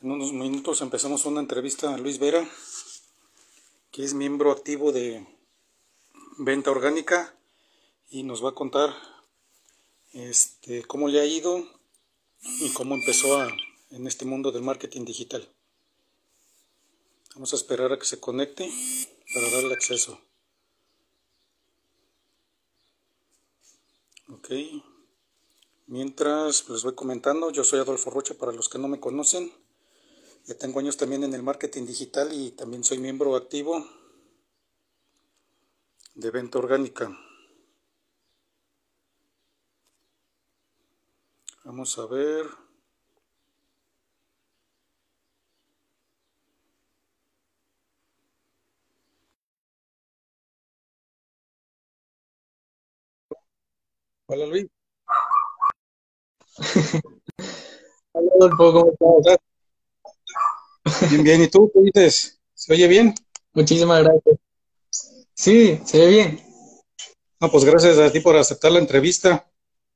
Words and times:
En 0.00 0.12
unos 0.12 0.32
minutos 0.32 0.80
empezamos 0.80 1.24
una 1.24 1.40
entrevista 1.40 1.92
a 1.92 1.98
Luis 1.98 2.20
Vera, 2.20 2.48
que 3.90 4.04
es 4.04 4.14
miembro 4.14 4.52
activo 4.52 4.92
de 4.92 5.26
Venta 6.38 6.70
Orgánica 6.70 7.34
y 8.08 8.22
nos 8.22 8.44
va 8.44 8.50
a 8.50 8.54
contar 8.54 8.94
este, 10.12 10.84
cómo 10.84 11.08
le 11.08 11.18
ha 11.18 11.24
ido 11.24 11.66
y 12.60 12.72
cómo 12.74 12.94
empezó 12.94 13.44
en 13.90 14.06
este 14.06 14.24
mundo 14.24 14.52
del 14.52 14.62
marketing 14.62 15.04
digital. 15.04 15.48
Vamos 17.34 17.52
a 17.52 17.56
esperar 17.56 17.92
a 17.92 17.98
que 17.98 18.06
se 18.06 18.20
conecte 18.20 18.70
para 19.34 19.50
darle 19.50 19.74
acceso. 19.74 20.20
Ok. 24.28 24.50
Mientras 25.88 26.68
les 26.68 26.84
voy 26.84 26.94
comentando, 26.94 27.50
yo 27.50 27.64
soy 27.64 27.80
Adolfo 27.80 28.10
Rocha 28.10 28.34
para 28.34 28.52
los 28.52 28.68
que 28.68 28.78
no 28.78 28.86
me 28.86 29.00
conocen. 29.00 29.52
Ya 30.48 30.54
tengo 30.56 30.80
años 30.80 30.96
también 30.96 31.24
en 31.24 31.34
el 31.34 31.42
marketing 31.42 31.84
digital 31.84 32.32
y 32.32 32.52
también 32.52 32.82
soy 32.82 32.96
miembro 32.96 33.36
activo 33.36 33.84
de 36.14 36.30
venta 36.30 36.58
orgánica. 36.58 37.14
Vamos 41.64 41.98
a 41.98 42.06
ver. 42.06 42.46
Hola 54.28 54.46
Luis. 54.46 54.66
Hola 58.12 58.56
¿cómo? 58.56 58.96
Bien, 61.10 61.22
bien. 61.22 61.42
¿Y 61.42 61.48
tú 61.48 61.70
qué 61.72 61.80
dices? 61.80 62.38
¿Se 62.54 62.72
oye 62.72 62.88
bien? 62.88 63.14
Muchísimas 63.52 64.02
gracias. 64.02 64.36
Sí, 65.34 65.80
se 65.84 65.98
ve 65.98 66.06
bien. 66.08 66.40
No, 67.40 67.50
pues 67.50 67.64
gracias 67.64 67.98
a 67.98 68.10
ti 68.10 68.20
por 68.20 68.36
aceptar 68.36 68.72
la 68.72 68.80
entrevista. 68.80 69.48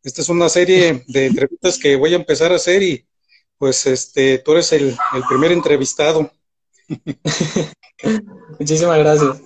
Esta 0.02 0.20
es 0.20 0.28
una 0.28 0.48
serie 0.48 1.04
de 1.08 1.26
entrevistas 1.26 1.78
que 1.78 1.96
voy 1.96 2.12
a 2.12 2.16
empezar 2.16 2.52
a 2.52 2.56
hacer 2.56 2.82
y 2.82 3.06
pues 3.58 3.86
este, 3.86 4.38
tú 4.38 4.52
eres 4.52 4.72
el, 4.72 4.96
primer 5.28 5.52
entrevistado. 5.52 6.30
Muchísimas 8.58 8.98
gracias. 8.98 9.40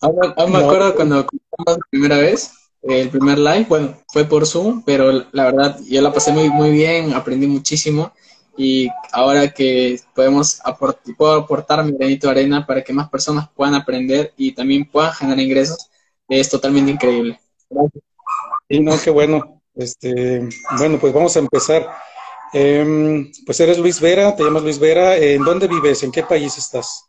Aún, 0.00 0.52
me 0.52 0.58
acuerdo 0.58 0.94
cuando 0.94 1.26
la 1.66 1.76
primera 1.90 2.18
vez, 2.18 2.52
el 2.82 3.08
primer 3.10 3.38
live, 3.38 3.66
bueno, 3.68 3.96
fue 4.12 4.24
por 4.24 4.46
Zoom, 4.46 4.82
pero 4.84 5.26
la 5.32 5.44
verdad 5.44 5.80
yo 5.88 6.00
la 6.02 6.12
pasé 6.12 6.32
muy, 6.32 6.48
muy 6.50 6.70
bien, 6.70 7.12
aprendí 7.12 7.46
muchísimo 7.46 8.12
y 8.56 8.88
ahora 9.12 9.52
que 9.52 10.00
podemos 10.14 10.60
aportar, 10.64 11.14
puedo 11.16 11.32
aportar 11.34 11.84
mi 11.84 11.92
granito 11.92 12.26
de 12.26 12.32
arena 12.32 12.66
para 12.66 12.82
que 12.82 12.92
más 12.92 13.08
personas 13.08 13.48
puedan 13.54 13.74
aprender 13.74 14.32
y 14.36 14.52
también 14.52 14.88
puedan 14.90 15.12
generar 15.12 15.40
ingresos, 15.40 15.90
es 16.28 16.48
totalmente 16.48 16.90
increíble. 16.90 17.38
Gracias. 17.68 18.04
Y 18.68 18.80
no, 18.80 18.92
qué 19.02 19.10
bueno. 19.10 19.62
Este, 19.74 20.48
bueno, 20.78 20.98
pues 20.98 21.12
vamos 21.12 21.36
a 21.36 21.40
empezar. 21.40 21.86
Em, 22.52 23.30
pues 23.44 23.60
eres 23.60 23.78
Luis 23.78 24.00
Vera, 24.00 24.34
te 24.34 24.42
llamas 24.42 24.62
Luis 24.62 24.78
Vera. 24.78 25.16
¿En 25.16 25.44
dónde 25.44 25.68
vives? 25.68 26.02
¿En 26.02 26.10
qué 26.10 26.22
país 26.22 26.56
estás? 26.56 27.04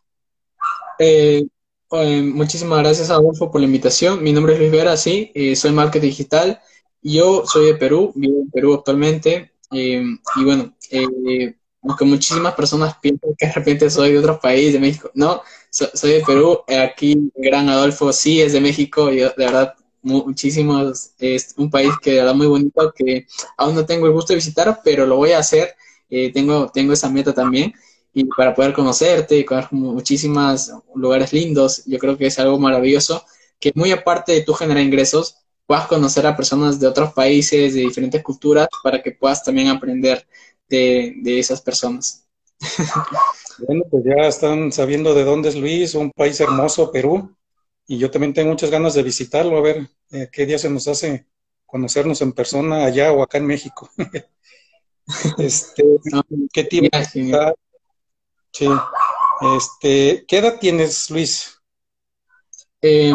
Eh, 0.98 1.46
eh, 1.90 2.22
muchísimas 2.22 2.80
gracias, 2.80 3.10
Adolfo, 3.10 3.50
por 3.50 3.60
la 3.60 3.66
invitación. 3.66 4.22
Mi 4.22 4.32
nombre 4.32 4.54
es 4.54 4.58
Luis 4.58 4.70
Vera, 4.70 4.96
sí, 4.96 5.32
eh, 5.34 5.56
soy 5.56 5.72
marketing 5.72 6.08
digital. 6.08 6.60
Yo 7.02 7.46
soy 7.46 7.66
de 7.66 7.74
Perú, 7.74 8.12
vivo 8.14 8.40
en 8.42 8.50
Perú 8.50 8.74
actualmente. 8.74 9.52
Eh, 9.70 10.02
y 10.36 10.44
bueno, 10.44 10.74
eh, 10.90 11.54
aunque 11.82 12.04
muchísimas 12.04 12.54
personas 12.54 12.96
piensan 13.00 13.30
que 13.36 13.46
de 13.46 13.52
repente 13.52 13.90
soy 13.90 14.12
de 14.12 14.18
otro 14.18 14.40
país, 14.40 14.72
de 14.72 14.80
México, 14.80 15.10
no, 15.14 15.42
soy 15.70 16.12
de 16.12 16.24
Perú, 16.24 16.60
aquí 16.68 17.30
Gran 17.36 17.68
Adolfo 17.68 18.12
sí 18.12 18.40
es 18.40 18.52
de 18.52 18.60
México, 18.60 19.12
y 19.12 19.16
de 19.18 19.32
verdad 19.36 19.74
muchísimos, 20.02 21.12
es 21.18 21.54
un 21.56 21.70
país 21.70 21.90
que 22.00 22.12
de 22.12 22.16
verdad 22.18 22.34
muy 22.34 22.46
bonito, 22.46 22.92
que 22.94 23.26
aún 23.56 23.74
no 23.74 23.84
tengo 23.84 24.06
el 24.06 24.12
gusto 24.12 24.32
de 24.32 24.36
visitar, 24.36 24.80
pero 24.82 25.06
lo 25.06 25.16
voy 25.16 25.32
a 25.32 25.38
hacer, 25.38 25.74
eh, 26.10 26.32
tengo, 26.32 26.70
tengo 26.72 26.92
esa 26.92 27.10
meta 27.10 27.32
también, 27.34 27.72
y 28.14 28.24
para 28.24 28.54
poder 28.54 28.72
conocerte, 28.72 29.44
conocer 29.44 29.72
muchísimos 29.72 30.72
lugares 30.94 31.32
lindos, 31.32 31.84
yo 31.86 31.98
creo 31.98 32.16
que 32.16 32.26
es 32.26 32.38
algo 32.38 32.58
maravilloso, 32.58 33.24
que 33.60 33.72
muy 33.74 33.92
aparte 33.92 34.32
de 34.32 34.42
tu 34.42 34.54
generar 34.54 34.82
ingresos, 34.82 35.36
puedas 35.68 35.86
conocer 35.86 36.26
a 36.26 36.34
personas 36.34 36.80
de 36.80 36.86
otros 36.86 37.12
países, 37.12 37.74
de 37.74 37.80
diferentes 37.80 38.22
culturas, 38.22 38.68
para 38.82 39.02
que 39.02 39.12
puedas 39.12 39.44
también 39.44 39.68
aprender 39.68 40.26
de, 40.66 41.38
esas 41.38 41.60
personas. 41.60 42.26
Bueno, 43.66 43.82
pues 43.90 44.04
ya 44.04 44.28
están 44.28 44.70
sabiendo 44.70 45.14
de 45.14 45.24
dónde 45.24 45.48
es 45.48 45.56
Luis, 45.56 45.96
un 45.96 46.12
país 46.12 46.38
hermoso, 46.38 46.92
Perú, 46.92 47.34
y 47.88 47.98
yo 47.98 48.08
también 48.08 48.32
tengo 48.32 48.50
muchas 48.50 48.70
ganas 48.70 48.94
de 48.94 49.02
visitarlo, 49.02 49.58
a 49.58 49.60
ver 49.60 49.90
eh, 50.12 50.28
qué 50.30 50.46
día 50.46 50.60
se 50.60 50.70
nos 50.70 50.86
hace 50.86 51.26
conocernos 51.66 52.22
en 52.22 52.34
persona 52.34 52.84
allá 52.84 53.10
o 53.10 53.20
acá 53.20 53.38
en 53.38 53.46
México. 53.46 53.90
este, 55.38 55.82
¿qué 56.52 56.64
tiempo 56.64 56.96
Sí. 58.52 58.68
Este, 59.56 60.24
¿qué 60.28 60.38
edad 60.38 60.60
tienes, 60.60 61.10
Luis? 61.10 61.57
Eh, 62.80 63.12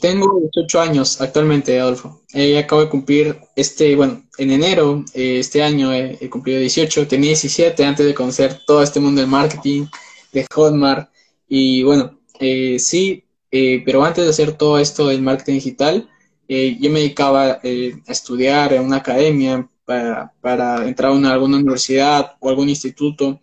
tengo 0.00 0.40
18 0.52 0.80
años 0.80 1.20
actualmente, 1.20 1.78
Adolfo. 1.80 2.22
Eh, 2.32 2.58
acabo 2.58 2.82
de 2.82 2.88
cumplir 2.88 3.40
este, 3.56 3.96
bueno, 3.96 4.22
en 4.38 4.52
enero, 4.52 5.04
eh, 5.14 5.40
este 5.40 5.62
año 5.62 5.92
he 5.92 6.30
cumplido 6.30 6.60
18, 6.60 7.08
tenía 7.08 7.30
17 7.30 7.84
antes 7.84 8.06
de 8.06 8.14
conocer 8.14 8.60
todo 8.66 8.82
este 8.82 9.00
mundo 9.00 9.20
del 9.20 9.30
marketing, 9.30 9.86
de 10.32 10.46
Hotmart. 10.54 11.10
Y 11.48 11.82
bueno, 11.82 12.20
eh, 12.38 12.78
sí, 12.78 13.24
pero 13.50 14.04
antes 14.04 14.24
de 14.24 14.30
hacer 14.30 14.52
todo 14.52 14.78
esto 14.78 15.08
del 15.08 15.22
marketing 15.22 15.54
digital, 15.54 16.08
yo 16.48 16.90
me 16.90 17.00
dedicaba 17.00 17.52
a 17.52 17.60
estudiar 18.06 18.72
en 18.72 18.82
una 18.82 18.98
academia 18.98 19.68
para, 19.84 20.32
para 20.40 20.86
entrar 20.86 21.10
a 21.10 21.32
alguna 21.32 21.56
universidad 21.56 22.36
o 22.40 22.48
algún 22.48 22.68
instituto 22.68 23.40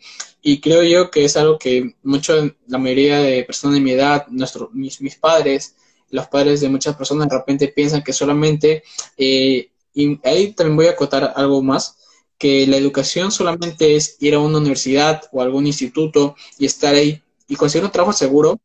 y 0.48 0.62
creo 0.62 0.82
yo 0.82 1.12
que 1.12 1.26
es 1.26 1.36
algo 1.36 1.58
que 1.60 1.96
mucho, 2.04 2.34
la 2.68 2.78
mayoría 2.78 3.20
de 3.20 3.44
personas 3.44 3.76
de 3.76 3.82
mi 3.82 3.92
edad, 3.92 4.28
nuestro, 4.30 4.70
mis, 4.72 5.02
mis 5.02 5.18
padres, 5.18 5.76
los 6.10 6.28
padres 6.28 6.62
de 6.62 6.70
muchas 6.70 6.96
personas 6.96 7.28
de 7.28 7.36
repente 7.36 7.68
piensan 7.68 8.02
que 8.02 8.14
solamente, 8.14 8.82
eh, 9.18 9.70
y 9.94 10.18
ahí 10.26 10.54
también 10.54 10.78
voy 10.78 10.86
a 10.86 10.92
acotar 10.92 11.34
algo 11.36 11.62
más, 11.62 11.98
que 12.38 12.66
la 12.66 12.78
educación 12.78 13.30
solamente 13.30 13.98
es 13.98 14.16
ir 14.22 14.36
a 14.36 14.40
una 14.40 14.60
universidad 14.60 15.24
o 15.34 15.42
algún 15.42 15.68
instituto 15.68 16.38
y 16.58 16.66
estar 16.66 16.96
ahí. 16.96 17.22
Y 17.50 17.58
conseguir 17.58 17.84
un 17.84 17.92
trabajo 17.92 18.14
seguro, 18.14 18.58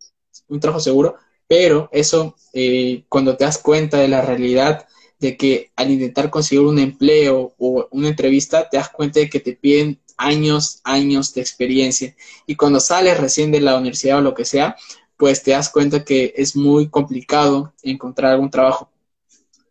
un 0.47 0.61
trabajo 0.61 0.79
seguro, 0.79 1.17
pero 1.49 1.89
eso, 1.91 2.37
eh, 2.53 3.03
cuando 3.09 3.37
te 3.37 3.45
das 3.45 3.59
cuenta 3.59 3.99
de 3.99 4.07
la 4.07 4.21
realidad 4.21 4.87
de 5.19 5.37
que 5.37 5.73
al 5.75 5.91
intentar 5.91 6.31
conseguir 6.31 6.65
un 6.65 6.79
empleo 6.79 7.55
o 7.59 7.89
una 7.91 8.09
entrevista, 8.09 8.69
te 8.69 8.77
das 8.77 8.89
cuenta 8.89 9.19
de 9.19 9.29
que 9.29 9.41
te 9.41 9.55
piden 9.55 10.01
años, 10.17 10.81
años 10.85 11.35
de 11.35 11.41
experiencia. 11.41 12.15
Y 12.47 12.57
cuando 12.57 12.81
sales 12.81 13.19
recién 13.19 13.51
de 13.53 13.61
la 13.61 13.77
universidad 13.77 14.19
o 14.19 14.23
lo 14.23 14.35
que 14.35 14.45
sea, 14.45 14.77
pues 15.17 15.43
te 15.43 15.53
das 15.53 15.69
cuenta 15.69 16.05
que 16.05 16.35
es 16.37 16.57
muy 16.57 16.89
complicado 16.89 17.73
encontrar 17.83 18.33
algún 18.33 18.51
trabajo. 18.51 18.91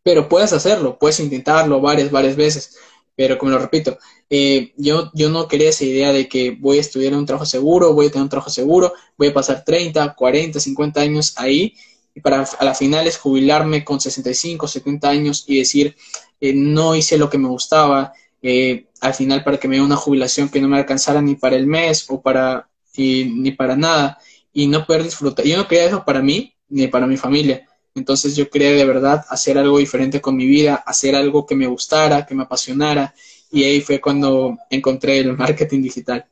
Pero 0.04 0.28
puedes 0.30 0.54
hacerlo, 0.54 0.98
puedes 0.98 1.20
intentarlo 1.20 1.82
varias, 1.82 2.12
varias 2.12 2.36
veces. 2.36 2.78
Pero 3.16 3.38
como 3.38 3.52
lo 3.52 3.60
repito, 3.60 3.98
eh, 4.30 4.74
yo, 4.78 5.12
yo 5.14 5.30
no 5.30 5.48
quería 5.48 5.70
esa 5.70 5.84
idea 5.84 6.14
de 6.14 6.28
que 6.28 6.52
voy 6.52 6.78
a 6.78 6.82
estudiar 6.82 7.14
en 7.14 7.20
un 7.20 7.26
trabajo 7.26 7.46
seguro, 7.46 7.94
voy 7.94 8.08
a 8.08 8.10
tener 8.10 8.24
un 8.24 8.30
trabajo 8.30 8.50
seguro, 8.50 8.94
voy 9.18 9.28
a 9.28 9.34
pasar 9.34 9.64
30, 9.66 10.16
40, 10.16 10.60
50 10.60 11.02
años 11.02 11.34
ahí 11.38 11.76
para 12.22 12.44
a 12.44 12.66
la 12.66 12.76
final 12.76 13.08
es 13.08 13.18
jubilarme 13.18 13.86
con 13.86 14.02
65, 14.02 14.68
70 14.68 15.10
años 15.10 15.46
y 15.48 15.60
decir, 15.60 15.96
eh, 16.42 16.54
no 16.54 16.96
hice 16.96 17.18
lo 17.18 17.30
que 17.30 17.38
me 17.38 17.48
gustaba, 17.48 18.14
eh, 18.42 18.88
al 19.02 19.14
final 19.14 19.44
para 19.44 19.58
que 19.58 19.68
me 19.68 19.76
dé 19.76 19.82
una 19.82 19.96
jubilación 19.96 20.48
que 20.50 20.62
no 20.62 20.70
me 20.70 20.78
alcanzara 20.78 21.22
ni 21.22 21.36
para 21.36 21.56
el 21.56 21.68
mes 21.68 22.06
o 22.10 22.22
para, 22.22 22.70
ni 22.96 23.52
para 23.52 23.76
nada 23.76 24.20
y 24.54 24.68
no 24.68 24.86
poder 24.86 25.04
disfrutar. 25.04 25.46
Yo 25.46 25.58
no 25.58 25.68
quería 25.68 25.86
eso 25.86 26.06
para 26.06 26.22
mí 26.22 26.54
ni 26.70 26.88
para 26.88 27.08
mi 27.08 27.18
familia. 27.18 27.68
Entonces 27.96 28.36
yo 28.36 28.50
quería 28.50 28.72
de 28.72 28.86
verdad 28.86 29.26
hacer 29.30 29.58
algo 29.58 29.80
diferente 29.80 30.22
con 30.22 30.38
mi 30.38 30.46
vida, 30.46 30.76
hacer 30.86 31.16
algo 31.16 31.46
que 31.46 31.56
me 31.56 31.68
gustara, 31.68 32.26
que 32.26 32.36
me 32.36 32.44
apasionara. 32.44 33.14
Y 33.52 33.64
ahí 33.64 33.82
fue 33.82 34.00
cuando 34.00 34.58
encontré 34.70 35.20
el 35.20 35.36
marketing 35.36 35.82
digital. 35.82 36.26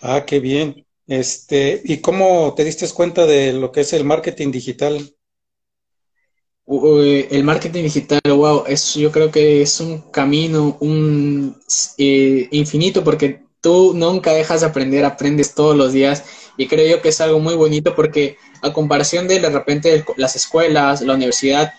Ah, 0.00 0.24
qué 0.24 0.40
bien. 0.40 0.86
Este, 1.06 1.82
¿y 1.84 1.98
cómo 1.98 2.54
te 2.54 2.64
diste 2.64 2.88
cuenta 2.90 3.26
de 3.26 3.52
lo 3.52 3.72
que 3.72 3.80
es 3.80 3.92
el 3.92 4.04
marketing 4.04 4.50
digital? 4.50 5.14
El 6.70 7.42
marketing 7.42 7.82
digital, 7.82 8.20
wow, 8.24 8.64
es, 8.66 8.94
yo 8.94 9.10
creo 9.10 9.30
que 9.30 9.62
es 9.62 9.80
un 9.80 9.98
camino 10.12 10.76
un, 10.80 11.56
eh, 11.98 12.48
infinito 12.52 13.02
porque 13.02 13.42
tú 13.60 13.92
nunca 13.94 14.32
dejas 14.32 14.60
de 14.60 14.68
aprender, 14.68 15.04
aprendes 15.04 15.54
todos 15.54 15.76
los 15.76 15.92
días 15.92 16.24
y 16.56 16.68
creo 16.68 16.86
yo 16.86 17.02
que 17.02 17.08
es 17.08 17.20
algo 17.20 17.40
muy 17.40 17.56
bonito 17.56 17.96
porque 17.96 18.36
a 18.62 18.72
comparación 18.72 19.26
de 19.26 19.40
de 19.40 19.50
repente 19.50 20.04
las 20.16 20.36
escuelas, 20.36 21.00
la 21.00 21.14
universidad, 21.14 21.72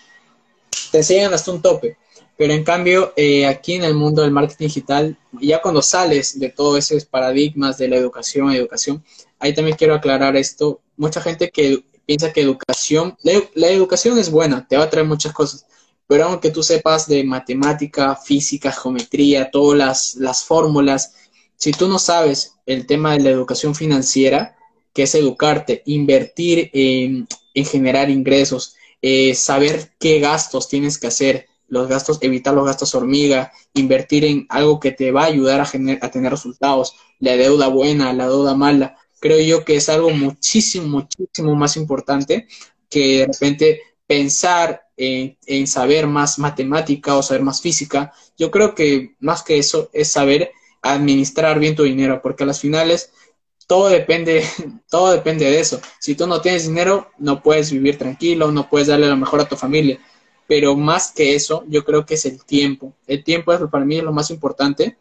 te 0.90 0.98
enseñan 0.98 1.32
hasta 1.32 1.52
un 1.52 1.62
tope. 1.62 1.96
Pero 2.36 2.52
en 2.54 2.64
cambio, 2.64 3.12
eh, 3.16 3.46
aquí 3.46 3.74
en 3.74 3.84
el 3.84 3.94
mundo 3.94 4.22
del 4.22 4.30
marketing 4.30 4.66
digital, 4.66 5.18
ya 5.40 5.62
cuando 5.62 5.80
sales 5.80 6.38
de 6.38 6.48
todos 6.48 6.78
esos 6.90 7.04
paradigmas 7.04 7.78
de 7.78 7.88
la 7.88 7.96
educación, 7.96 8.50
educación, 8.50 9.04
ahí 9.38 9.54
también 9.54 9.76
quiero 9.76 9.94
aclarar 9.94 10.36
esto. 10.36 10.80
Mucha 10.96 11.20
gente 11.20 11.50
que 11.50 11.84
piensa 12.06 12.32
que 12.32 12.40
educación, 12.40 13.16
la, 13.22 13.68
educación 13.68 14.18
es 14.18 14.30
buena, 14.30 14.66
te 14.66 14.76
va 14.76 14.84
a 14.84 14.90
traer 14.90 15.06
muchas 15.06 15.32
cosas, 15.32 15.66
pero 16.06 16.24
aunque 16.24 16.50
tú 16.50 16.62
sepas 16.62 17.06
de 17.08 17.24
matemática, 17.24 18.16
física, 18.16 18.72
geometría, 18.72 19.50
todas 19.50 19.78
las, 19.78 20.14
las 20.16 20.44
fórmulas, 20.44 21.14
si 21.56 21.72
tú 21.72 21.88
no 21.88 21.98
sabes 21.98 22.56
el 22.66 22.86
tema 22.86 23.12
de 23.12 23.20
la 23.20 23.30
educación 23.30 23.74
financiera, 23.74 24.56
que 24.92 25.04
es 25.04 25.14
educarte, 25.14 25.82
invertir 25.86 26.70
en, 26.72 27.26
generar 27.54 28.10
ingresos, 28.10 28.74
eh, 29.00 29.34
saber 29.34 29.92
qué 29.98 30.20
gastos 30.20 30.68
tienes 30.68 30.98
que 30.98 31.06
hacer, 31.06 31.46
los 31.68 31.88
gastos, 31.88 32.18
evitar 32.20 32.52
los 32.52 32.66
gastos 32.66 32.94
hormiga, 32.94 33.50
invertir 33.72 34.26
en 34.26 34.46
algo 34.50 34.78
que 34.78 34.90
te 34.90 35.10
va 35.10 35.22
a 35.22 35.26
ayudar 35.26 35.60
a, 35.60 35.64
a 36.02 36.10
tener 36.10 36.30
resultados, 36.30 36.94
la 37.18 37.36
deuda 37.36 37.68
buena, 37.68 38.12
la 38.12 38.26
deuda 38.26 38.54
mala, 38.54 38.98
creo 39.22 39.40
yo 39.40 39.64
que 39.64 39.76
es 39.76 39.88
algo 39.88 40.10
muchísimo, 40.10 40.88
muchísimo 40.88 41.54
más 41.54 41.76
importante 41.76 42.48
que 42.90 43.18
de 43.18 43.26
repente 43.26 43.80
pensar 44.04 44.82
en, 44.96 45.66
saber 45.66 46.08
más 46.08 46.40
matemática 46.40 47.14
o 47.14 47.22
saber 47.22 47.42
más 47.42 47.62
física. 47.62 48.12
Yo 48.36 48.50
creo 48.50 48.74
que 48.74 49.14
más 49.20 49.44
que 49.44 49.58
eso 49.58 49.88
es 49.92 50.10
saber 50.10 50.50
administrar 50.82 51.60
bien 51.60 51.76
tu 51.76 51.84
dinero, 51.84 52.20
porque 52.20 52.42
a 52.42 52.46
las 52.46 52.60
finales 52.60 53.12
todo 53.68 53.88
depende, 53.88 54.44
todo 54.90 55.12
depende 55.12 55.44
de 55.44 55.60
eso. 55.60 55.80
Si 56.00 56.16
tú 56.16 56.26
no 56.26 56.40
tienes 56.40 56.66
dinero, 56.66 57.12
no 57.18 57.42
puedes 57.42 57.70
vivir 57.70 57.96
tranquilo, 57.96 58.50
no 58.50 58.68
puedes 58.68 58.88
darle 58.88 59.06
lo 59.06 59.16
mejor 59.16 59.40
a 59.40 59.48
tu 59.48 59.56
familia. 59.56 60.00
Pero 60.48 60.76
más 60.76 61.12
que 61.12 61.36
eso, 61.36 61.64
yo 61.68 61.84
creo 61.84 62.04
que 62.04 62.14
es 62.14 62.26
el 62.26 62.44
tiempo. 62.44 62.92
El 63.06 63.22
tiempo 63.22 63.52
es 63.52 63.60
para 63.70 63.84
mí 63.84 64.00
lo 64.00 64.12
más 64.12 64.30
importante. 64.30 64.98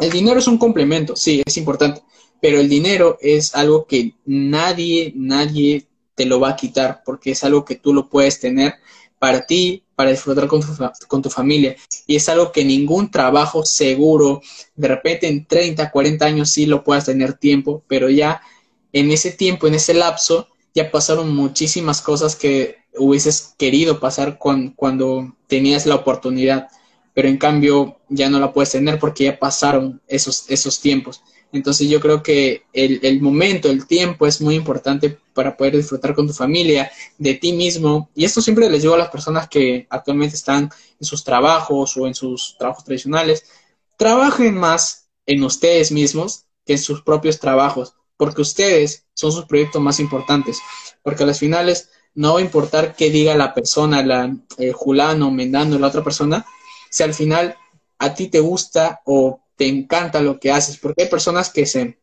El 0.00 0.10
dinero 0.10 0.40
es 0.40 0.48
un 0.48 0.58
complemento, 0.58 1.14
sí, 1.14 1.42
es 1.46 1.56
importante, 1.56 2.02
pero 2.40 2.60
el 2.60 2.68
dinero 2.68 3.18
es 3.20 3.54
algo 3.54 3.86
que 3.86 4.14
nadie, 4.24 5.12
nadie 5.16 5.86
te 6.14 6.26
lo 6.26 6.40
va 6.40 6.50
a 6.50 6.56
quitar, 6.56 7.02
porque 7.04 7.32
es 7.32 7.44
algo 7.44 7.64
que 7.64 7.76
tú 7.76 7.92
lo 7.92 8.08
puedes 8.08 8.40
tener 8.40 8.74
para 9.18 9.46
ti, 9.46 9.82
para 9.94 10.10
disfrutar 10.10 10.46
con 10.46 10.60
tu, 10.60 10.68
con 11.08 11.22
tu 11.22 11.30
familia. 11.30 11.76
Y 12.06 12.16
es 12.16 12.28
algo 12.28 12.52
que 12.52 12.64
ningún 12.64 13.10
trabajo 13.10 13.64
seguro, 13.64 14.42
de 14.74 14.88
repente 14.88 15.26
en 15.26 15.46
30, 15.46 15.90
40 15.90 16.24
años 16.24 16.50
sí 16.50 16.66
lo 16.66 16.84
puedas 16.84 17.06
tener 17.06 17.34
tiempo, 17.34 17.82
pero 17.88 18.10
ya 18.10 18.40
en 18.92 19.10
ese 19.10 19.30
tiempo, 19.30 19.66
en 19.66 19.74
ese 19.74 19.94
lapso, 19.94 20.48
ya 20.74 20.90
pasaron 20.90 21.34
muchísimas 21.34 22.02
cosas 22.02 22.36
que 22.36 22.76
hubieses 22.98 23.54
querido 23.58 24.00
pasar 24.00 24.38
cuando 24.38 25.34
tenías 25.46 25.86
la 25.86 25.94
oportunidad, 25.94 26.68
pero 27.14 27.28
en 27.28 27.38
cambio 27.38 27.98
ya 28.08 28.28
no 28.28 28.38
la 28.38 28.52
puedes 28.52 28.72
tener 28.72 28.98
porque 28.98 29.24
ya 29.24 29.38
pasaron 29.38 30.02
esos, 30.06 30.44
esos 30.48 30.80
tiempos. 30.80 31.22
Entonces 31.56 31.88
yo 31.88 32.00
creo 32.00 32.22
que 32.22 32.64
el, 32.72 33.20
momento, 33.20 33.70
el 33.70 33.86
tiempo 33.86 34.26
es 34.26 34.40
muy 34.40 34.54
importante 34.54 35.18
para 35.34 35.56
poder 35.56 35.76
disfrutar 35.76 36.14
con 36.14 36.26
tu 36.26 36.32
familia, 36.32 36.90
de 37.18 37.34
ti 37.34 37.52
mismo. 37.52 38.10
Y 38.14 38.24
esto 38.24 38.40
siempre 38.40 38.70
les 38.70 38.82
digo 38.82 38.94
a 38.94 38.98
las 38.98 39.08
personas 39.08 39.48
que 39.48 39.86
actualmente 39.90 40.36
están 40.36 40.70
en 41.00 41.06
sus 41.06 41.24
trabajos 41.24 41.96
o 41.96 42.06
en 42.06 42.14
sus 42.14 42.56
trabajos 42.58 42.84
tradicionales. 42.84 43.44
Trabajen 43.96 44.54
más 44.54 45.08
en 45.26 45.42
ustedes 45.42 45.90
mismos 45.90 46.44
que 46.64 46.74
en 46.74 46.78
sus 46.78 47.02
propios 47.02 47.38
trabajos, 47.38 47.94
porque 48.16 48.42
ustedes 48.42 49.04
son 49.14 49.32
sus 49.32 49.46
proyectos 49.46 49.80
más 49.80 49.98
importantes. 50.00 50.58
Porque 51.02 51.22
a 51.24 51.26
las 51.26 51.38
finales 51.38 51.90
no 52.14 52.34
va 52.34 52.40
a 52.40 52.42
importar 52.42 52.96
qué 52.96 53.10
diga 53.10 53.36
la 53.36 53.54
persona, 53.54 54.02
la, 54.02 54.34
el 54.58 54.72
Julano, 54.72 55.30
Mendano, 55.30 55.78
la 55.78 55.88
otra 55.88 56.02
persona, 56.02 56.44
si 56.90 57.02
al 57.02 57.14
final 57.14 57.56
a 57.98 58.14
ti 58.14 58.28
te 58.28 58.40
gusta 58.40 59.00
o 59.04 59.40
te 59.56 59.66
encanta 59.66 60.20
lo 60.20 60.38
que 60.38 60.50
haces, 60.50 60.78
porque 60.78 61.04
hay 61.04 61.08
personas 61.08 61.50
que 61.50 61.66
se 61.66 61.98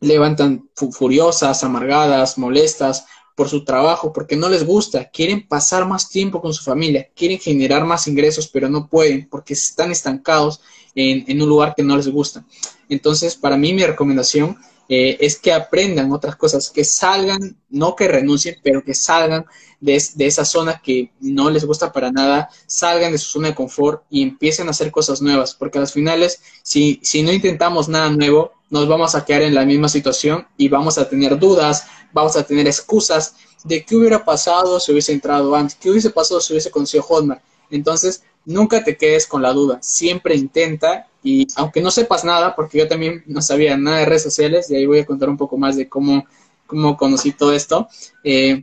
levantan 0.00 0.68
furiosas, 0.92 1.64
amargadas, 1.64 2.38
molestas 2.38 3.06
por 3.34 3.48
su 3.48 3.64
trabajo, 3.64 4.12
porque 4.12 4.36
no 4.36 4.48
les 4.48 4.64
gusta, 4.64 5.10
quieren 5.10 5.46
pasar 5.46 5.86
más 5.86 6.08
tiempo 6.10 6.40
con 6.40 6.52
su 6.52 6.64
familia, 6.64 7.08
quieren 7.14 7.38
generar 7.38 7.84
más 7.84 8.08
ingresos, 8.08 8.48
pero 8.48 8.68
no 8.68 8.88
pueden 8.88 9.28
porque 9.28 9.54
están 9.54 9.92
estancados 9.92 10.60
en, 10.94 11.24
en 11.28 11.40
un 11.40 11.48
lugar 11.48 11.74
que 11.76 11.84
no 11.84 11.96
les 11.96 12.08
gusta. 12.08 12.44
Entonces, 12.88 13.36
para 13.36 13.56
mí 13.56 13.72
mi 13.72 13.84
recomendación 13.84 14.58
eh, 14.88 15.18
es 15.20 15.38
que 15.38 15.52
aprendan 15.52 16.12
otras 16.12 16.36
cosas, 16.36 16.70
que 16.70 16.84
salgan, 16.84 17.56
no 17.68 17.94
que 17.94 18.08
renuncien, 18.08 18.56
pero 18.62 18.82
que 18.82 18.94
salgan 18.94 19.44
de, 19.80 20.02
de, 20.14 20.26
esa 20.26 20.44
zona 20.44 20.80
que 20.82 21.12
no 21.20 21.50
les 21.50 21.64
gusta 21.64 21.92
para 21.92 22.10
nada, 22.10 22.48
salgan 22.66 23.12
de 23.12 23.18
su 23.18 23.28
zona 23.28 23.48
de 23.48 23.54
confort 23.54 24.02
y 24.08 24.22
empiecen 24.22 24.66
a 24.66 24.70
hacer 24.70 24.90
cosas 24.90 25.20
nuevas, 25.20 25.54
porque 25.54 25.78
a 25.78 25.82
las 25.82 25.92
finales, 25.92 26.40
si, 26.62 27.00
si 27.02 27.22
no 27.22 27.32
intentamos 27.32 27.88
nada 27.88 28.08
nuevo, 28.10 28.52
nos 28.70 28.88
vamos 28.88 29.14
a 29.14 29.24
quedar 29.24 29.42
en 29.42 29.54
la 29.54 29.64
misma 29.64 29.88
situación 29.88 30.46
y 30.56 30.68
vamos 30.68 30.98
a 30.98 31.08
tener 31.08 31.38
dudas, 31.38 31.84
vamos 32.12 32.36
a 32.36 32.42
tener 32.44 32.66
excusas 32.66 33.34
de 33.64 33.84
qué 33.84 33.96
hubiera 33.96 34.24
pasado 34.24 34.80
si 34.80 34.92
hubiese 34.92 35.12
entrado 35.12 35.54
antes, 35.54 35.76
qué 35.76 35.90
hubiese 35.90 36.10
pasado 36.10 36.40
si 36.40 36.52
hubiese 36.52 36.70
conocido 36.70 37.02
Hotmart. 37.02 37.42
Entonces, 37.70 38.22
nunca 38.48 38.82
te 38.82 38.96
quedes 38.96 39.26
con 39.26 39.42
la 39.42 39.52
duda, 39.52 39.78
siempre 39.82 40.34
intenta 40.34 41.06
y 41.22 41.46
aunque 41.56 41.82
no 41.82 41.90
sepas 41.90 42.24
nada, 42.24 42.56
porque 42.56 42.78
yo 42.78 42.88
también 42.88 43.22
no 43.26 43.42
sabía 43.42 43.76
nada 43.76 43.98
de 43.98 44.06
redes 44.06 44.22
sociales, 44.22 44.70
y 44.70 44.76
ahí 44.76 44.86
voy 44.86 45.00
a 45.00 45.06
contar 45.06 45.28
un 45.28 45.36
poco 45.36 45.58
más 45.58 45.76
de 45.76 45.88
cómo, 45.88 46.26
cómo 46.66 46.96
conocí 46.96 47.32
todo 47.32 47.52
esto, 47.52 47.88
eh, 48.24 48.62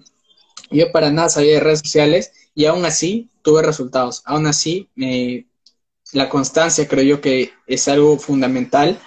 yo 0.72 0.92
para 0.92 1.12
nada 1.12 1.30
sabía 1.30 1.54
de 1.54 1.60
redes 1.60 1.80
sociales 1.80 2.32
y 2.56 2.66
aún 2.66 2.84
así 2.86 3.30
tuve 3.44 3.62
resultados, 3.62 4.24
aún 4.26 4.48
así 4.48 4.90
la 6.14 6.30
constancia 6.30 6.88
creo 6.88 7.04
yo 7.04 7.22
que 7.22 7.52
es 7.68 7.88
algo 7.88 8.18
fundamental 8.18 9.00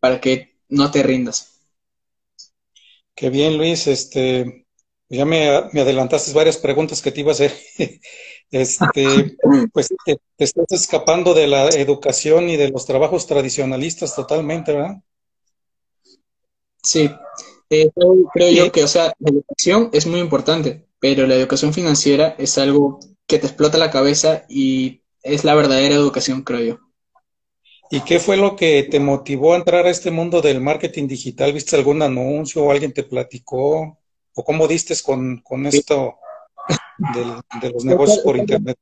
para 0.00 0.20
que 0.20 0.56
no 0.68 0.90
te 0.90 1.02
rindas. 1.02 1.60
Qué 3.14 3.30
bien, 3.30 3.56
Luis. 3.56 3.86
Este, 3.86 4.66
ya 5.08 5.24
me, 5.24 5.48
me 5.72 5.80
adelantaste 5.80 6.32
varias 6.32 6.58
preguntas 6.58 7.00
que 7.00 7.12
te 7.12 7.20
iba 7.20 7.30
a 7.30 7.32
hacer. 7.32 7.54
este, 8.50 9.36
pues 9.72 9.88
te, 10.04 10.18
estás 10.38 10.66
escapando 10.70 11.34
de 11.34 11.46
la 11.46 11.68
educación 11.68 12.48
y 12.48 12.56
de 12.56 12.70
los 12.70 12.86
trabajos 12.86 13.26
tradicionalistas 13.26 14.14
totalmente, 14.14 14.72
¿verdad? 14.72 15.02
Sí, 16.82 17.10
eh, 17.70 17.90
creo 18.32 18.50
yo 18.52 18.72
que, 18.72 18.84
o 18.84 18.88
sea, 18.88 19.12
la 19.18 19.30
educación 19.30 19.90
es 19.92 20.06
muy 20.06 20.20
importante, 20.20 20.86
pero 21.00 21.26
la 21.26 21.34
educación 21.34 21.74
financiera 21.74 22.36
es 22.38 22.58
algo 22.58 23.00
que 23.26 23.38
te 23.38 23.46
explota 23.46 23.78
la 23.78 23.90
cabeza 23.90 24.44
y 24.48 25.02
es 25.22 25.44
la 25.44 25.54
verdadera 25.54 25.96
educación, 25.96 26.42
creo 26.42 26.60
yo. 26.60 26.78
¿Y 27.90 28.00
qué 28.00 28.18
fue 28.18 28.36
lo 28.36 28.56
que 28.56 28.84
te 28.84 28.98
motivó 28.98 29.52
a 29.52 29.56
entrar 29.56 29.86
a 29.86 29.90
este 29.90 30.10
mundo 30.10 30.40
del 30.40 30.60
marketing 30.60 31.06
digital? 31.06 31.52
¿Viste 31.52 31.76
algún 31.76 32.02
anuncio 32.02 32.64
o 32.64 32.70
alguien 32.70 32.92
te 32.92 33.04
platicó? 33.04 33.98
¿O 34.34 34.44
cómo 34.44 34.66
diste 34.66 34.94
con, 35.02 35.38
con 35.38 35.66
esto? 35.66 36.18
De 37.62 37.70
los 37.70 37.84
negocios 37.84 38.18
por 38.20 38.36
Internet. 38.36 38.76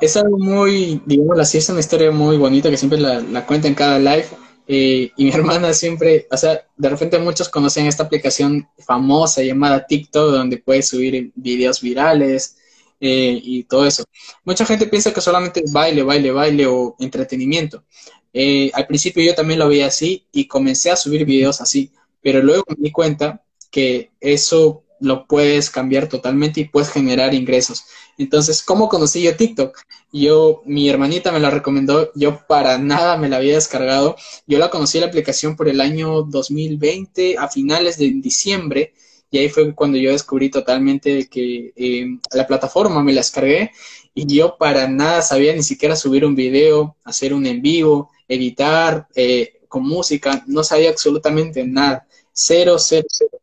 Es 0.00 0.16
algo 0.16 0.38
muy, 0.38 1.00
digamos 1.06 1.38
así, 1.38 1.58
es 1.58 1.68
una 1.68 1.80
historia 1.80 2.10
muy 2.10 2.36
bonita 2.36 2.68
que 2.70 2.76
siempre 2.76 2.98
la, 2.98 3.20
la 3.20 3.46
cuenta 3.46 3.68
en 3.68 3.74
cada 3.74 3.98
live. 3.98 4.26
Eh, 4.66 5.10
y 5.16 5.24
mi 5.24 5.30
hermana 5.34 5.72
siempre, 5.74 6.26
o 6.30 6.36
sea, 6.36 6.66
de 6.76 6.88
repente 6.88 7.18
muchos 7.18 7.48
conocen 7.48 7.86
esta 7.86 8.04
aplicación 8.04 8.68
famosa 8.78 9.42
llamada 9.42 9.86
TikTok, 9.86 10.32
donde 10.32 10.58
puedes 10.58 10.88
subir 10.88 11.32
videos 11.34 11.80
virales 11.80 12.56
eh, 13.00 13.38
y 13.42 13.64
todo 13.64 13.86
eso. 13.86 14.04
Mucha 14.44 14.64
gente 14.64 14.86
piensa 14.86 15.12
que 15.12 15.20
solamente 15.20 15.60
es 15.64 15.72
baile, 15.72 16.02
baile, 16.02 16.30
baile 16.30 16.66
o 16.66 16.96
entretenimiento. 16.98 17.84
Eh, 18.32 18.70
al 18.74 18.86
principio 18.86 19.22
yo 19.22 19.34
también 19.34 19.58
lo 19.58 19.68
veía 19.68 19.86
así 19.86 20.26
y 20.32 20.46
comencé 20.46 20.90
a 20.90 20.96
subir 20.96 21.24
videos 21.24 21.60
así, 21.60 21.92
pero 22.22 22.42
luego 22.42 22.64
me 22.68 22.76
di 22.78 22.90
cuenta 22.90 23.44
que 23.70 24.10
eso 24.20 24.81
lo 25.02 25.26
puedes 25.26 25.70
cambiar 25.70 26.08
totalmente 26.08 26.60
y 26.60 26.64
puedes 26.68 26.90
generar 26.90 27.34
ingresos. 27.34 27.84
Entonces, 28.18 28.62
¿cómo 28.62 28.88
conocí 28.88 29.22
yo 29.22 29.36
TikTok? 29.36 29.78
Yo, 30.12 30.62
mi 30.64 30.88
hermanita 30.88 31.32
me 31.32 31.40
la 31.40 31.50
recomendó, 31.50 32.10
yo 32.14 32.40
para 32.46 32.78
nada 32.78 33.16
me 33.16 33.28
la 33.28 33.36
había 33.36 33.54
descargado. 33.54 34.16
Yo 34.46 34.58
la 34.58 34.70
conocí 34.70 35.00
la 35.00 35.06
aplicación 35.06 35.56
por 35.56 35.68
el 35.68 35.80
año 35.80 36.22
2020, 36.22 37.36
a 37.38 37.48
finales 37.48 37.98
de 37.98 38.10
diciembre, 38.10 38.94
y 39.30 39.38
ahí 39.38 39.48
fue 39.48 39.74
cuando 39.74 39.98
yo 39.98 40.10
descubrí 40.12 40.50
totalmente 40.50 41.28
que 41.28 41.72
eh, 41.74 42.06
la 42.32 42.46
plataforma 42.46 43.02
me 43.02 43.12
la 43.12 43.20
descargué 43.20 43.70
y 44.14 44.26
yo 44.26 44.56
para 44.58 44.86
nada 44.88 45.22
sabía 45.22 45.54
ni 45.54 45.62
siquiera 45.62 45.96
subir 45.96 46.24
un 46.24 46.34
video, 46.34 46.96
hacer 47.04 47.32
un 47.32 47.46
en 47.46 47.62
vivo, 47.62 48.10
editar 48.28 49.08
eh, 49.14 49.60
con 49.68 49.84
música, 49.84 50.44
no 50.46 50.62
sabía 50.62 50.90
absolutamente 50.90 51.64
nada, 51.66 52.06
cero, 52.32 52.76
cero, 52.78 53.06
cero. 53.08 53.41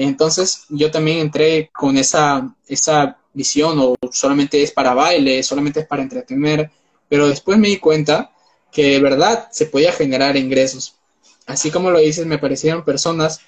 Entonces 0.00 0.64
yo 0.68 0.92
también 0.92 1.18
entré 1.18 1.70
con 1.72 1.98
esa, 1.98 2.54
esa 2.68 3.18
visión 3.32 3.76
o 3.80 3.96
solamente 4.12 4.62
es 4.62 4.70
para 4.70 4.94
baile, 4.94 5.42
solamente 5.42 5.80
es 5.80 5.86
para 5.88 6.02
entretener, 6.02 6.70
pero 7.08 7.28
después 7.28 7.58
me 7.58 7.66
di 7.66 7.78
cuenta 7.78 8.30
que 8.70 8.90
de 8.90 9.00
verdad 9.00 9.48
se 9.50 9.66
podía 9.66 9.90
generar 9.90 10.36
ingresos. 10.36 10.94
Así 11.46 11.72
como 11.72 11.90
lo 11.90 11.98
dices, 11.98 12.26
me 12.26 12.38
parecieron 12.38 12.84
personas 12.84 13.40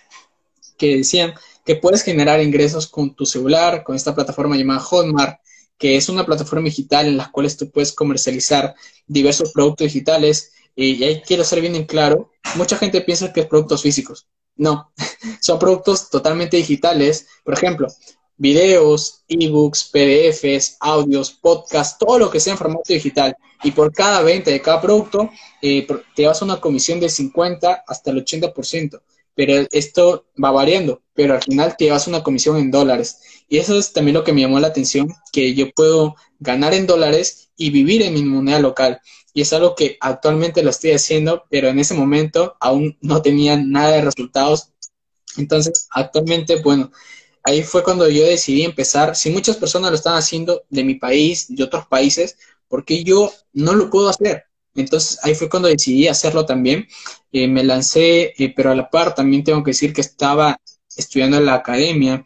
que 0.76 0.96
decían 0.96 1.34
que 1.64 1.76
puedes 1.76 2.02
generar 2.02 2.42
ingresos 2.42 2.88
con 2.88 3.14
tu 3.14 3.26
celular, 3.26 3.84
con 3.84 3.94
esta 3.94 4.12
plataforma 4.12 4.56
llamada 4.56 4.80
Hotmart, 4.80 5.38
que 5.78 5.94
es 5.94 6.08
una 6.08 6.26
plataforma 6.26 6.64
digital 6.64 7.06
en 7.06 7.16
la 7.16 7.30
cual 7.30 7.56
tú 7.56 7.70
puedes 7.70 7.92
comercializar 7.92 8.74
diversos 9.06 9.52
productos 9.52 9.84
digitales. 9.84 10.50
Y 10.74 11.04
ahí 11.04 11.22
quiero 11.24 11.44
ser 11.44 11.60
bien 11.60 11.76
en 11.76 11.84
claro, 11.84 12.32
mucha 12.56 12.76
gente 12.76 13.02
piensa 13.02 13.32
que 13.32 13.42
es 13.42 13.46
productos 13.46 13.82
físicos. 13.82 14.26
No, 14.56 14.92
son 15.40 15.58
productos 15.58 16.10
totalmente 16.10 16.56
digitales. 16.56 17.26
Por 17.44 17.54
ejemplo, 17.54 17.88
videos, 18.36 19.22
ebooks, 19.28 19.84
PDFs, 19.84 20.76
audios, 20.80 21.30
podcasts, 21.30 21.98
todo 21.98 22.18
lo 22.18 22.30
que 22.30 22.40
sea 22.40 22.52
en 22.52 22.58
formato 22.58 22.92
digital. 22.92 23.36
Y 23.62 23.72
por 23.72 23.92
cada 23.92 24.22
venta 24.22 24.50
de 24.50 24.62
cada 24.62 24.80
producto, 24.80 25.30
eh, 25.60 25.86
te 26.14 26.26
vas 26.26 26.40
a 26.40 26.44
una 26.44 26.60
comisión 26.60 27.00
del 27.00 27.10
50 27.10 27.84
hasta 27.86 28.10
el 28.10 28.24
80% 28.24 29.00
pero 29.34 29.66
esto 29.72 30.26
va 30.42 30.50
variando, 30.50 31.02
pero 31.14 31.34
al 31.34 31.42
final 31.42 31.74
te 31.76 31.86
llevas 31.86 32.06
una 32.06 32.22
comisión 32.22 32.58
en 32.58 32.70
dólares. 32.70 33.20
Y 33.48 33.56
eso 33.56 33.78
es 33.78 33.92
también 33.92 34.14
lo 34.14 34.22
que 34.22 34.34
me 34.34 34.42
llamó 34.42 34.60
la 34.60 34.68
atención, 34.68 35.08
que 35.32 35.54
yo 35.54 35.70
puedo 35.70 36.14
ganar 36.38 36.74
en 36.74 36.86
dólares 36.86 37.48
y 37.56 37.70
vivir 37.70 38.02
en 38.02 38.12
mi 38.12 38.22
moneda 38.22 38.58
local. 38.58 39.00
Y 39.32 39.42
es 39.42 39.52
algo 39.52 39.74
que 39.74 39.96
actualmente 40.00 40.62
lo 40.62 40.70
estoy 40.70 40.92
haciendo, 40.92 41.44
pero 41.50 41.68
en 41.68 41.78
ese 41.78 41.94
momento 41.94 42.56
aún 42.60 42.96
no 43.00 43.22
tenía 43.22 43.56
nada 43.56 43.92
de 43.92 44.02
resultados. 44.02 44.72
Entonces, 45.36 45.86
actualmente, 45.90 46.60
bueno, 46.62 46.90
ahí 47.44 47.62
fue 47.62 47.82
cuando 47.82 48.08
yo 48.08 48.24
decidí 48.24 48.62
empezar. 48.64 49.16
Si 49.16 49.30
muchas 49.30 49.56
personas 49.56 49.90
lo 49.90 49.96
están 49.96 50.16
haciendo 50.16 50.64
de 50.68 50.84
mi 50.84 50.94
país, 50.96 51.46
de 51.48 51.64
otros 51.64 51.86
países, 51.86 52.36
¿por 52.68 52.84
qué 52.84 53.04
yo 53.04 53.32
no 53.52 53.74
lo 53.74 53.90
puedo 53.90 54.08
hacer? 54.08 54.44
Entonces 54.74 55.18
ahí 55.22 55.34
fue 55.34 55.48
cuando 55.48 55.68
decidí 55.68 56.08
hacerlo 56.08 56.46
también. 56.46 56.86
Eh, 57.32 57.48
me 57.48 57.64
lancé, 57.64 58.34
eh, 58.36 58.52
pero 58.54 58.70
a 58.70 58.74
la 58.74 58.90
par 58.90 59.14
también 59.14 59.44
tengo 59.44 59.62
que 59.62 59.70
decir 59.70 59.92
que 59.92 60.00
estaba 60.00 60.56
estudiando 60.96 61.38
en 61.38 61.46
la 61.46 61.54
academia 61.54 62.24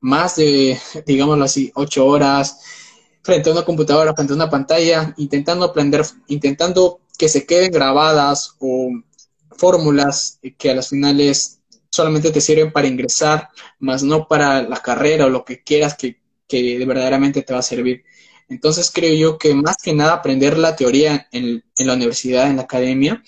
más 0.00 0.36
de, 0.36 0.78
digámoslo 1.06 1.44
así, 1.44 1.70
ocho 1.74 2.06
horas 2.06 2.60
frente 3.26 3.50
a 3.50 3.52
una 3.52 3.64
computadora, 3.64 4.14
frente 4.14 4.32
a 4.32 4.36
una 4.36 4.48
pantalla, 4.48 5.12
intentando 5.16 5.64
aprender, 5.64 6.06
intentando 6.28 7.00
que 7.18 7.28
se 7.28 7.44
queden 7.44 7.72
grabadas 7.72 8.54
o 8.60 8.90
fórmulas 9.50 10.38
que 10.56 10.70
a 10.70 10.74
las 10.76 10.90
finales 10.90 11.60
solamente 11.90 12.30
te 12.30 12.40
sirven 12.40 12.72
para 12.72 12.86
ingresar, 12.86 13.48
más 13.80 14.04
no 14.04 14.28
para 14.28 14.62
la 14.62 14.76
carrera 14.76 15.26
o 15.26 15.28
lo 15.28 15.44
que 15.44 15.64
quieras 15.64 15.96
que, 15.96 16.20
que 16.46 16.78
verdaderamente 16.86 17.42
te 17.42 17.52
va 17.52 17.58
a 17.58 17.62
servir. 17.62 18.04
Entonces 18.48 18.92
creo 18.94 19.14
yo 19.14 19.38
que 19.38 19.54
más 19.54 19.76
que 19.82 19.92
nada 19.92 20.12
aprender 20.12 20.56
la 20.56 20.76
teoría 20.76 21.26
en, 21.32 21.64
la 21.78 21.94
universidad, 21.94 22.48
en 22.48 22.56
la 22.56 22.62
academia, 22.62 23.24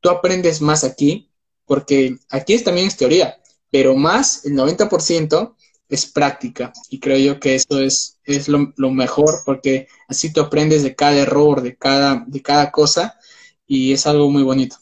tú 0.00 0.08
aprendes 0.08 0.60
más 0.60 0.84
aquí, 0.84 1.30
porque 1.66 2.16
aquí 2.30 2.56
también 2.58 2.86
es 2.86 2.96
teoría, 2.96 3.38
pero 3.70 3.96
más, 3.96 4.44
el 4.44 4.52
90% 4.52 5.56
es 5.92 6.06
práctica. 6.06 6.72
Y 6.88 6.98
creo 6.98 7.18
yo 7.18 7.38
que 7.38 7.54
eso 7.54 7.78
es, 7.78 8.18
es 8.24 8.48
lo, 8.48 8.72
mejor, 8.90 9.42
porque 9.44 9.88
así 10.08 10.32
tú 10.32 10.40
aprendes 10.40 10.82
de 10.82 10.94
cada 10.94 11.18
error, 11.18 11.60
de 11.60 11.76
cada, 11.76 12.24
de 12.26 12.40
cada 12.40 12.70
cosa, 12.70 13.18
y 13.66 13.92
es 13.92 14.06
algo 14.06 14.30
muy 14.30 14.42
bonito. 14.42 14.76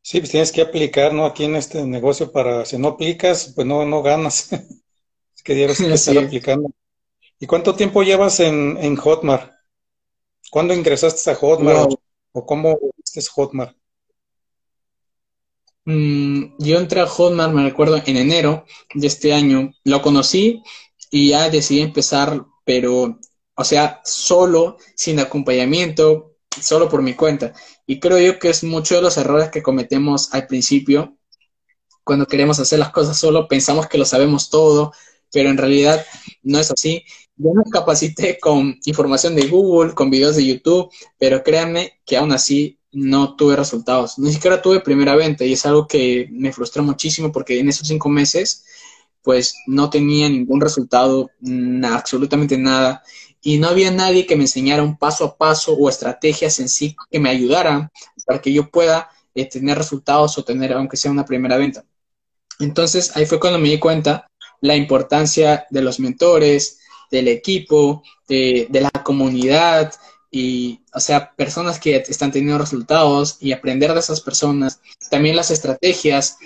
Sí, 0.00 0.20
pues 0.20 0.30
tienes 0.30 0.52
que 0.52 0.62
aplicar, 0.62 1.12
¿no? 1.12 1.26
Aquí 1.26 1.44
en 1.44 1.54
este 1.54 1.84
negocio 1.84 2.32
para, 2.32 2.64
si 2.64 2.78
no 2.78 2.88
aplicas, 2.88 3.52
pues 3.54 3.66
no, 3.66 3.84
no 3.84 4.02
ganas. 4.02 4.50
es 5.36 5.42
que 5.44 5.54
debes 5.54 5.80
estar 5.80 6.16
aplicando. 6.16 6.70
¿Y 7.38 7.46
cuánto 7.46 7.74
tiempo 7.74 8.02
llevas 8.02 8.40
en, 8.40 8.78
en 8.78 8.96
Hotmart? 8.96 9.52
¿Cuándo 10.50 10.72
ingresaste 10.72 11.30
a 11.30 11.34
Hotmart? 11.34 11.92
¿O 12.32 12.46
cómo 12.46 12.78
es 13.14 13.28
Hotmart? 13.28 13.76
Mm, 15.88 16.56
yo 16.58 16.78
entré 16.78 17.00
a 17.00 17.06
Hotmart, 17.06 17.54
me 17.54 17.62
recuerdo, 17.62 17.96
en 18.04 18.16
enero 18.18 18.66
de 18.94 19.06
este 19.06 19.32
año. 19.32 19.72
Lo 19.84 20.02
conocí 20.02 20.62
y 21.10 21.30
ya 21.30 21.48
decidí 21.48 21.80
empezar, 21.80 22.44
pero, 22.64 23.18
o 23.54 23.64
sea, 23.64 24.02
solo, 24.04 24.76
sin 24.94 25.18
acompañamiento, 25.18 26.36
solo 26.60 26.90
por 26.90 27.00
mi 27.00 27.14
cuenta. 27.14 27.54
Y 27.86 28.00
creo 28.00 28.18
yo 28.18 28.38
que 28.38 28.50
es 28.50 28.64
mucho 28.64 28.96
de 28.96 29.02
los 29.02 29.16
errores 29.16 29.48
que 29.48 29.62
cometemos 29.62 30.34
al 30.34 30.46
principio, 30.46 31.16
cuando 32.04 32.26
queremos 32.26 32.58
hacer 32.58 32.78
las 32.78 32.90
cosas 32.90 33.18
solo, 33.18 33.48
pensamos 33.48 33.86
que 33.88 33.98
lo 33.98 34.04
sabemos 34.04 34.50
todo, 34.50 34.92
pero 35.32 35.48
en 35.48 35.56
realidad 35.56 36.04
no 36.42 36.58
es 36.58 36.70
así. 36.70 37.04
Yo 37.36 37.52
me 37.54 37.64
capacité 37.70 38.38
con 38.38 38.78
información 38.84 39.34
de 39.34 39.46
Google, 39.48 39.94
con 39.94 40.10
videos 40.10 40.36
de 40.36 40.46
YouTube, 40.46 40.90
pero 41.18 41.42
créanme 41.42 42.00
que 42.04 42.18
aún 42.18 42.32
así 42.32 42.77
no 42.92 43.36
tuve 43.36 43.56
resultados. 43.56 44.18
Ni 44.18 44.32
siquiera 44.32 44.62
tuve 44.62 44.80
primera 44.80 45.16
venta 45.16 45.44
y 45.44 45.52
es 45.52 45.66
algo 45.66 45.86
que 45.86 46.28
me 46.30 46.52
frustró 46.52 46.82
muchísimo 46.82 47.32
porque 47.32 47.58
en 47.58 47.68
esos 47.68 47.88
cinco 47.88 48.08
meses 48.08 48.64
pues 49.22 49.56
no 49.66 49.90
tenía 49.90 50.28
ningún 50.28 50.60
resultado, 50.60 51.30
absolutamente 51.84 52.56
nada. 52.56 53.02
Y 53.42 53.58
no 53.58 53.68
había 53.68 53.90
nadie 53.90 54.26
que 54.26 54.36
me 54.36 54.44
enseñara 54.44 54.82
un 54.82 54.96
paso 54.96 55.24
a 55.24 55.36
paso 55.36 55.74
o 55.74 55.88
estrategias 55.88 56.58
en 56.60 56.68
sí 56.68 56.96
que 57.10 57.20
me 57.20 57.30
ayudaran 57.30 57.90
para 58.26 58.40
que 58.40 58.52
yo 58.52 58.70
pueda 58.70 59.10
eh, 59.34 59.44
tener 59.48 59.76
resultados 59.78 60.36
o 60.38 60.44
tener, 60.44 60.72
aunque 60.72 60.96
sea 60.96 61.10
una 61.10 61.24
primera 61.24 61.56
venta. 61.56 61.84
Entonces 62.58 63.16
ahí 63.16 63.26
fue 63.26 63.38
cuando 63.38 63.58
me 63.58 63.68
di 63.68 63.78
cuenta 63.78 64.28
la 64.60 64.74
importancia 64.74 65.66
de 65.70 65.82
los 65.82 66.00
mentores, 66.00 66.78
del 67.10 67.28
equipo, 67.28 68.02
de, 68.28 68.68
la 68.70 68.90
comunidad 69.02 69.92
y, 70.30 70.80
o 70.92 71.00
sea, 71.00 71.34
personas 71.34 71.78
que 71.78 71.96
están 71.96 72.32
teniendo 72.32 72.58
resultados 72.58 73.38
y 73.40 73.52
aprender 73.52 73.94
de 73.94 74.00
esas 74.00 74.20
personas, 74.20 74.80
también 75.10 75.36
las 75.36 75.50
estrategias 75.50 76.36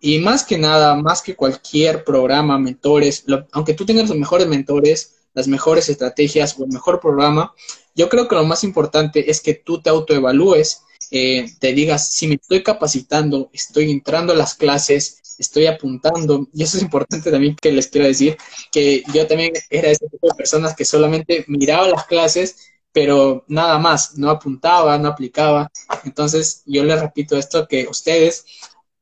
y 0.00 0.18
más 0.18 0.44
que 0.44 0.58
nada, 0.58 0.94
más 0.96 1.22
que 1.22 1.36
cualquier 1.36 2.04
programa, 2.04 2.58
mentores, 2.58 3.24
aunque 3.52 3.74
tú 3.74 3.84
tengas 3.84 4.08
los 4.08 4.18
mejores 4.18 4.46
mentores, 4.46 5.16
las 5.34 5.48
mejores 5.48 5.88
estrategias 5.88 6.58
o 6.58 6.64
el 6.64 6.70
mejor 6.70 7.00
programa, 7.00 7.52
yo 7.94 8.08
creo 8.08 8.28
que 8.28 8.36
lo 8.36 8.44
más 8.44 8.64
importante 8.64 9.30
es 9.30 9.40
que 9.40 9.54
tú 9.54 9.80
te 9.80 9.90
autoevalúes, 9.90 10.82
eh, 11.10 11.46
te 11.58 11.72
digas 11.72 12.12
si 12.12 12.28
me 12.28 12.34
estoy 12.34 12.62
capacitando, 12.62 13.50
estoy 13.52 13.90
entrando 13.90 14.32
a 14.32 14.36
las 14.36 14.54
clases, 14.54 15.20
estoy 15.38 15.66
apuntando, 15.66 16.48
y 16.52 16.62
eso 16.62 16.76
es 16.76 16.82
importante 16.82 17.30
también 17.30 17.56
que 17.60 17.72
les 17.72 17.88
quiero 17.88 18.06
decir, 18.06 18.36
que 18.70 19.02
yo 19.14 19.26
también 19.26 19.52
era 19.70 19.90
ese 19.90 20.08
tipo 20.08 20.28
de 20.28 20.34
personas 20.34 20.74
que 20.76 20.84
solamente 20.84 21.44
miraba 21.48 21.88
las 21.88 22.06
clases, 22.06 22.56
pero 22.92 23.44
nada 23.48 23.78
más, 23.78 24.16
no 24.18 24.30
apuntaba, 24.30 24.98
no 24.98 25.08
aplicaba. 25.08 25.70
Entonces, 26.04 26.62
yo 26.66 26.84
les 26.84 27.00
repito 27.00 27.36
esto, 27.36 27.66
que 27.68 27.86
ustedes, 27.88 28.46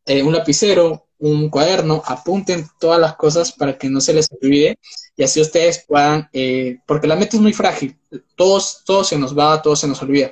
eh, 0.07 0.23
un 0.23 0.33
lapicero, 0.35 1.07
un 1.19 1.49
cuaderno, 1.51 2.03
apunten 2.07 2.69
todas 2.79 3.01
las 3.01 3.17
cosas 3.17 3.53
para 3.53 3.79
que 3.79 3.89
no 3.89 4.01
se 4.01 4.13
les 4.13 4.29
olvide 4.31 4.79
y 5.17 5.23
así 5.23 5.41
ustedes 5.41 5.85
puedan, 5.87 6.29
eh, 6.33 6.79
porque 6.87 7.07
la 7.07 7.17
meta 7.17 7.37
es 7.37 7.43
muy 7.43 7.53
frágil, 7.53 7.97
todos, 8.37 8.83
todo 8.85 9.03
se 9.03 9.19
nos 9.19 9.37
va, 9.37 9.63
todo 9.63 9.77
se 9.77 9.89
nos 9.89 10.03
olvida, 10.03 10.31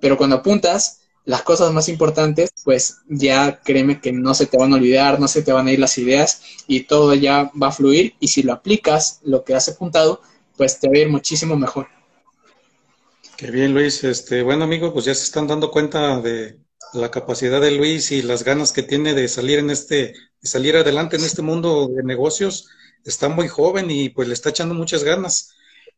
pero 0.00 0.16
cuando 0.16 0.36
apuntas, 0.36 1.00
las 1.24 1.42
cosas 1.42 1.72
más 1.72 1.88
importantes, 1.88 2.52
pues 2.64 2.98
ya 3.08 3.60
créeme 3.60 4.00
que 4.00 4.12
no 4.12 4.34
se 4.34 4.46
te 4.46 4.58
van 4.58 4.72
a 4.72 4.76
olvidar, 4.76 5.18
no 5.20 5.28
se 5.28 5.42
te 5.42 5.52
van 5.52 5.66
a 5.66 5.72
ir 5.72 5.78
las 5.78 5.96
ideas 5.98 6.42
y 6.66 6.80
todo 6.80 7.14
ya 7.14 7.50
va 7.60 7.68
a 7.68 7.72
fluir 7.72 8.14
y 8.20 8.28
si 8.28 8.42
lo 8.42 8.52
aplicas, 8.52 9.20
lo 9.24 9.42
que 9.44 9.54
has 9.54 9.68
apuntado, 9.68 10.20
pues 10.56 10.78
te 10.80 10.88
va 10.88 10.94
a 10.96 10.98
ir 10.98 11.08
muchísimo 11.08 11.56
mejor. 11.56 11.88
Qué 13.36 13.50
bien, 13.50 13.74
Luis. 13.74 14.04
Este, 14.04 14.42
bueno, 14.42 14.64
amigo, 14.64 14.92
pues 14.92 15.04
ya 15.06 15.14
se 15.14 15.24
están 15.24 15.46
dando 15.46 15.70
cuenta 15.70 16.20
de 16.20 16.58
la 16.92 17.10
capacidad 17.10 17.60
de 17.60 17.72
Luis 17.72 18.12
y 18.12 18.22
las 18.22 18.44
ganas 18.44 18.72
que 18.72 18.82
tiene 18.82 19.14
de 19.14 19.26
salir 19.26 19.58
en 19.58 19.70
este, 19.70 20.14
de 20.40 20.48
salir 20.48 20.76
adelante 20.76 21.16
en 21.16 21.24
este 21.24 21.42
mundo 21.42 21.88
de 21.88 22.04
negocios. 22.04 22.68
Está 23.04 23.28
muy 23.28 23.48
joven 23.48 23.90
y 23.90 24.08
pues 24.10 24.28
le 24.28 24.34
está 24.34 24.50
echando 24.50 24.74
muchas 24.74 25.02
ganas. 25.02 25.54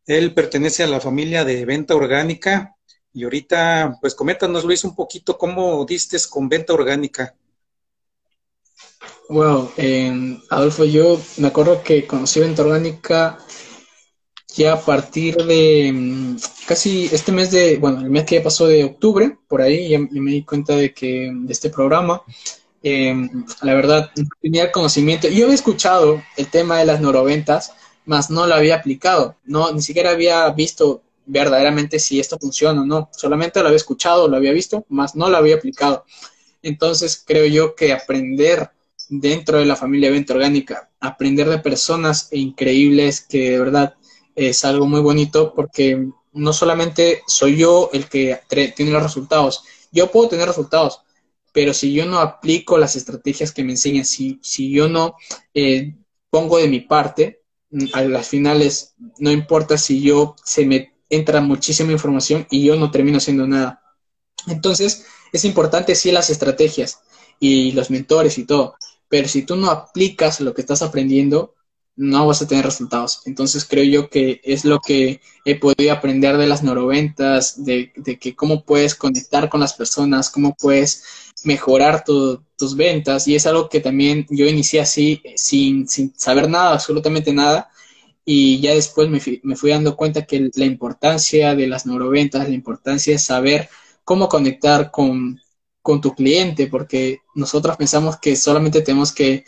Él 0.06 0.32
pertenece 0.32 0.82
a 0.82 0.86
la 0.86 1.00
familia 1.00 1.44
de 1.44 1.64
venta 1.64 1.94
orgánica, 1.94 2.76
y 3.12 3.24
ahorita, 3.24 3.96
pues 4.00 4.14
coméntanos, 4.14 4.64
Luis, 4.64 4.84
un 4.84 4.94
poquito 4.94 5.38
cómo 5.38 5.84
diste 5.86 6.18
con 6.28 6.50
venta 6.50 6.74
orgánica. 6.74 7.34
Wow, 9.28 9.72
eh, 9.76 10.38
Adolfo, 10.50 10.84
yo 10.84 11.20
me 11.38 11.48
acuerdo 11.48 11.82
que 11.82 12.06
conocí 12.06 12.40
Venta 12.40 12.62
Orgánica 12.62 13.38
ya 14.56 14.72
a 14.74 14.80
partir 14.80 15.36
de 15.36 15.92
mm, 15.92 16.36
casi 16.66 17.06
este 17.12 17.32
mes 17.32 17.50
de, 17.50 17.76
bueno, 17.76 18.00
el 18.00 18.10
mes 18.10 18.24
que 18.24 18.36
ya 18.36 18.42
pasó 18.42 18.66
de 18.66 18.84
octubre, 18.84 19.38
por 19.48 19.62
ahí, 19.62 19.88
ya, 19.90 19.98
me 19.98 20.30
di 20.32 20.42
cuenta 20.42 20.74
de 20.74 20.92
que 20.94 21.30
de 21.32 21.52
este 21.52 21.70
programa, 21.70 22.22
eh, 22.82 23.14
la 23.62 23.74
verdad, 23.74 24.10
no 24.16 24.28
tenía 24.40 24.72
conocimiento. 24.72 25.28
Yo 25.28 25.44
había 25.44 25.54
escuchado 25.54 26.22
el 26.36 26.46
tema 26.48 26.78
de 26.78 26.86
las 26.86 27.00
neuroventas, 27.00 27.72
más 28.06 28.30
no 28.30 28.46
lo 28.46 28.54
había 28.54 28.76
aplicado, 28.76 29.36
no, 29.44 29.72
ni 29.72 29.82
siquiera 29.82 30.10
había 30.10 30.48
visto 30.50 31.02
verdaderamente 31.26 31.98
si 31.98 32.20
esto 32.20 32.38
funciona 32.38 32.82
o 32.82 32.86
no, 32.86 33.10
solamente 33.12 33.60
lo 33.60 33.66
había 33.66 33.76
escuchado, 33.76 34.28
lo 34.28 34.36
había 34.36 34.52
visto, 34.52 34.86
más 34.88 35.16
no 35.16 35.28
lo 35.28 35.36
había 35.36 35.56
aplicado. 35.56 36.04
Entonces 36.62 37.22
creo 37.26 37.46
yo 37.46 37.74
que 37.74 37.92
aprender 37.92 38.70
dentro 39.08 39.58
de 39.58 39.66
la 39.66 39.76
familia 39.76 40.10
Venta 40.10 40.34
Orgánica, 40.34 40.88
aprender 41.00 41.48
de 41.48 41.58
personas 41.58 42.28
increíbles 42.32 43.20
que 43.20 43.50
de 43.50 43.58
verdad 43.58 43.94
es 44.36 44.64
algo 44.64 44.86
muy 44.86 45.00
bonito 45.00 45.52
porque 45.54 46.08
no 46.32 46.52
solamente 46.52 47.22
soy 47.26 47.56
yo 47.56 47.90
el 47.92 48.08
que 48.08 48.38
tiene 48.76 48.92
los 48.92 49.02
resultados, 49.02 49.64
yo 49.90 50.10
puedo 50.12 50.28
tener 50.28 50.46
resultados, 50.46 51.00
pero 51.52 51.72
si 51.72 51.94
yo 51.94 52.04
no 52.04 52.18
aplico 52.18 52.76
las 52.76 52.96
estrategias 52.96 53.50
que 53.50 53.64
me 53.64 53.72
enseñan, 53.72 54.04
si, 54.04 54.38
si 54.42 54.70
yo 54.70 54.88
no 54.88 55.16
eh, 55.54 55.94
pongo 56.28 56.58
de 56.58 56.68
mi 56.68 56.80
parte, 56.80 57.40
mm, 57.70 57.86
a 57.94 58.02
las 58.02 58.28
finales 58.28 58.94
no 59.18 59.30
importa 59.30 59.78
si 59.78 60.02
yo 60.02 60.36
se 60.44 60.66
me 60.66 60.92
entra 61.08 61.40
muchísima 61.40 61.92
información 61.92 62.46
y 62.50 62.64
yo 62.64 62.76
no 62.76 62.90
termino 62.90 63.18
haciendo 63.18 63.46
nada. 63.46 63.80
Entonces, 64.46 65.06
es 65.32 65.44
importante 65.46 65.94
sí 65.94 66.12
las 66.12 66.28
estrategias 66.28 67.00
y 67.40 67.72
los 67.72 67.90
mentores 67.90 68.36
y 68.36 68.44
todo, 68.44 68.76
pero 69.08 69.28
si 69.28 69.42
tú 69.42 69.56
no 69.56 69.70
aplicas 69.70 70.40
lo 70.40 70.52
que 70.52 70.60
estás 70.60 70.82
aprendiendo, 70.82 71.54
no 71.96 72.26
vas 72.26 72.42
a 72.42 72.46
tener 72.46 72.64
resultados. 72.64 73.22
Entonces 73.24 73.64
creo 73.64 73.84
yo 73.84 74.10
que 74.10 74.40
es 74.44 74.64
lo 74.64 74.80
que 74.80 75.20
he 75.44 75.56
podido 75.56 75.92
aprender 75.92 76.36
de 76.36 76.46
las 76.46 76.62
neuroventas, 76.62 77.64
de, 77.64 77.92
de 77.96 78.18
que 78.18 78.36
cómo 78.36 78.64
puedes 78.64 78.94
conectar 78.94 79.48
con 79.48 79.60
las 79.60 79.72
personas, 79.72 80.30
cómo 80.30 80.54
puedes 80.54 81.04
mejorar 81.44 82.04
tus 82.04 82.76
ventas. 82.76 83.26
Y 83.28 83.34
es 83.34 83.46
algo 83.46 83.68
que 83.68 83.80
también 83.80 84.26
yo 84.30 84.46
inicié 84.46 84.80
así, 84.80 85.22
sin, 85.36 85.88
sin 85.88 86.12
saber 86.16 86.48
nada, 86.48 86.74
absolutamente 86.74 87.32
nada. 87.32 87.70
Y 88.24 88.60
ya 88.60 88.74
después 88.74 89.08
me 89.08 89.20
fui, 89.20 89.40
me 89.44 89.56
fui 89.56 89.70
dando 89.70 89.96
cuenta 89.96 90.26
que 90.26 90.50
la 90.54 90.64
importancia 90.64 91.54
de 91.54 91.66
las 91.68 91.86
neuroventas, 91.86 92.48
la 92.48 92.54
importancia 92.54 93.12
de 93.12 93.18
saber 93.18 93.68
cómo 94.04 94.28
conectar 94.28 94.90
con, 94.90 95.40
con 95.80 96.00
tu 96.00 96.14
cliente, 96.14 96.66
porque 96.66 97.20
nosotros 97.34 97.76
pensamos 97.76 98.18
que 98.18 98.34
solamente 98.36 98.82
tenemos 98.82 99.12
que 99.12 99.44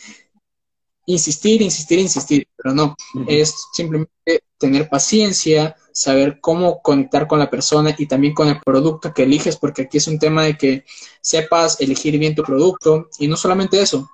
insistir, 1.08 1.62
insistir, 1.62 1.98
insistir, 1.98 2.46
pero 2.54 2.74
no, 2.74 2.94
es 3.26 3.54
simplemente 3.72 4.42
tener 4.58 4.90
paciencia, 4.90 5.74
saber 5.90 6.38
cómo 6.40 6.82
conectar 6.82 7.26
con 7.26 7.38
la 7.38 7.48
persona 7.48 7.94
y 7.96 8.06
también 8.06 8.34
con 8.34 8.48
el 8.48 8.60
producto 8.60 9.14
que 9.14 9.22
eliges, 9.22 9.56
porque 9.56 9.82
aquí 9.82 9.96
es 9.96 10.06
un 10.06 10.18
tema 10.18 10.44
de 10.44 10.58
que 10.58 10.84
sepas 11.22 11.80
elegir 11.80 12.18
bien 12.18 12.34
tu 12.34 12.42
producto 12.42 13.08
y 13.18 13.26
no 13.26 13.38
solamente 13.38 13.80
eso, 13.80 14.10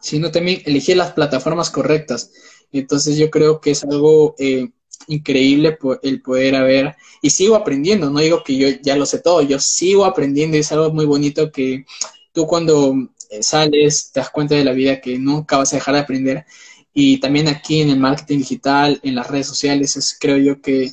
sino 0.00 0.32
también 0.32 0.60
elegir 0.66 0.96
las 0.96 1.12
plataformas 1.12 1.70
correctas. 1.70 2.32
Entonces 2.72 3.16
yo 3.16 3.30
creo 3.30 3.60
que 3.60 3.70
es 3.70 3.84
algo 3.84 4.34
eh, 4.38 4.70
increíble 5.06 5.78
el 6.02 6.20
poder 6.20 6.56
haber, 6.56 6.96
y 7.22 7.30
sigo 7.30 7.54
aprendiendo, 7.54 8.10
no 8.10 8.18
digo 8.18 8.42
que 8.42 8.56
yo 8.56 8.68
ya 8.82 8.96
lo 8.96 9.06
sé 9.06 9.20
todo, 9.20 9.40
yo 9.42 9.60
sigo 9.60 10.04
aprendiendo 10.04 10.56
y 10.56 10.60
es 10.60 10.72
algo 10.72 10.92
muy 10.92 11.06
bonito 11.06 11.52
que 11.52 11.84
tú 12.32 12.44
cuando 12.48 13.08
eh, 13.28 13.42
sales, 13.42 14.10
te 14.12 14.20
das 14.20 14.30
cuenta 14.30 14.54
de 14.54 14.64
la 14.64 14.72
vida 14.72 15.00
que 15.00 15.18
nunca 15.18 15.58
vas 15.58 15.72
a 15.72 15.76
dejar 15.76 15.94
de 15.94 16.00
aprender. 16.00 16.46
Y 16.92 17.18
también 17.20 17.48
aquí 17.48 17.80
en 17.80 17.90
el 17.90 17.98
marketing 17.98 18.38
digital, 18.38 19.00
en 19.02 19.14
las 19.14 19.28
redes 19.28 19.46
sociales, 19.46 19.96
es, 19.96 20.16
creo 20.18 20.36
yo 20.38 20.60
que 20.60 20.92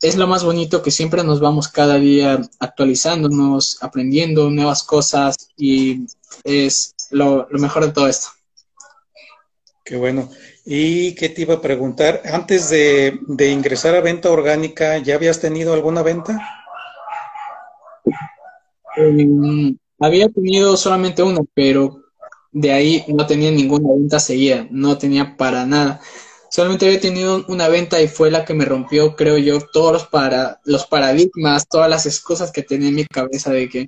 es 0.00 0.16
lo 0.16 0.26
más 0.26 0.44
bonito 0.44 0.82
que 0.82 0.90
siempre 0.90 1.22
nos 1.22 1.40
vamos 1.40 1.68
cada 1.68 1.96
día 1.96 2.40
actualizándonos, 2.58 3.78
aprendiendo 3.82 4.50
nuevas 4.50 4.82
cosas 4.82 5.36
y 5.56 6.06
es 6.42 6.94
lo, 7.10 7.46
lo 7.50 7.58
mejor 7.58 7.86
de 7.86 7.92
todo 7.92 8.08
esto. 8.08 8.28
Qué 9.84 9.96
bueno. 9.96 10.28
¿Y 10.64 11.14
qué 11.16 11.28
te 11.28 11.42
iba 11.42 11.54
a 11.54 11.60
preguntar? 11.60 12.22
Antes 12.24 12.70
de, 12.70 13.18
ingresar 13.50 13.96
a 13.96 14.00
venta 14.00 14.30
orgánica, 14.30 14.98
¿ya 14.98 15.16
habías 15.16 15.40
tenido 15.40 15.74
alguna 15.74 16.02
venta? 16.02 16.38
Em, 18.96 19.76
había 20.02 20.28
tenido 20.28 20.76
solamente 20.76 21.22
una, 21.22 21.40
pero 21.54 22.02
de 22.50 22.72
ahí 22.72 23.04
no 23.08 23.26
tenía 23.26 23.50
ninguna 23.50 23.88
venta 23.94 24.20
seguida, 24.20 24.66
no 24.70 24.98
tenía 24.98 25.36
para 25.36 25.64
nada. 25.64 26.00
Solamente 26.50 26.86
había 26.86 27.00
tenido 27.00 27.44
una 27.48 27.68
venta 27.68 28.02
y 28.02 28.08
fue 28.08 28.30
la 28.30 28.44
que 28.44 28.52
me 28.52 28.66
rompió, 28.66 29.16
creo 29.16 29.38
yo, 29.38 29.60
todos 29.72 29.92
los, 29.92 30.06
para, 30.06 30.60
los 30.64 30.86
paradigmas, 30.86 31.66
todas 31.66 31.88
las 31.88 32.04
excusas 32.04 32.52
que 32.52 32.62
tenía 32.62 32.88
en 32.88 32.96
mi 32.96 33.06
cabeza 33.06 33.52
de 33.52 33.68
que 33.68 33.86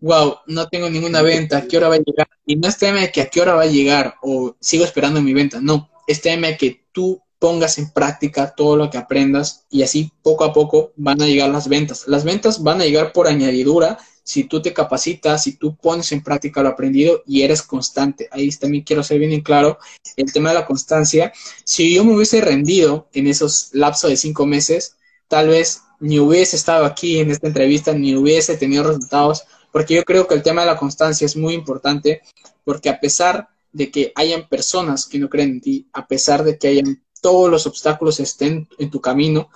wow, 0.00 0.38
no 0.48 0.66
tengo 0.68 0.90
ninguna 0.90 1.22
venta, 1.22 1.58
¿a 1.58 1.68
qué 1.68 1.76
hora 1.76 1.88
va 1.88 1.94
a 1.94 1.98
llegar? 1.98 2.28
Y 2.44 2.56
no 2.56 2.68
es 2.68 2.76
tema 2.76 3.06
que 3.06 3.22
a 3.22 3.26
qué 3.26 3.40
hora 3.40 3.54
va 3.54 3.62
a 3.62 3.66
llegar 3.66 4.16
o 4.20 4.56
sigo 4.60 4.84
esperando 4.84 5.22
mi 5.22 5.32
venta, 5.32 5.60
no, 5.62 5.90
es 6.08 6.20
tema 6.20 6.56
que 6.58 6.84
tú 6.90 7.22
pongas 7.38 7.78
en 7.78 7.90
práctica 7.90 8.54
todo 8.54 8.76
lo 8.76 8.90
que 8.90 8.98
aprendas 8.98 9.64
y 9.70 9.82
así 9.82 10.12
poco 10.22 10.44
a 10.44 10.52
poco 10.52 10.92
van 10.96 11.22
a 11.22 11.26
llegar 11.26 11.50
las 11.50 11.68
ventas. 11.68 12.06
Las 12.06 12.24
ventas 12.24 12.62
van 12.62 12.80
a 12.80 12.84
llegar 12.84 13.12
por 13.12 13.26
añadidura 13.26 13.98
si 14.24 14.44
tú 14.44 14.62
te 14.62 14.72
capacitas, 14.72 15.44
si 15.44 15.56
tú 15.56 15.76
pones 15.76 16.12
en 16.12 16.22
práctica 16.22 16.62
lo 16.62 16.70
aprendido 16.70 17.22
y 17.26 17.42
eres 17.42 17.62
constante. 17.62 18.28
Ahí 18.30 18.50
también 18.50 18.84
quiero 18.84 19.02
ser 19.02 19.18
bien 19.18 19.32
en 19.32 19.40
claro 19.40 19.78
el 20.16 20.32
tema 20.32 20.50
de 20.50 20.56
la 20.56 20.66
constancia. 20.66 21.32
Si 21.64 21.94
yo 21.94 22.04
me 22.04 22.14
hubiese 22.14 22.40
rendido 22.40 23.08
en 23.12 23.26
esos 23.26 23.70
lapsos 23.72 24.10
de 24.10 24.16
cinco 24.16 24.46
meses, 24.46 24.96
tal 25.28 25.48
vez 25.48 25.82
ni 26.00 26.18
hubiese 26.18 26.56
estado 26.56 26.84
aquí 26.84 27.18
en 27.18 27.30
esta 27.30 27.46
entrevista, 27.46 27.92
ni 27.92 28.14
hubiese 28.14 28.56
tenido 28.56 28.84
resultados 28.84 29.44
porque 29.72 29.94
yo 29.94 30.04
creo 30.04 30.28
que 30.28 30.34
el 30.34 30.42
tema 30.42 30.60
de 30.60 30.68
la 30.68 30.76
constancia 30.76 31.24
es 31.24 31.34
muy 31.34 31.54
importante, 31.54 32.20
porque 32.62 32.90
a 32.90 33.00
pesar 33.00 33.48
de 33.72 33.90
que 33.90 34.12
hayan 34.14 34.48
personas 34.48 35.06
que 35.06 35.18
no 35.18 35.30
creen 35.30 35.50
en 35.50 35.60
ti, 35.62 35.88
a 35.94 36.06
pesar 36.06 36.44
de 36.44 36.58
que 36.58 36.68
hayan 36.68 37.02
todos 37.22 37.50
los 37.50 37.66
obstáculos 37.66 38.20
estén 38.20 38.68
en 38.78 38.90
tu 38.90 39.00
camino, 39.00 39.48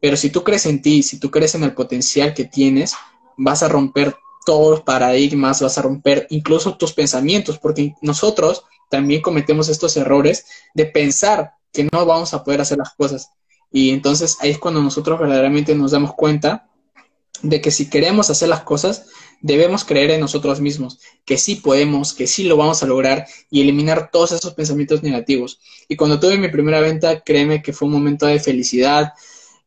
pero 0.00 0.18
si 0.18 0.28
tú 0.28 0.44
crees 0.44 0.66
en 0.66 0.82
ti, 0.82 1.02
si 1.02 1.18
tú 1.18 1.30
crees 1.30 1.54
en 1.54 1.64
el 1.64 1.72
potencial 1.72 2.34
que 2.34 2.44
tienes, 2.44 2.92
vas 3.36 3.62
a 3.62 3.68
romper 3.68 4.16
todos 4.44 4.70
los 4.70 4.80
paradigmas, 4.82 5.62
vas 5.62 5.78
a 5.78 5.82
romper 5.82 6.26
incluso 6.30 6.76
tus 6.76 6.92
pensamientos, 6.92 7.58
porque 7.58 7.94
nosotros 8.02 8.64
también 8.90 9.22
cometemos 9.22 9.68
estos 9.68 9.96
errores 9.96 10.46
de 10.74 10.86
pensar 10.86 11.54
que 11.72 11.88
no 11.90 12.06
vamos 12.06 12.34
a 12.34 12.44
poder 12.44 12.60
hacer 12.60 12.78
las 12.78 12.94
cosas. 12.94 13.30
Y 13.72 13.90
entonces 13.90 14.36
ahí 14.40 14.50
es 14.50 14.58
cuando 14.58 14.82
nosotros 14.82 15.18
verdaderamente 15.18 15.74
nos 15.74 15.90
damos 15.90 16.14
cuenta 16.14 16.68
de 17.42 17.60
que 17.60 17.70
si 17.70 17.90
queremos 17.90 18.30
hacer 18.30 18.48
las 18.48 18.62
cosas, 18.62 19.06
debemos 19.40 19.84
creer 19.84 20.10
en 20.10 20.20
nosotros 20.20 20.60
mismos, 20.60 21.00
que 21.24 21.36
sí 21.36 21.56
podemos, 21.56 22.14
que 22.14 22.26
sí 22.26 22.44
lo 22.44 22.56
vamos 22.56 22.82
a 22.82 22.86
lograr 22.86 23.26
y 23.50 23.60
eliminar 23.60 24.10
todos 24.10 24.32
esos 24.32 24.54
pensamientos 24.54 25.02
negativos. 25.02 25.60
Y 25.88 25.96
cuando 25.96 26.20
tuve 26.20 26.38
mi 26.38 26.48
primera 26.48 26.80
venta, 26.80 27.20
créeme 27.20 27.62
que 27.62 27.72
fue 27.72 27.86
un 27.86 27.94
momento 27.94 28.26
de 28.26 28.40
felicidad. 28.40 29.12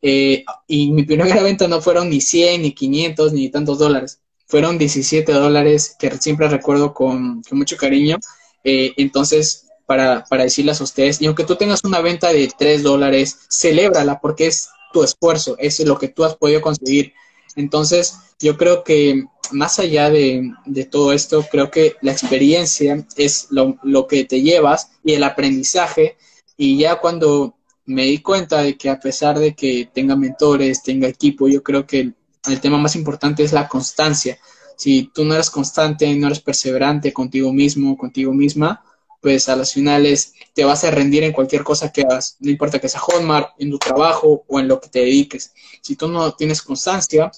Eh, 0.01 0.45
y 0.67 0.91
mi 0.91 1.03
primera 1.03 1.41
venta 1.41 1.67
no 1.67 1.81
fueron 1.81 2.09
ni 2.09 2.21
100, 2.21 2.61
ni 2.61 2.71
500, 2.73 3.33
ni 3.33 3.49
tantos 3.49 3.79
dólares. 3.79 4.19
Fueron 4.45 4.77
17 4.77 5.31
dólares 5.31 5.95
que 5.99 6.11
siempre 6.17 6.47
recuerdo 6.47 6.93
con, 6.93 7.41
mucho 7.51 7.77
cariño. 7.77 8.17
Eh, 8.63 8.93
entonces, 8.97 9.67
para, 9.85 10.23
para 10.29 10.43
decirles 10.43 10.79
a 10.81 10.83
ustedes, 10.83 11.21
y 11.21 11.25
aunque 11.25 11.43
tú 11.43 11.55
tengas 11.55 11.83
una 11.83 12.01
venta 12.01 12.31
de 12.31 12.49
3 12.57 12.83
dólares, 12.83 13.39
celébrala 13.49 14.19
porque 14.19 14.47
es 14.47 14.69
tu 14.93 15.03
esfuerzo, 15.03 15.55
es 15.59 15.79
lo 15.81 15.97
que 15.97 16.07
tú 16.09 16.23
has 16.23 16.35
podido 16.35 16.61
conseguir. 16.61 17.13
Entonces, 17.55 18.15
yo 18.39 18.57
creo 18.57 18.83
que 18.83 19.25
más 19.51 19.79
allá 19.79 20.09
de, 20.09 20.53
todo 20.91 21.13
esto, 21.13 21.45
creo 21.49 21.71
que 21.71 21.95
la 22.01 22.11
experiencia 22.11 23.05
es 23.15 23.47
lo, 23.49 24.07
que 24.07 24.25
te 24.25 24.41
llevas 24.41 24.91
y 25.03 25.13
el 25.13 25.23
aprendizaje. 25.23 26.17
Y 26.55 26.77
ya 26.77 26.99
cuando 26.99 27.55
me 27.87 28.03
di 28.03 28.19
cuenta 28.21 28.61
de 28.61 28.77
que 28.77 28.89
a 28.89 28.99
pesar 28.99 29.39
de 29.39 29.55
que 29.55 29.89
tenga 29.93 30.15
mentores, 30.15 30.83
tenga 30.83 31.07
equipo, 31.07 31.47
yo 31.47 31.63
creo 31.63 31.87
que 31.87 32.13
el, 32.45 32.61
tema 32.61 32.77
más 32.77 32.95
importante 32.95 33.43
es 33.43 33.53
la 33.53 33.67
constancia. 33.67 34.37
Si 34.75 35.09
tú 35.13 35.23
no 35.23 35.33
eres 35.33 35.49
constante, 35.49 36.13
no 36.15 36.27
eres 36.27 36.41
perseverante 36.41 37.13
contigo 37.13 37.51
mismo, 37.53 37.97
contigo 37.97 38.33
misma, 38.33 38.83
pues 39.21 39.49
a 39.49 39.55
las 39.55 39.73
finales 39.73 40.33
te 40.53 40.65
vas 40.65 40.83
a 40.83 40.91
rendir 40.91 41.23
en 41.23 41.31
cualquier 41.31 41.63
cosa 41.63 41.91
que 41.91 42.01
hagas, 42.01 42.37
no 42.39 42.51
importa 42.51 42.79
que 42.79 42.89
sea 42.89 42.99
Hotmart, 42.99 43.49
en 43.57 43.71
tu 43.71 43.79
trabajo 43.79 44.43
o 44.47 44.59
en 44.59 44.67
lo 44.67 44.79
que 44.81 44.89
te 44.89 44.99
dediques. 44.99 45.53
Si 45.81 45.95
tú 45.95 46.09
no 46.09 46.33
tienes 46.33 46.61
constancia, 46.61 47.31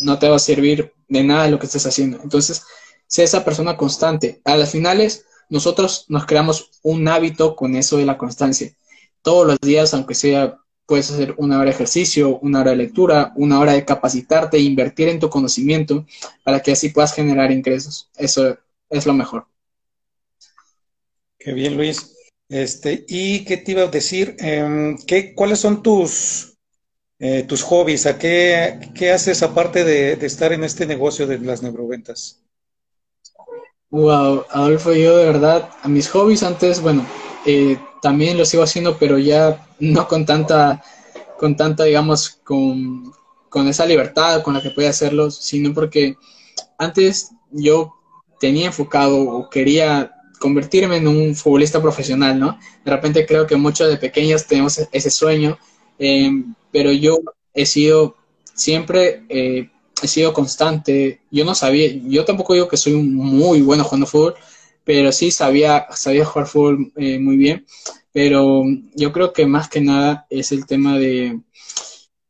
no 0.00 0.18
te 0.18 0.28
va 0.28 0.36
a 0.36 0.40
servir 0.40 0.94
de 1.08 1.24
nada 1.24 1.48
lo 1.48 1.58
que 1.58 1.66
estés 1.66 1.86
haciendo. 1.86 2.20
Entonces, 2.22 2.62
sé 3.08 3.24
esa 3.24 3.44
persona 3.44 3.76
constante. 3.76 4.40
A 4.44 4.56
las 4.56 4.70
finales, 4.70 5.24
nosotros 5.48 6.04
nos 6.08 6.24
creamos 6.24 6.70
un 6.82 7.08
hábito 7.08 7.56
con 7.56 7.74
eso 7.74 7.96
de 7.96 8.06
la 8.06 8.16
constancia. 8.16 8.72
Todos 9.22 9.46
los 9.46 9.60
días, 9.60 9.92
aunque 9.94 10.14
sea, 10.14 10.58
puedes 10.88 11.10
hacer 11.10 11.34
una 11.36 11.56
hora 11.56 11.66
de 11.66 11.72
ejercicio, 11.72 12.38
una 12.38 12.60
hora 12.60 12.70
de 12.70 12.78
lectura, 12.78 13.32
una 13.36 13.60
hora 13.60 13.72
de 13.74 13.84
capacitarte, 13.84 14.58
invertir 14.58 15.08
en 15.08 15.20
tu 15.20 15.28
conocimiento 15.28 16.06
para 16.42 16.60
que 16.60 16.72
así 16.72 16.88
puedas 16.88 17.12
generar 17.12 17.52
ingresos. 17.52 18.08
Eso 18.16 18.56
es 18.88 19.04
lo 19.04 19.12
mejor. 19.12 19.46
Qué 21.38 21.52
bien, 21.52 21.76
Luis. 21.76 22.16
Este, 22.48 23.04
¿y 23.06 23.44
qué 23.44 23.58
te 23.58 23.72
iba 23.72 23.82
a 23.82 23.88
decir? 23.88 24.34
Em, 24.38 24.96
¿qué, 25.06 25.34
¿Cuáles 25.34 25.58
son 25.58 25.82
tus, 25.82 26.56
eh, 27.18 27.42
tus 27.42 27.62
hobbies? 27.62 28.06
¿A 28.06 28.18
qué, 28.18 28.90
qué 28.94 29.12
haces 29.12 29.42
aparte 29.42 29.84
de, 29.84 30.16
de, 30.16 30.26
estar 30.26 30.54
en 30.54 30.64
este 30.64 30.86
negocio 30.86 31.26
de 31.26 31.38
las 31.38 31.62
neuroventas? 31.62 32.42
Wow, 33.90 34.46
Adolfo, 34.50 34.94
yo 34.94 35.16
de 35.18 35.26
verdad, 35.26 35.70
a 35.82 35.88
mis 35.88 36.08
hobbies 36.08 36.42
antes, 36.42 36.80
bueno, 36.80 37.06
eh, 37.46 37.78
también 38.00 38.38
lo 38.38 38.44
sigo 38.44 38.62
haciendo, 38.62 38.98
pero 38.98 39.18
ya 39.18 39.66
no 39.78 40.08
con 40.08 40.26
tanta, 40.26 40.82
con 41.38 41.56
tanta, 41.56 41.84
digamos, 41.84 42.40
con, 42.44 43.12
con 43.48 43.68
esa 43.68 43.86
libertad 43.86 44.42
con 44.42 44.54
la 44.54 44.62
que 44.62 44.70
puede 44.70 44.88
hacerlo, 44.88 45.30
sino 45.30 45.72
porque 45.74 46.16
antes 46.78 47.30
yo 47.50 47.94
tenía 48.38 48.66
enfocado 48.66 49.20
o 49.20 49.50
quería 49.50 50.12
convertirme 50.38 50.96
en 50.96 51.08
un 51.08 51.34
futbolista 51.34 51.82
profesional, 51.82 52.38
¿no? 52.38 52.58
De 52.84 52.90
repente 52.90 53.26
creo 53.26 53.46
que 53.46 53.56
muchos 53.56 53.88
de 53.88 53.96
pequeños 53.96 54.46
tenemos 54.46 54.78
ese 54.92 55.10
sueño, 55.10 55.58
eh, 55.98 56.30
pero 56.70 56.92
yo 56.92 57.18
he 57.54 57.66
sido 57.66 58.16
siempre, 58.54 59.24
eh, 59.28 59.70
he 60.02 60.08
sido 60.08 60.32
constante. 60.32 61.20
Yo 61.30 61.44
no 61.44 61.54
sabía, 61.54 61.88
yo 62.06 62.24
tampoco 62.24 62.54
digo 62.54 62.68
que 62.68 62.76
soy 62.76 62.94
muy 62.94 63.60
bueno 63.62 63.84
jugando 63.84 64.06
fútbol, 64.06 64.34
pero 64.88 65.12
sí 65.12 65.30
sabía, 65.30 65.86
sabía 65.90 66.24
jugar 66.24 66.48
fútbol 66.48 66.92
eh, 66.96 67.18
muy 67.18 67.36
bien. 67.36 67.66
Pero 68.10 68.64
yo 68.94 69.12
creo 69.12 69.34
que 69.34 69.44
más 69.44 69.68
que 69.68 69.82
nada 69.82 70.26
es 70.30 70.50
el 70.50 70.64
tema 70.64 70.96
de, 70.96 71.42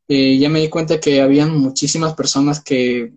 ya 0.09 0.49
me 0.49 0.59
di 0.59 0.67
cuenta 0.67 0.99
que 0.99 1.21
habían 1.21 1.57
muchísimas 1.57 2.15
personas 2.15 2.61
que, 2.61 3.13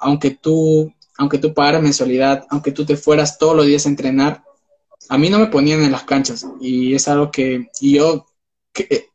aunque 0.00 0.32
tú 0.32 0.92
aunque 1.16 1.38
tú 1.38 1.54
pagaras 1.54 1.80
mensualidad, 1.80 2.44
aunque 2.50 2.72
tú 2.72 2.84
te 2.84 2.98
fueras 2.98 3.38
todos 3.38 3.56
los 3.56 3.64
días 3.64 3.86
a 3.86 3.88
entrenar, 3.88 4.44
a 5.08 5.16
mí 5.16 5.30
no 5.30 5.38
me 5.38 5.46
ponían 5.46 5.82
en 5.82 5.92
las 5.92 6.04
canchas 6.04 6.46
y 6.60 6.94
es 6.94 7.08
algo 7.08 7.30
que 7.30 7.70
y 7.80 7.94
yo 7.94 8.26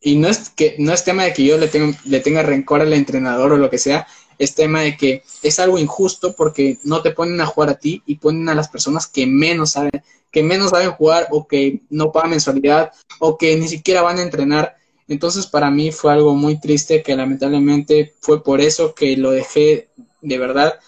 y 0.01 0.15
no 0.15 0.29
es 0.29 0.49
que 0.49 0.77
no 0.79 0.93
es 0.93 1.03
tema 1.03 1.25
de 1.25 1.33
que 1.33 1.45
yo 1.45 1.59
le 1.59 1.69
le 2.05 2.19
tenga 2.21 2.41
rencor 2.41 2.81
al 2.81 2.93
entrenador 2.93 3.51
o 3.51 3.57
lo 3.57 3.69
que 3.69 3.77
sea, 3.77 4.07
es 4.39 4.55
tema 4.55 4.81
de 4.81 4.97
que 4.97 5.23
es 5.43 5.59
algo 5.59 5.77
injusto 5.77 6.33
porque 6.33 6.79
no 6.83 7.01
te 7.01 7.11
ponen 7.11 7.39
a 7.41 7.45
jugar 7.45 7.69
a 7.69 7.79
ti 7.79 8.01
y 8.05 8.15
ponen 8.15 8.47
a 8.49 8.55
las 8.55 8.69
personas 8.69 9.05
que 9.05 9.27
menos 9.27 9.71
saben, 9.71 10.01
que 10.31 10.41
menos 10.41 10.71
saben 10.71 10.91
jugar 10.91 11.27
o 11.31 11.47
que 11.47 11.81
no 11.89 12.11
pagan 12.11 12.31
mensualidad 12.31 12.91
o 13.19 13.37
que 13.37 13.57
ni 13.57 13.67
siquiera 13.67 14.01
van 14.01 14.17
a 14.17 14.23
entrenar. 14.23 14.77
Entonces 15.09 15.45
para 15.45 15.69
mí 15.69 15.91
fue 15.91 16.13
algo 16.13 16.33
muy 16.35 16.59
triste 16.59 17.03
que 17.03 17.15
lamentablemente 17.15 18.15
fue 18.21 18.41
por 18.41 18.61
eso 18.61 18.95
que 18.95 19.17
lo 19.17 19.31
dejé 19.31 19.89
de 20.21 20.37
verdad 20.37 20.79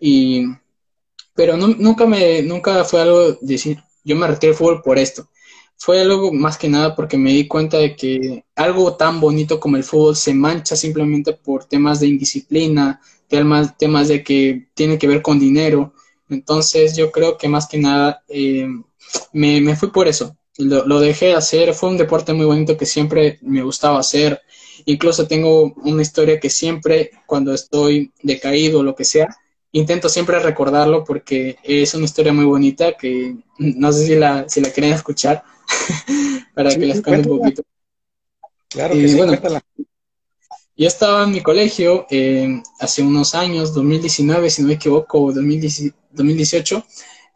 y, 0.00 0.44
pero 1.34 1.56
nunca, 1.56 2.06
me, 2.06 2.42
nunca 2.42 2.84
fue 2.84 3.02
algo 3.02 3.32
de 3.32 3.38
decir, 3.40 3.78
yo 4.04 4.16
me 4.16 4.26
retiré 4.26 4.48
del 4.48 4.58
fútbol 4.58 4.82
por 4.82 4.98
esto. 4.98 5.28
Fue 5.78 6.00
algo 6.00 6.32
más 6.32 6.56
que 6.56 6.68
nada 6.68 6.96
porque 6.96 7.16
me 7.16 7.32
di 7.32 7.46
cuenta 7.46 7.78
de 7.78 7.94
que 7.94 8.44
algo 8.54 8.96
tan 8.96 9.20
bonito 9.20 9.60
como 9.60 9.76
el 9.76 9.84
fútbol 9.84 10.16
se 10.16 10.34
mancha 10.34 10.74
simplemente 10.74 11.32
por 11.32 11.64
temas 11.64 12.00
de 12.00 12.08
indisciplina, 12.08 13.00
temas, 13.28 13.76
temas 13.76 14.08
de 14.08 14.24
que 14.24 14.68
tiene 14.74 14.98
que 14.98 15.06
ver 15.06 15.22
con 15.22 15.38
dinero. 15.38 15.92
Entonces 16.28 16.96
yo 16.96 17.12
creo 17.12 17.36
que 17.36 17.48
más 17.48 17.68
que 17.68 17.78
nada 17.78 18.24
eh, 18.28 18.68
me, 19.32 19.60
me, 19.60 19.76
fui 19.76 19.90
por 19.90 20.08
eso. 20.08 20.36
Lo, 20.58 20.86
lo, 20.86 21.00
dejé 21.00 21.26
de 21.26 21.34
hacer. 21.34 21.74
Fue 21.74 21.90
un 21.90 21.98
deporte 21.98 22.32
muy 22.32 22.46
bonito 22.46 22.76
que 22.76 22.86
siempre 22.86 23.38
me 23.42 23.62
gustaba 23.62 24.00
hacer. 24.00 24.40
Incluso 24.86 25.26
tengo 25.26 25.74
una 25.84 26.02
historia 26.02 26.40
que 26.40 26.50
siempre 26.50 27.10
cuando 27.26 27.52
estoy 27.52 28.12
decaído 28.22 28.80
o 28.80 28.82
lo 28.82 28.94
que 28.94 29.04
sea, 29.04 29.28
intento 29.72 30.08
siempre 30.08 30.38
recordarlo 30.38 31.04
porque 31.04 31.58
es 31.62 31.94
una 31.94 32.04
historia 32.04 32.32
muy 32.32 32.44
bonita 32.44 32.96
que 32.96 33.36
no 33.58 33.92
sé 33.92 34.06
si 34.06 34.14
la, 34.14 34.48
si 34.48 34.60
la 34.60 34.70
quieren 34.70 34.92
escuchar 34.92 35.42
para 36.54 36.70
que 36.70 36.86
les 36.86 37.02
cuente 37.02 37.28
un 37.30 37.38
poquito. 37.38 37.62
Claro 38.68 38.94
que 38.94 39.08
sí, 39.08 39.16
bueno, 39.16 39.38
Yo 40.76 40.86
estaba 40.88 41.24
en 41.24 41.30
mi 41.30 41.40
colegio 41.40 42.06
eh, 42.10 42.62
hace 42.80 43.02
unos 43.02 43.34
años, 43.34 43.74
2019, 43.74 44.50
si 44.50 44.62
no 44.62 44.68
me 44.68 44.74
equivoco, 44.74 45.32
2018. 45.32 46.84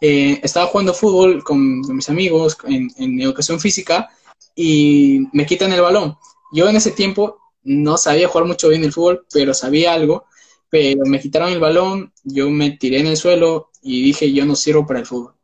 Eh, 0.03 0.40
estaba 0.43 0.66
jugando 0.66 0.95
fútbol 0.95 1.45
con, 1.45 1.83
con 1.83 1.97
mis 1.97 2.09
amigos 2.09 2.57
en, 2.66 2.90
en, 2.97 3.21
educación 3.21 3.61
física 3.61 4.09
y 4.55 5.27
me 5.33 5.45
quitan 5.45 5.73
el 5.73 5.83
balón. 5.83 6.16
Yo 6.53 6.69
en 6.69 6.77
ese 6.77 6.90
tiempo 6.90 7.38
no 7.62 7.99
sabía 7.99 8.29
jugar 8.29 8.47
mucho 8.47 8.71
bien 8.71 8.83
el 8.83 8.93
fútbol, 8.93 9.27
pero 9.31 9.53
sabía 9.53 9.93
algo 9.93 10.25
pero 10.70 11.04
me 11.04 11.20
quitaron 11.20 11.52
el 11.52 11.59
balón, 11.61 12.12
yo 12.22 12.48
me 12.48 12.70
tiré 12.70 13.00
en 13.00 13.09
el 13.09 13.16
suelo 13.16 13.70
y 13.83 14.02
dije, 14.02 14.33
yo 14.33 14.46
no 14.46 14.56
sirvo 14.56 14.87
para 14.87 15.00
el 15.00 15.06
fútbol. 15.06 15.35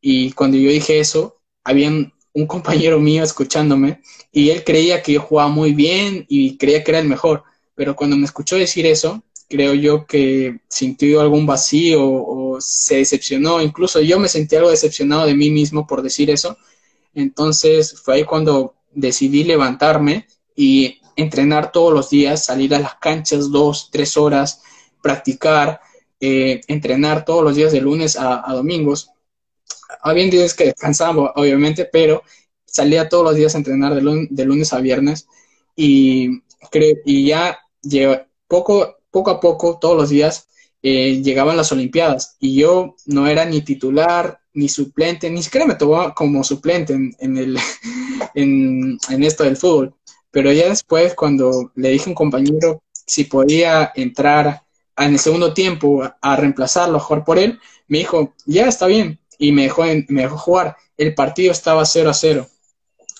Y 0.00 0.32
cuando 0.32 0.56
yo 0.58 0.70
dije 0.70 0.98
eso, 0.98 1.40
había 1.64 1.88
un 1.88 2.46
compañero 2.46 2.98
mío 2.98 3.22
escuchándome 3.22 4.00
y 4.32 4.50
él 4.50 4.64
creía 4.64 5.02
que 5.02 5.12
yo 5.12 5.20
jugaba 5.20 5.48
muy 5.48 5.72
bien 5.72 6.26
y 6.28 6.56
creía 6.56 6.82
que 6.82 6.90
era 6.90 7.00
el 7.00 7.08
mejor, 7.08 7.44
pero 7.74 7.94
cuando 7.94 8.16
me 8.16 8.24
escuchó 8.24 8.56
decir 8.56 8.86
eso, 8.86 9.22
creo 9.48 9.74
yo 9.74 10.06
que 10.06 10.60
sintió 10.68 11.20
algún 11.20 11.46
vacío 11.46 12.02
o 12.02 12.60
se 12.60 12.96
decepcionó, 12.96 13.60
incluso 13.60 14.00
yo 14.00 14.18
me 14.18 14.28
sentí 14.28 14.56
algo 14.56 14.70
decepcionado 14.70 15.26
de 15.26 15.34
mí 15.34 15.50
mismo 15.50 15.86
por 15.86 16.02
decir 16.02 16.30
eso. 16.30 16.56
Entonces 17.14 18.00
fue 18.00 18.14
ahí 18.14 18.24
cuando 18.24 18.74
decidí 18.90 19.44
levantarme 19.44 20.26
y 20.56 21.00
entrenar 21.16 21.70
todos 21.70 21.92
los 21.92 22.08
días, 22.08 22.46
salir 22.46 22.74
a 22.74 22.78
las 22.78 22.94
canchas 22.96 23.50
dos, 23.50 23.90
tres 23.92 24.16
horas, 24.16 24.62
practicar, 25.02 25.80
eh, 26.20 26.60
entrenar 26.68 27.24
todos 27.24 27.44
los 27.44 27.56
días 27.56 27.72
de 27.72 27.80
lunes 27.80 28.16
a, 28.18 28.44
domingos. 28.52 29.10
Había 30.00 30.26
días 30.28 30.54
que 30.54 30.66
descansaba, 30.66 31.32
obviamente, 31.36 31.84
pero 31.84 32.22
salía 32.64 33.08
todos 33.08 33.24
los 33.24 33.34
días 33.34 33.54
a 33.54 33.58
entrenar 33.58 33.94
de, 33.94 34.44
lunes 34.44 34.72
a 34.72 34.80
viernes 34.80 35.26
y, 35.76 36.42
y 37.04 37.26
ya 37.26 37.58
poco, 38.48 38.96
poco 39.10 39.30
a 39.30 39.40
poco, 39.40 39.78
todos 39.78 39.96
los 39.96 40.08
días, 40.08 40.48
eh, 40.82 41.22
llegaban 41.22 41.56
las 41.56 41.70
Olimpiadas 41.70 42.36
y 42.40 42.56
yo 42.56 42.96
no 43.06 43.28
era 43.28 43.44
ni 43.44 43.60
titular 43.60 44.40
ni 44.54 44.68
suplente, 44.68 45.30
ni 45.30 45.42
siquiera 45.42 45.66
me 45.66 45.76
tomaba 45.76 46.12
como 46.12 46.42
suplente 46.42 46.92
en, 46.92 47.36
el, 47.38 47.56
en, 48.34 48.98
en, 49.08 49.22
esto 49.22 49.44
del 49.44 49.56
fútbol. 49.56 49.94
Pero 50.30 50.52
ya 50.52 50.68
después, 50.68 51.14
cuando 51.14 51.72
le 51.74 51.90
dije 51.90 52.06
a 52.06 52.08
un 52.08 52.14
compañero 52.14 52.82
si 53.06 53.24
podía 53.24 53.92
entrar 53.94 54.62
en 55.04 55.14
el 55.14 55.18
segundo 55.18 55.54
tiempo 55.54 56.02
a, 56.20 56.36
reemplazarlo, 56.36 56.96
a 56.96 57.00
jugar 57.00 57.24
por 57.24 57.38
él, 57.38 57.58
me 57.88 57.98
dijo, 57.98 58.34
ya 58.46 58.66
está 58.66 58.86
bien, 58.86 59.18
y 59.38 59.52
me 59.52 59.62
dejó, 59.62 59.84
me 60.08 60.22
dejó 60.22 60.38
jugar. 60.38 60.76
El 60.96 61.14
partido 61.14 61.52
estaba 61.52 61.84
0 61.84 62.10
a 62.10 62.14
0. 62.14 62.48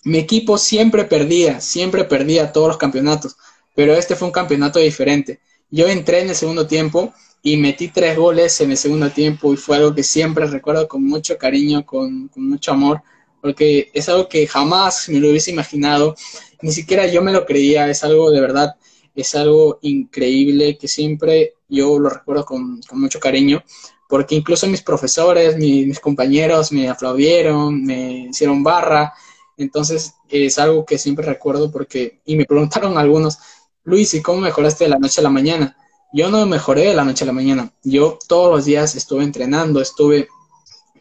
Mi 0.05 0.19
equipo 0.19 0.59
siempre 0.59 1.05
perdía, 1.05 1.61
siempre 1.61 2.05
perdía 2.05 2.53
todos 2.53 2.69
los 2.69 2.77
campeonatos, 2.77 3.37
pero 3.75 3.95
este 3.95 4.17
fue 4.17 4.29
un 4.29 4.33
campeonato 4.33 4.79
diferente. 4.79 5.41
Yo 5.71 5.87
entré 5.89 6.21
en 6.21 6.29
el 6.29 6.35
segundo 6.35 6.67
tiempo 6.67 7.13
y 7.43 7.57
metí 7.57 7.89
tres 7.89 8.17
goles 8.17 8.61
en 8.61 8.71
el 8.73 8.77
segundo 8.77 9.11
tiempo 9.11 9.53
y 9.53 9.57
fue 9.57 9.77
algo 9.77 9.95
que 9.95 10.03
siempre 10.03 10.47
recuerdo 10.47 10.89
con 10.89 11.05
mucho 11.05 11.39
cariño, 11.39 11.87
con, 11.87 12.29
con 12.29 12.49
mucho 12.49 12.73
amor, 12.73 13.03
porque 13.41 13.91
es 13.93 14.09
algo 14.09 14.29
que 14.29 14.47
jamás 14.47 15.09
me 15.09 15.19
lo 15.19 15.31
hubiese 15.31 15.51
imaginado, 15.51 16.15
ni 16.61 16.73
siquiera 16.73 17.07
yo 17.07 17.23
me 17.23 17.33
lo 17.33 17.47
creía, 17.47 17.89
es 17.89 18.05
algo 18.05 18.31
de 18.31 18.41
verdad 18.41 18.77
es 19.15 19.35
algo 19.35 19.79
increíble 19.83 20.79
que 20.79 20.89
siempre 20.89 21.55
yo 21.73 21.99
lo 21.99 22.11
recuerdo 22.11 22.45
con, 22.45 22.81
mucho 22.93 23.19
cariño, 23.19 23.65
porque 24.09 24.35
incluso 24.35 24.67
mis 24.67 24.83
profesores, 24.83 25.57
mis, 25.57 25.99
compañeros 26.01 26.71
me 26.71 26.89
aplaudieron, 26.89 27.83
me 27.83 28.29
hicieron 28.29 28.63
barra, 28.63 29.15
entonces 29.57 30.15
es 30.29 30.59
algo 30.59 30.85
que 30.85 30.99
siempre 30.99 31.25
recuerdo 31.25 31.73
porque, 31.73 32.21
y 32.27 32.37
me 32.37 32.45
preguntaron 32.45 32.99
algunos, 32.99 33.39
Luis, 33.85 34.13
¿y 34.15 34.23
cómo 34.23 34.41
mejoraste 34.41 34.85
de 34.85 34.91
la 34.91 34.99
noche 34.99 35.21
a 35.21 35.25
la 35.25 35.31
mañana? 35.31 35.77
Yo 36.13 36.31
no 36.31 36.45
mejoré 36.45 36.83
de 36.89 36.95
la 36.95 37.05
noche 37.05 37.25
a 37.25 37.27
la 37.27 37.33
mañana, 37.33 37.73
yo 37.83 38.19
todos 38.29 38.55
los 38.55 38.65
días 38.67 38.95
estuve 38.95 39.25
entrenando, 39.25 39.81
estuve, 39.81 40.29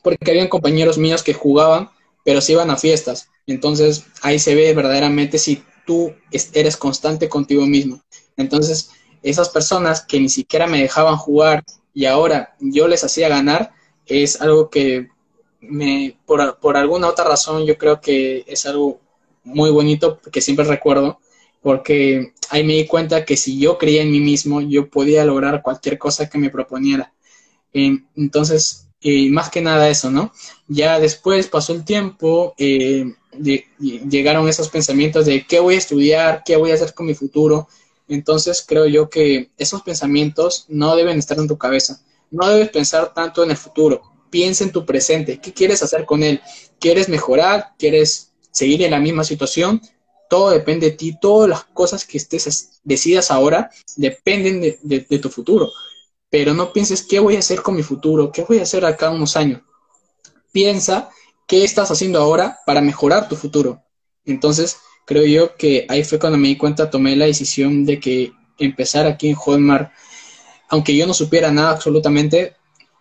porque 0.01 0.31
habían 0.31 0.47
compañeros 0.47 0.97
míos 0.97 1.21
que 1.21 1.33
jugaban, 1.33 1.89
pero 2.23 2.39
se 2.39 2.53
iban 2.53 2.69
a 2.69 2.77
fiestas, 2.77 3.27
entonces 3.45 4.05
ahí 4.21 4.39
se 4.39 4.55
ve 4.55 4.73
verdaderamente 4.73 5.37
si 5.37 5.63
tú 5.85 6.13
eres 6.53 6.77
constante 6.77 7.27
contigo 7.27 7.65
mismo. 7.65 8.01
Entonces, 8.37 8.91
esas 9.23 9.49
personas 9.49 10.01
que 10.01 10.19
ni 10.19 10.29
siquiera 10.29 10.67
me 10.67 10.81
dejaban 10.81 11.17
jugar 11.17 11.63
y 11.93 12.05
ahora 12.05 12.55
yo 12.59 12.87
les 12.87 13.03
hacía 13.03 13.29
ganar, 13.29 13.73
es 14.05 14.41
algo 14.41 14.69
que 14.69 15.09
me, 15.61 16.17
por, 16.25 16.57
por 16.59 16.77
alguna 16.77 17.07
otra 17.07 17.25
razón, 17.25 17.65
yo 17.65 17.77
creo 17.77 18.01
que 18.01 18.43
es 18.47 18.65
algo 18.65 18.99
muy 19.43 19.69
bonito 19.71 20.19
que 20.31 20.41
siempre 20.41 20.65
recuerdo, 20.65 21.19
porque 21.61 22.33
ahí 22.49 22.63
me 22.63 22.73
di 22.73 22.87
cuenta 22.87 23.25
que 23.25 23.37
si 23.37 23.59
yo 23.59 23.77
creía 23.77 24.01
en 24.01 24.11
mí 24.11 24.19
mismo, 24.19 24.61
yo 24.61 24.89
podía 24.89 25.25
lograr 25.25 25.61
cualquier 25.61 25.97
cosa 25.97 26.29
que 26.29 26.37
me 26.37 26.49
proponiera. 26.49 27.13
Entonces, 27.73 28.87
y 28.99 29.29
más 29.29 29.49
que 29.49 29.61
nada 29.61 29.89
eso, 29.89 30.11
¿no? 30.11 30.31
Ya 30.67 30.99
después 30.99 31.47
pasó 31.47 31.73
el 31.73 31.85
tiempo, 31.85 32.53
eh, 32.57 33.13
llegaron 33.39 34.47
esos 34.47 34.69
pensamientos 34.69 35.25
de 35.25 35.45
qué 35.45 35.59
voy 35.59 35.75
a 35.75 35.79
estudiar, 35.79 36.43
qué 36.45 36.55
voy 36.55 36.71
a 36.71 36.75
hacer 36.75 36.93
con 36.93 37.05
mi 37.05 37.13
futuro. 37.13 37.67
Entonces 38.11 38.65
creo 38.67 38.87
yo 38.87 39.09
que 39.09 39.51
esos 39.57 39.83
pensamientos 39.83 40.65
no 40.67 40.97
deben 40.97 41.17
estar 41.17 41.39
en 41.39 41.47
tu 41.47 41.57
cabeza. 41.57 42.01
No 42.29 42.49
debes 42.49 42.69
pensar 42.69 43.13
tanto 43.13 43.41
en 43.41 43.51
el 43.51 43.57
futuro. 43.57 44.01
piensa 44.29 44.63
en 44.65 44.71
tu 44.71 44.85
presente. 44.85 45.39
¿Qué 45.39 45.53
quieres 45.53 45.81
hacer 45.81 46.05
con 46.05 46.21
él? 46.23 46.41
¿Quieres 46.79 47.07
mejorar? 47.07 47.73
¿Quieres 47.77 48.31
seguir 48.51 48.81
en 48.83 48.91
la 48.91 48.99
misma 48.99 49.23
situación? 49.23 49.81
Todo 50.29 50.49
depende 50.49 50.89
de 50.89 50.97
ti. 50.97 51.15
Todas 51.21 51.49
las 51.49 51.63
cosas 51.65 52.05
que 52.05 52.17
estés 52.17 52.81
decidas 52.83 53.31
ahora 53.31 53.69
dependen 53.95 54.77
de, 54.81 55.19
tu 55.19 55.29
futuro. 55.29 55.69
Pero 56.29 56.53
no 56.53 56.73
pienses 56.73 57.03
qué 57.03 57.19
voy 57.19 57.37
a 57.37 57.39
hacer 57.39 57.61
con 57.61 57.75
mi 57.75 57.83
futuro, 57.83 58.31
qué 58.31 58.43
voy 58.43 58.59
a 58.59 58.63
hacer 58.63 58.83
acá 58.85 59.09
unos 59.09 59.37
años. 59.37 59.61
Piensa 60.51 61.09
qué 61.47 61.63
estás 61.63 61.91
haciendo 61.91 62.19
ahora 62.19 62.59
para 62.65 62.81
mejorar 62.81 63.29
tu 63.29 63.37
futuro. 63.37 63.81
Entonces, 64.25 64.77
creo 65.11 65.25
yo 65.25 65.57
que 65.57 65.85
ahí 65.89 66.05
fue 66.05 66.19
cuando 66.19 66.37
me 66.37 66.47
di 66.47 66.55
cuenta, 66.55 66.89
tomé 66.89 67.17
la 67.17 67.25
decisión 67.25 67.83
de 67.83 67.99
que 67.99 68.31
empezar 68.57 69.05
aquí 69.05 69.27
en 69.27 69.35
Hotmart, 69.35 69.91
aunque 70.69 70.95
yo 70.95 71.05
no 71.05 71.13
supiera 71.13 71.51
nada 71.51 71.71
absolutamente, 71.71 72.55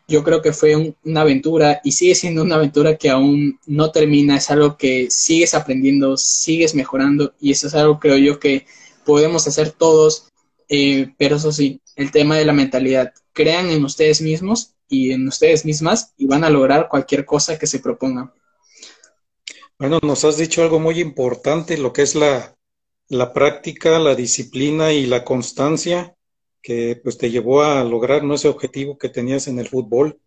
yo 0.09 0.25
creo 0.25 0.43
que 0.43 0.53
fue 0.53 0.97
una 1.05 1.21
aventura 1.21 1.81
y 1.85 1.93
sigue 1.93 2.17
siendo 2.17 2.43
una 2.43 2.57
aventura 2.57 2.97
que 2.97 3.11
aún 3.11 3.61
no 3.65 3.93
termina, 3.93 4.39
es 4.39 4.51
algo 4.51 4.77
que 4.77 5.09
sigues 5.09 5.55
aprendiendo, 5.55 6.17
sigues 6.17 6.75
mejorando 6.75 7.33
y 7.41 7.53
eso 7.53 7.69
es 7.69 7.75
algo 7.75 8.01
creo 8.01 8.17
yo 8.17 8.41
que 8.41 8.67
podemos 9.05 9.47
hacer 9.47 9.71
todos, 9.71 10.27
eh, 10.69 11.13
pero 11.17 11.37
eso 11.37 11.53
sí, 11.53 11.81
el 11.95 12.11
tema 12.11 12.37
de 12.37 12.45
la 12.45 12.53
mentalidad, 12.53 13.13
crean 13.33 13.71
en 13.71 13.85
ustedes 13.85 14.21
mismos 14.21 14.73
y 14.89 15.13
en 15.13 15.29
ustedes 15.29 15.65
mismas 15.65 16.13
y 16.19 16.27
van 16.27 16.43
a 16.43 16.51
lograr 16.51 16.89
cualquier 16.89 17.25
cosa 17.25 17.57
que 17.57 17.69
se 17.69 17.79
propongan. 17.79 18.33
Bueno, 19.81 19.99
nos 20.03 20.27
has 20.27 20.37
dicho 20.37 20.63
algo 20.63 20.79
muy 20.79 21.01
importante, 21.01 21.79
lo 21.79 21.91
que 21.95 22.03
es 22.03 22.15
la, 22.15 22.55
la 23.09 23.33
práctica, 23.33 23.99
la 23.99 24.15
disciplina 24.15 24.93
y 24.93 25.07
la 25.07 25.25
constancia 25.25 26.15
que 26.61 27.01
pues 27.03 27.17
te 27.17 27.31
llevó 27.31 27.63
a 27.63 27.83
lograr 27.83 28.23
¿no? 28.23 28.35
ese 28.35 28.49
objetivo 28.49 28.99
que 28.99 29.09
tenías 29.09 29.49
en 29.49 29.59
el 29.59 29.69
fútbol. 29.69 30.21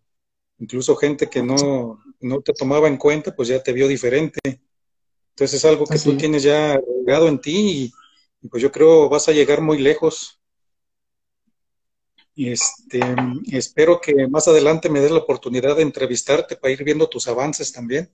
Incluso 0.58 0.96
gente 0.96 1.30
que 1.30 1.44
no, 1.44 2.02
no 2.18 2.40
te 2.40 2.52
tomaba 2.52 2.88
en 2.88 2.96
cuenta, 2.96 3.32
pues 3.36 3.46
ya 3.46 3.62
te 3.62 3.72
vio 3.72 3.86
diferente. 3.86 4.40
Entonces 4.42 5.54
es 5.54 5.64
algo 5.64 5.86
que 5.86 6.00
tú 6.00 6.16
tienes 6.16 6.42
ya 6.42 6.76
regado 7.06 7.28
en 7.28 7.40
ti 7.40 7.92
y, 8.42 8.48
pues 8.48 8.60
yo 8.60 8.72
creo 8.72 9.08
vas 9.08 9.28
a 9.28 9.32
llegar 9.32 9.60
muy 9.60 9.78
lejos. 9.78 10.40
Y 12.34 12.50
este, 12.50 12.98
espero 13.52 14.00
que 14.00 14.26
más 14.26 14.48
adelante 14.48 14.90
me 14.90 14.98
des 14.98 15.12
la 15.12 15.18
oportunidad 15.18 15.76
de 15.76 15.82
entrevistarte 15.82 16.56
para 16.56 16.72
ir 16.72 16.82
viendo 16.82 17.08
tus 17.08 17.28
avances 17.28 17.70
también 17.70 18.10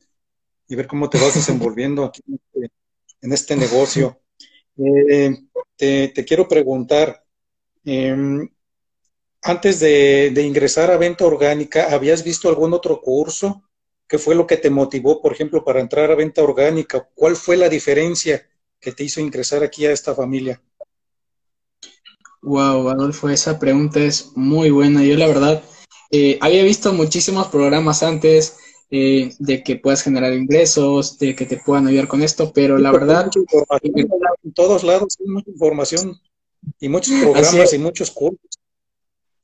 y 0.70 0.74
ver 0.74 0.86
cómo 0.86 1.10
te 1.10 1.18
vas 1.18 1.34
desenvolviendo 1.34 2.04
aquí 2.04 2.22
en 2.26 2.40
este, 3.32 3.54
este 3.54 3.56
negocio. 3.56 4.18
Eh, 4.78 5.36
te, 5.76 6.24
quiero 6.24 6.48
preguntar, 6.48 7.22
Em, 7.84 8.48
antes 9.42 9.80
de, 9.80 10.42
ingresar 10.42 10.90
a 10.90 10.98
venta 10.98 11.24
orgánica, 11.24 11.88
¿habías 11.92 12.22
visto 12.22 12.48
algún 12.48 12.74
otro 12.74 13.00
curso? 13.00 13.62
¿Qué 14.06 14.18
fue 14.18 14.34
lo 14.34 14.46
que 14.46 14.56
te 14.56 14.70
motivó, 14.70 15.22
por 15.22 15.32
ejemplo, 15.32 15.64
para 15.64 15.80
entrar 15.80 16.10
a 16.10 16.14
venta 16.14 16.42
orgánica? 16.42 17.08
¿Cuál 17.14 17.36
fue 17.36 17.56
la 17.56 17.68
diferencia 17.68 18.46
que 18.78 18.92
te 18.92 19.04
hizo 19.04 19.20
ingresar 19.20 19.62
aquí 19.62 19.86
a 19.86 19.92
esta 19.92 20.14
familia? 20.14 20.60
Wow, 22.42 22.88
Adolfo, 22.88 23.28
esa 23.28 23.58
pregunta 23.58 24.00
es 24.00 24.32
muy 24.34 24.70
buena. 24.70 25.02
Yo 25.04 25.16
la 25.16 25.26
verdad 25.26 25.62
eh, 26.10 26.38
había 26.40 26.62
visto 26.64 26.92
muchísimos 26.92 27.48
programas 27.48 28.02
antes 28.02 28.56
eh, 28.90 29.32
de 29.38 29.62
que 29.62 29.76
puedas 29.76 30.02
generar 30.02 30.32
ingresos, 30.32 31.18
de 31.18 31.34
que 31.34 31.46
te 31.46 31.58
puedan 31.58 31.86
ayudar 31.86 32.08
con 32.08 32.22
esto, 32.22 32.52
pero 32.52 32.78
la 32.78 32.92
verdad... 32.92 33.30
En 34.42 34.52
todos 34.52 34.82
lados 34.82 35.16
hay 35.20 35.26
mucha 35.26 35.50
información 35.50 36.20
y 36.80 36.88
muchos 36.88 37.20
programas 37.20 37.72
y 37.72 37.78
muchos 37.78 38.10
cursos. 38.10 38.40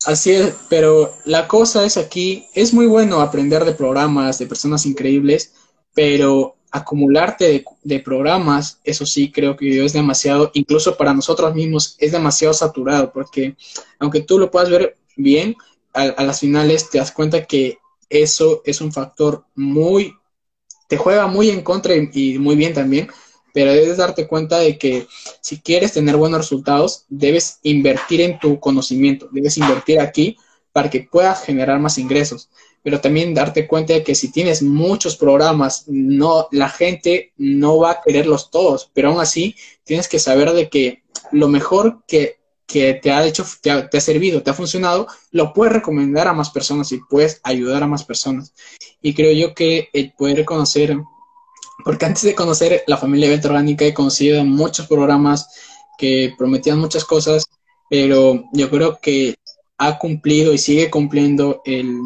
Así 0.04 0.32
es, 0.32 0.54
pero 0.68 1.12
la 1.24 1.48
cosa 1.48 1.84
es 1.84 1.96
aquí, 1.96 2.46
es 2.54 2.72
muy 2.72 2.86
bueno 2.86 3.20
aprender 3.20 3.64
de 3.64 3.72
programas, 3.72 4.38
de 4.38 4.46
personas 4.46 4.86
increíbles, 4.86 5.52
pero 5.94 6.56
acumularte 6.70 7.64
de, 7.82 8.00
programas, 8.00 8.80
eso 8.84 9.06
sí 9.06 9.32
creo 9.32 9.56
que 9.56 9.84
es 9.84 9.92
demasiado, 9.92 10.50
incluso 10.54 10.96
para 10.96 11.14
nosotros 11.14 11.54
mismos 11.54 11.96
es 11.98 12.12
demasiado 12.12 12.52
saturado, 12.52 13.12
porque 13.12 13.56
aunque 13.98 14.20
tú 14.20 14.38
lo 14.38 14.50
puedas 14.50 14.70
ver 14.70 14.96
bien, 15.16 15.56
a, 15.92 16.22
las 16.22 16.40
finales 16.40 16.90
te 16.90 16.98
das 16.98 17.12
cuenta 17.12 17.46
que 17.46 17.78
eso 18.08 18.62
es 18.64 18.80
un 18.80 18.92
factor 18.92 19.44
muy, 19.54 20.14
te 20.88 20.96
juega 20.96 21.26
muy 21.26 21.50
en 21.50 21.62
contra 21.62 21.94
y 21.94 22.38
muy 22.38 22.56
bien 22.56 22.74
también, 22.74 23.08
pero 23.56 23.72
debes 23.72 23.96
darte 23.96 24.26
cuenta 24.26 24.58
de 24.58 24.76
que 24.76 25.06
si 25.40 25.60
quieres 25.60 25.94
tener 25.94 26.18
buenos 26.18 26.40
resultados, 26.40 27.06
debes 27.08 27.58
invertir 27.62 28.20
en 28.20 28.38
tu 28.38 28.60
conocimiento, 28.60 29.30
debes 29.32 29.56
invertir 29.56 29.98
aquí 29.98 30.36
para 30.72 30.90
que 30.90 31.08
puedas 31.10 31.42
generar 31.42 31.80
más 31.80 31.96
ingresos. 31.96 32.50
Pero 32.82 33.00
también 33.00 33.32
darte 33.32 33.66
cuenta 33.66 33.94
de 33.94 34.04
que 34.04 34.14
si 34.14 34.30
tienes 34.30 34.62
muchos 34.62 35.16
programas, 35.16 35.84
no, 35.86 36.48
la 36.50 36.68
gente 36.68 37.32
no 37.38 37.78
va 37.78 37.92
a 37.92 38.02
quererlos 38.02 38.50
todos, 38.50 38.90
pero 38.92 39.08
aún 39.08 39.20
así 39.20 39.56
tienes 39.84 40.06
que 40.06 40.18
saber 40.18 40.52
de 40.52 40.68
que 40.68 41.02
lo 41.32 41.48
mejor 41.48 42.04
que, 42.66 42.94
te 42.94 43.12
ha 43.12 43.24
hecho, 43.24 43.44
te 43.62 43.70
ha, 43.70 43.88
te 43.88 43.98
ha 43.98 44.00
servido, 44.00 44.42
te 44.42 44.50
ha 44.50 44.54
funcionado, 44.54 45.06
lo 45.30 45.52
puedes 45.52 45.72
recomendar 45.72 46.28
a 46.28 46.32
más 46.32 46.50
personas 46.50 46.90
y 46.92 46.98
puedes 46.98 47.40
ayudar 47.44 47.82
a 47.82 47.86
más 47.86 48.04
personas. 48.04 48.52
Y 49.00 49.14
creo 49.14 49.32
yo 49.32 49.54
que 49.54 49.88
el 49.92 50.12
poder 50.12 50.44
conocer 50.44 50.96
porque 51.84 52.06
antes 52.06 52.22
de 52.22 52.34
conocer 52.34 52.84
la 52.86 52.96
familia 52.96 53.28
Venta 53.28 53.48
Orgánica 53.48 53.84
he 53.84 53.94
conocido 53.94 54.44
muchos 54.44 54.86
programas 54.86 55.48
que 55.98 56.34
prometían 56.36 56.78
muchas 56.78 57.04
cosas, 57.04 57.46
pero 57.88 58.44
yo 58.52 58.70
creo 58.70 58.98
que 59.00 59.36
ha 59.78 59.98
cumplido 59.98 60.52
y 60.52 60.58
sigue 60.58 60.90
cumpliendo 60.90 61.62
el, 61.64 62.00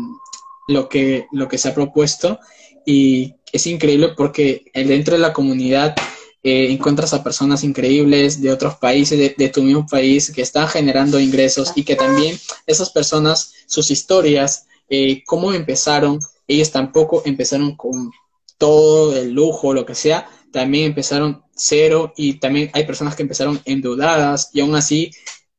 lo, 0.68 0.88
que, 0.88 1.26
lo 1.32 1.48
que 1.48 1.58
se 1.58 1.68
ha 1.68 1.74
propuesto 1.74 2.38
y 2.84 3.34
es 3.52 3.66
increíble 3.66 4.10
porque 4.16 4.64
dentro 4.74 5.14
de 5.14 5.20
la 5.20 5.32
comunidad 5.32 5.94
eh, 6.42 6.72
encuentras 6.72 7.12
a 7.12 7.22
personas 7.22 7.64
increíbles 7.64 8.40
de 8.40 8.50
otros 8.50 8.76
países, 8.76 9.36
de, 9.36 9.48
tu 9.48 9.62
mismo 9.62 9.86
país, 9.86 10.32
que 10.32 10.42
están 10.42 10.68
generando 10.68 11.20
ingresos 11.20 11.72
y 11.74 11.84
que 11.84 11.96
también 11.96 12.38
esas 12.66 12.90
personas, 12.90 13.52
sus 13.66 13.90
historias, 13.90 14.66
eh, 14.88 15.22
cómo 15.26 15.52
empezaron, 15.52 16.18
ellos 16.48 16.70
tampoco 16.70 17.22
empezaron 17.26 17.76
con 17.76 18.10
todo 18.56 19.16
el 19.16 19.32
lujo, 19.32 19.74
lo 19.74 19.84
que 19.84 19.94
sea, 19.94 20.28
también 20.50 20.86
empezaron 20.86 21.42
cero 21.54 22.12
y 22.16 22.34
también 22.34 22.70
hay 22.72 22.84
personas 22.84 23.14
que 23.14 23.22
empezaron 23.22 23.60
endeudadas 23.64 24.50
y 24.52 24.60
aún 24.60 24.74
así 24.74 25.10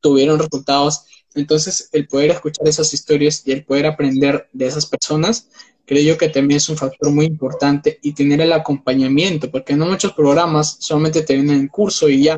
tuvieron 0.01 0.39
resultados. 0.39 1.05
Entonces, 1.35 1.89
el 1.91 2.07
poder 2.07 2.31
escuchar 2.31 2.67
esas 2.67 2.93
historias 2.93 3.43
y 3.45 3.51
el 3.51 3.63
poder 3.63 3.85
aprender 3.85 4.49
de 4.51 4.67
esas 4.67 4.85
personas, 4.85 5.47
creo 5.85 6.03
yo 6.03 6.17
que 6.17 6.29
también 6.29 6.57
es 6.57 6.69
un 6.69 6.77
factor 6.77 7.11
muy 7.11 7.25
importante 7.25 7.99
y 8.01 8.13
tener 8.13 8.41
el 8.41 8.53
acompañamiento, 8.53 9.49
porque 9.49 9.75
no 9.75 9.85
muchos 9.85 10.13
programas 10.13 10.77
solamente 10.79 11.21
te 11.21 11.35
vienen 11.35 11.59
en 11.59 11.67
curso 11.67 12.09
y 12.09 12.23
ya, 12.23 12.37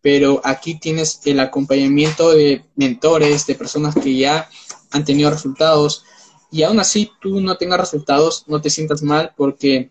pero 0.00 0.40
aquí 0.44 0.78
tienes 0.78 1.20
el 1.24 1.40
acompañamiento 1.40 2.30
de 2.30 2.64
mentores, 2.76 3.46
de 3.46 3.54
personas 3.54 3.94
que 3.94 4.16
ya 4.16 4.48
han 4.90 5.04
tenido 5.04 5.30
resultados 5.30 6.04
y 6.50 6.62
aún 6.62 6.80
así 6.80 7.10
tú 7.20 7.40
no 7.40 7.56
tengas 7.56 7.80
resultados, 7.80 8.44
no 8.46 8.60
te 8.60 8.70
sientas 8.70 9.02
mal 9.02 9.32
porque 9.36 9.90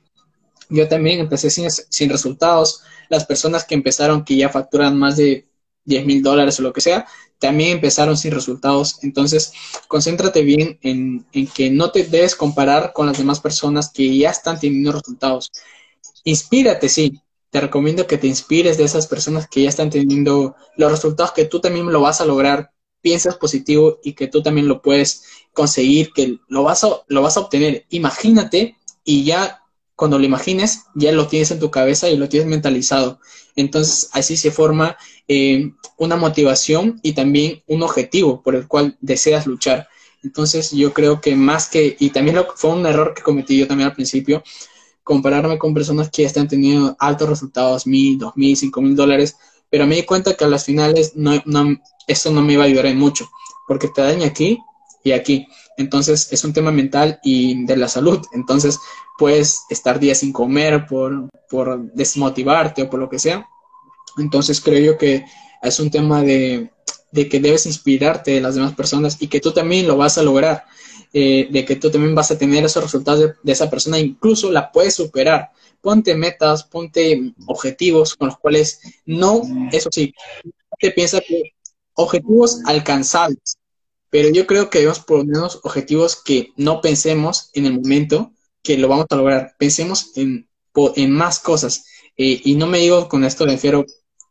yo 0.70 0.88
también 0.88 1.20
empecé 1.20 1.50
sin, 1.50 2.10
resultados. 2.10 2.84
Las 3.10 3.26
personas 3.26 3.64
que 3.64 3.76
empezaron, 3.76 4.26
que 4.26 4.36
ya 4.36 4.50
facturan 4.50 4.98
más 4.98 5.18
de 5.18 5.48
10 5.86 6.06
mil 6.06 6.22
dólares 6.22 6.60
o 6.60 6.64
lo 6.64 6.74
que 6.74 6.82
sea, 6.82 7.06
también 7.40 7.72
empezaron 7.72 8.18
sin 8.18 8.32
resultados. 8.32 9.00
Entonces, 9.04 9.54
concéntrate 9.88 10.42
bien 10.42 10.80
en, 10.82 11.26
en, 11.32 11.48
que 11.48 11.70
no 11.70 11.92
te 11.92 12.04
debes 12.04 12.36
comparar 12.36 12.94
con 12.94 13.08
las 13.08 13.18
demás 13.18 13.40
personas 13.40 13.92
que 13.92 14.18
ya 14.18 14.30
están 14.30 14.60
teniendo 14.60 14.92
resultados. 14.94 15.52
Inspírate, 16.24 16.90
sí. 16.90 17.22
Te 17.50 17.62
recomiendo 17.62 18.08
que 18.08 18.18
te 18.18 18.28
inspires 18.28 18.78
de 18.78 18.84
esas 18.84 19.08
personas 19.08 19.48
que 19.48 19.64
ya 19.64 19.70
están 19.70 19.90
teniendo 19.90 20.56
los 20.76 20.92
resultados 20.92 21.32
que 21.32 21.46
tú 21.46 21.62
también 21.62 21.92
lo 21.92 22.02
vas 22.02 22.22
a 22.22 22.26
lograr. 22.26 22.72
Piensas 23.02 23.38
positivo 23.38 24.00
y 24.04 24.14
que 24.14 24.28
tú 24.28 24.42
también 24.42 24.68
lo 24.68 24.82
puedes 24.82 25.24
conseguir, 25.54 26.12
que 26.14 26.40
lo 26.50 26.64
vas 26.64 26.84
a, 26.84 26.90
lo 27.08 27.22
vas 27.22 27.38
a 27.38 27.42
obtener. 27.42 27.86
Imagínate 27.90 28.76
y 29.04 29.24
ya 29.24 29.62
cuando 29.98 30.20
lo 30.20 30.26
imagines, 30.26 30.84
ya 30.94 31.12
lo 31.12 31.28
tienes 31.28 31.50
en 31.50 31.60
tu 31.60 31.72
cabeza 31.72 32.08
y 32.08 32.18
lo 32.18 32.30
tienes 32.30 32.48
mentalizado. 32.48 33.20
Entonces, 33.56 34.10
así 34.14 34.38
se 34.38 34.52
forma 34.52 34.96
eh, 35.28 35.72
una 35.98 36.16
motivación 36.16 37.00
y 37.02 37.14
también 37.14 37.64
un 37.66 37.82
objetivo 37.82 38.44
por 38.44 38.56
el 38.56 38.68
cual 38.68 38.96
deseas 39.02 39.48
luchar. 39.48 39.90
Entonces, 40.22 40.70
yo 40.70 40.94
creo 40.94 41.20
que 41.20 41.36
más 41.36 41.68
que, 41.68 41.98
y 42.00 42.12
también 42.12 42.36
lo, 42.36 42.48
fue 42.56 42.70
un 42.70 42.86
error 42.86 43.16
que 43.16 43.24
cometí 43.24 43.58
yo 43.58 43.68
también 43.68 43.90
al 43.90 43.96
principio, 43.96 44.44
compararme 45.04 45.58
con 45.58 45.74
personas 45.74 46.12
que 46.12 46.24
están 46.24 46.48
teniendo 46.48 46.96
altos 47.00 47.30
resultados, 47.30 47.88
mil, 47.88 48.20
dos 48.20 48.34
mil, 48.36 48.56
cinco 48.56 48.82
mil 48.82 48.96
dólares, 48.96 49.36
pero 49.68 49.88
me 49.88 49.96
di 49.96 50.04
cuenta 50.04 50.36
que 50.36 50.46
a 50.46 50.48
las 50.48 50.66
finales 50.66 51.14
no, 51.16 51.42
no, 51.46 51.76
eso 52.06 52.30
no 52.30 52.44
me 52.44 52.54
iba 52.54 52.64
a 52.64 52.68
ayudar 52.68 52.86
en 52.86 53.00
mucho, 53.00 53.28
porque 53.68 53.88
te 53.88 54.02
daña 54.02 54.28
aquí 54.28 54.60
y 55.04 55.14
aquí. 55.14 55.48
Entonces, 55.78 56.32
es 56.32 56.44
un 56.44 56.54
tema 56.54 56.72
mental 56.72 57.20
y 57.24 57.66
de 57.66 57.78
la 57.78 57.88
salud. 57.88 58.20
Entonces, 58.34 58.80
puedes 59.18 59.64
estar 59.70 60.00
días 60.00 60.20
sin 60.20 60.32
comer 60.34 60.86
por, 60.88 61.30
por 61.50 61.92
desmotivarte 61.94 62.84
o 62.84 62.90
por 62.90 63.00
lo 63.00 63.10
que 63.10 63.20
sea. 63.20 63.48
Entonces 64.18 64.62
creo 64.62 64.94
yo 64.94 64.98
que 64.98 65.26
es 65.62 65.80
un 65.80 65.92
tema 65.92 66.22
de, 66.22 66.72
de, 67.12 67.30
que 67.30 67.40
debes 67.40 67.66
inspirarte 67.66 68.32
de 68.32 68.42
las 68.42 68.56
demás 68.56 68.74
personas 68.74 69.18
y 69.22 69.28
que 69.28 69.40
tú 69.40 69.52
también 69.52 69.88
lo 69.88 69.98
vas 69.98 70.18
a 70.18 70.24
lograr. 70.24 70.66
eh, 71.14 71.48
de 71.50 71.64
que 71.66 71.78
tú 71.78 71.90
también 71.90 72.14
vas 72.14 72.32
a 72.32 72.38
tener 72.38 72.66
esos 72.66 72.84
resultados 72.84 73.32
de, 73.42 73.52
esa 73.52 73.70
persona, 73.70 73.98
incluso 73.98 74.52
la 74.52 74.72
puedes 74.72 74.96
superar. 74.96 75.52
Ponte 75.82 76.16
metas, 76.16 76.64
ponte 76.66 77.34
objetivos 77.48 78.16
con 78.16 78.28
los 78.28 78.38
cuales 78.38 78.82
no, 79.06 79.42
eso 79.72 79.90
sí, 79.92 80.14
te 80.80 80.92
piensa 80.92 81.22
que 81.22 81.54
objetivos 81.94 82.60
alcanzables, 82.66 83.58
pero 84.10 84.30
yo 84.30 84.48
creo 84.48 84.70
que 84.70 84.80
debemos 84.80 85.00
ponernos 85.00 85.60
objetivos 85.64 86.16
que 86.16 86.52
no 86.56 86.82
pensemos 86.82 87.50
en 87.54 87.66
el 87.66 87.74
momento 87.74 88.32
que 88.64 88.78
lo 88.78 88.88
vamos 88.88 89.06
a 89.10 89.16
lograr, 89.16 89.56
pensemos 89.58 90.12
en, 90.16 90.50
en 90.96 91.12
más 91.12 91.40
cosas. 91.40 91.86
Eh, 92.18 92.42
y 92.44 92.56
no 92.56 92.68
me 92.68 92.80
digo 92.80 93.08
con 93.08 93.24
esto, 93.24 93.46
refiero, 93.46 93.86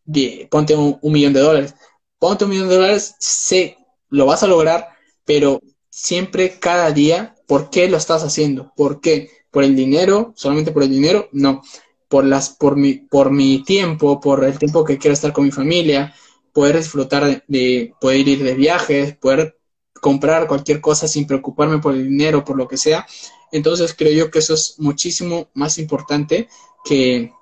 de, 0.04 0.48
ponte 0.50 0.74
un, 0.74 0.98
millón 1.02 1.32
de 1.32 1.40
dólares. 1.40 1.74
Ponte 2.18 2.44
un 2.44 2.50
millón 2.50 2.68
de 2.68 2.76
dólares, 2.76 3.14
sé, 3.18 3.78
lo 4.08 4.26
vas 4.26 4.42
a 4.42 4.46
lograr, 4.46 4.88
pero 5.24 5.60
siempre, 5.90 6.58
cada 6.58 6.90
día, 6.90 7.36
¿por 7.46 7.70
qué 7.70 7.88
lo 7.88 7.96
estás 7.96 8.22
haciendo? 8.22 8.72
¿Por 8.76 9.00
qué? 9.00 9.30
¿Por 9.50 9.64
el 9.64 9.76
dinero? 9.76 10.32
¿Solamente 10.36 10.72
por 10.72 10.82
el 10.82 10.90
dinero? 10.90 11.28
No. 11.32 11.62
Por, 12.08 12.24
las, 12.24 12.50
por, 12.50 12.76
mi, 12.76 12.94
por 12.94 13.30
mi 13.30 13.64
tiempo, 13.64 14.20
por 14.20 14.44
el 14.44 14.58
tiempo 14.58 14.84
que 14.84 14.98
quiero 14.98 15.14
estar 15.14 15.32
con 15.32 15.44
mi 15.44 15.50
familia, 15.50 16.14
poder 16.52 16.76
disfrutar 16.76 17.44
de, 17.46 17.94
poder 18.00 18.28
ir 18.28 18.42
de 18.42 18.54
viajes, 18.54 19.16
poder 19.16 19.55
comprar 20.00 20.46
cualquier 20.46 20.80
cosa 20.80 21.08
sin 21.08 21.26
preocuparme 21.26 21.78
por 21.78 21.94
el 21.94 22.08
dinero, 22.08 22.44
por 22.44 22.56
lo 22.56 22.68
que 22.68 22.76
sea. 22.76 23.06
Entonces 23.52 23.94
creo 23.96 24.12
yo 24.12 24.30
que 24.30 24.40
eso 24.40 24.54
es 24.54 24.74
muchísimo 24.78 25.48
más 25.54 25.78
importante 25.78 26.48
que, 26.84 27.32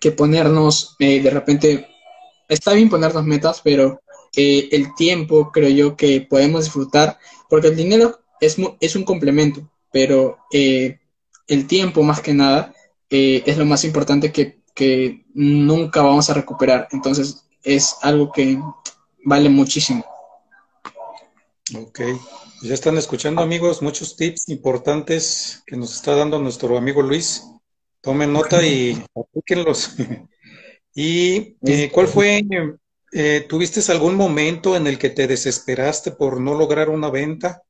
que 0.00 0.12
ponernos 0.12 0.96
eh, 0.98 1.20
de 1.20 1.30
repente, 1.30 1.88
está 2.48 2.72
bien 2.72 2.88
ponernos 2.88 3.24
metas, 3.24 3.60
pero 3.62 4.00
eh, 4.36 4.68
el 4.72 4.94
tiempo 4.94 5.50
creo 5.52 5.70
yo 5.70 5.96
que 5.96 6.20
podemos 6.22 6.64
disfrutar, 6.64 7.18
porque 7.48 7.68
el 7.68 7.76
dinero 7.76 8.20
es, 8.40 8.56
es 8.80 8.96
un 8.96 9.04
complemento, 9.04 9.70
pero 9.92 10.38
eh, 10.52 10.98
el 11.46 11.66
tiempo 11.66 12.02
más 12.02 12.20
que 12.20 12.34
nada 12.34 12.74
es 13.10 13.56
lo 13.58 13.64
más 13.64 13.84
importante 13.84 14.32
que, 14.32 14.58
que 14.74 15.24
nunca 15.34 16.02
vamos 16.02 16.28
a 16.28 16.34
recuperar. 16.34 16.88
Entonces 16.90 17.44
es 17.62 17.94
algo 18.02 18.32
que 18.32 18.58
vale 19.24 19.48
muchísimo. 19.48 20.04
Ok, 21.76 22.00
ya 22.62 22.74
están 22.74 22.98
escuchando 22.98 23.42
amigos 23.42 23.82
muchos 23.82 24.16
tips 24.16 24.48
importantes 24.48 25.62
que 25.66 25.76
nos 25.76 25.94
está 25.94 26.14
dando 26.14 26.38
nuestro 26.38 26.76
amigo 26.76 27.02
Luis. 27.02 27.44
Tomen 28.00 28.32
nota 28.32 28.64
y 28.64 29.02
aplíquenlos. 29.14 29.96
¿Y 30.94 31.56
eh, 31.66 31.90
cuál 31.92 32.06
fue, 32.06 32.44
eh, 33.12 33.46
tuviste 33.48 33.80
algún 33.90 34.14
momento 34.14 34.76
en 34.76 34.86
el 34.86 34.98
que 34.98 35.10
te 35.10 35.26
desesperaste 35.26 36.12
por 36.12 36.40
no 36.40 36.54
lograr 36.54 36.90
una 36.90 37.10
venta? 37.10 37.62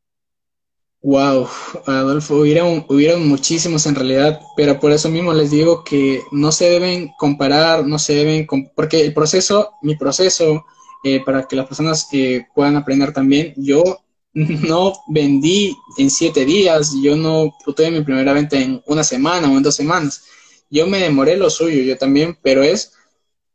Wow, 1.00 1.48
Adolfo, 1.86 2.36
hubieron, 2.36 2.84
hubieron 2.88 3.28
muchísimos 3.28 3.86
en 3.86 3.94
realidad, 3.94 4.40
pero 4.56 4.80
por 4.80 4.90
eso 4.90 5.08
mismo 5.08 5.32
les 5.32 5.50
digo 5.50 5.84
que 5.84 6.22
no 6.32 6.50
se 6.50 6.68
deben 6.68 7.10
comparar, 7.18 7.86
no 7.86 7.98
se 7.98 8.14
deben, 8.14 8.46
porque 8.74 9.02
el 9.02 9.14
proceso, 9.14 9.74
mi 9.82 9.96
proceso, 9.96 10.64
eh, 11.04 11.22
para 11.24 11.46
que 11.46 11.56
las 11.56 11.66
personas 11.66 12.08
puedan 12.54 12.76
aprender 12.76 13.12
también, 13.12 13.54
yo 13.56 14.00
no 14.34 14.92
vendí 15.08 15.76
en 15.96 16.10
siete 16.10 16.44
días, 16.44 16.92
yo 17.02 17.16
no 17.16 17.54
tuve 17.64 17.90
mi 17.90 18.02
primera 18.02 18.32
venta 18.32 18.56
en 18.58 18.82
una 18.86 19.04
semana 19.04 19.48
o 19.48 19.56
en 19.56 19.62
dos 19.62 19.76
semanas. 19.76 20.24
Yo 20.70 20.86
me 20.86 20.98
demoré 20.98 21.36
lo 21.36 21.50
suyo, 21.50 21.82
yo 21.82 21.96
también, 21.96 22.36
pero 22.42 22.62
es 22.62 22.92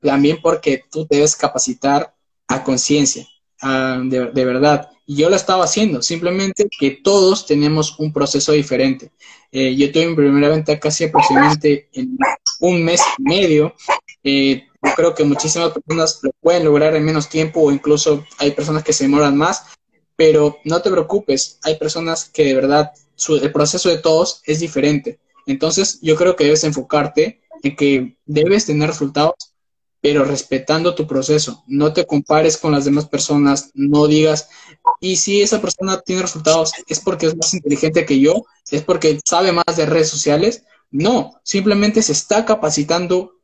también 0.01 0.39
porque 0.41 0.83
tú 0.89 1.05
debes 1.09 1.35
capacitar 1.35 2.15
a 2.47 2.63
conciencia, 2.63 3.27
de, 3.61 4.31
de, 4.33 4.45
verdad. 4.45 4.89
Y 5.05 5.17
yo 5.17 5.29
lo 5.29 5.35
estaba 5.35 5.65
haciendo, 5.65 6.01
simplemente 6.01 6.67
que 6.79 6.91
todos 6.91 7.45
tenemos 7.45 7.99
un 7.99 8.13
proceso 8.13 8.53
diferente. 8.53 9.11
Eh, 9.51 9.75
yo 9.75 9.91
tuve 9.91 10.07
mi 10.07 10.15
primera 10.15 10.49
venta 10.49 10.79
casi 10.79 11.05
aproximadamente 11.05 11.89
en 11.93 12.17
un 12.61 12.83
mes 12.83 13.01
y 13.17 13.23
medio. 13.23 13.73
Eh, 14.23 14.63
yo 14.81 14.91
creo 14.95 15.15
que 15.15 15.23
muchísimas 15.23 15.71
personas 15.71 16.19
lo 16.21 16.31
pueden 16.39 16.65
lograr 16.65 16.95
en 16.95 17.03
menos 17.03 17.29
tiempo 17.29 17.61
o 17.61 17.71
incluso 17.71 18.25
hay 18.37 18.51
personas 18.51 18.83
que 18.83 18.93
se 18.93 19.03
demoran 19.05 19.37
más, 19.37 19.63
pero 20.15 20.57
no 20.63 20.81
te 20.81 20.91
preocupes, 20.91 21.59
hay 21.63 21.77
personas 21.77 22.29
que 22.29 22.43
de 22.43 22.55
verdad 22.55 22.91
el 23.27 23.51
proceso 23.51 23.89
de 23.89 23.97
todos 23.97 24.41
es 24.45 24.59
diferente. 24.59 25.19
Entonces 25.45 25.99
yo 26.01 26.15
creo 26.15 26.35
que 26.35 26.45
debes 26.45 26.63
enfocarte 26.63 27.41
en 27.63 27.75
que 27.75 28.17
debes 28.25 28.65
tener 28.65 28.89
resultados, 28.89 29.35
pero 30.01 30.23
respetando 30.23 30.95
tu 30.95 31.05
proceso. 31.05 31.63
No 31.67 31.91
te 31.91 32.05
compares 32.05 32.55
con 32.57 32.71
las 32.71 32.85
demás 32.85 33.07
personas, 33.07 33.71
no 33.73 34.07
digas, 34.07 34.47
y 35.01 35.17
si 35.17 35.41
esa 35.41 35.59
persona 35.59 35.99
tiene 35.99 36.21
resultados 36.21 36.71
es 36.87 36.99
porque 36.99 37.25
es 37.25 37.35
más 37.35 37.53
inteligente 37.53 38.05
que 38.05 38.19
yo, 38.19 38.45
es 38.71 38.83
porque 38.83 39.19
sabe 39.25 39.51
más 39.51 39.75
de 39.75 39.85
redes 39.85 40.09
sociales. 40.09 40.63
No, 40.91 41.39
simplemente 41.43 42.01
se 42.01 42.13
está 42.13 42.45
capacitando 42.45 43.38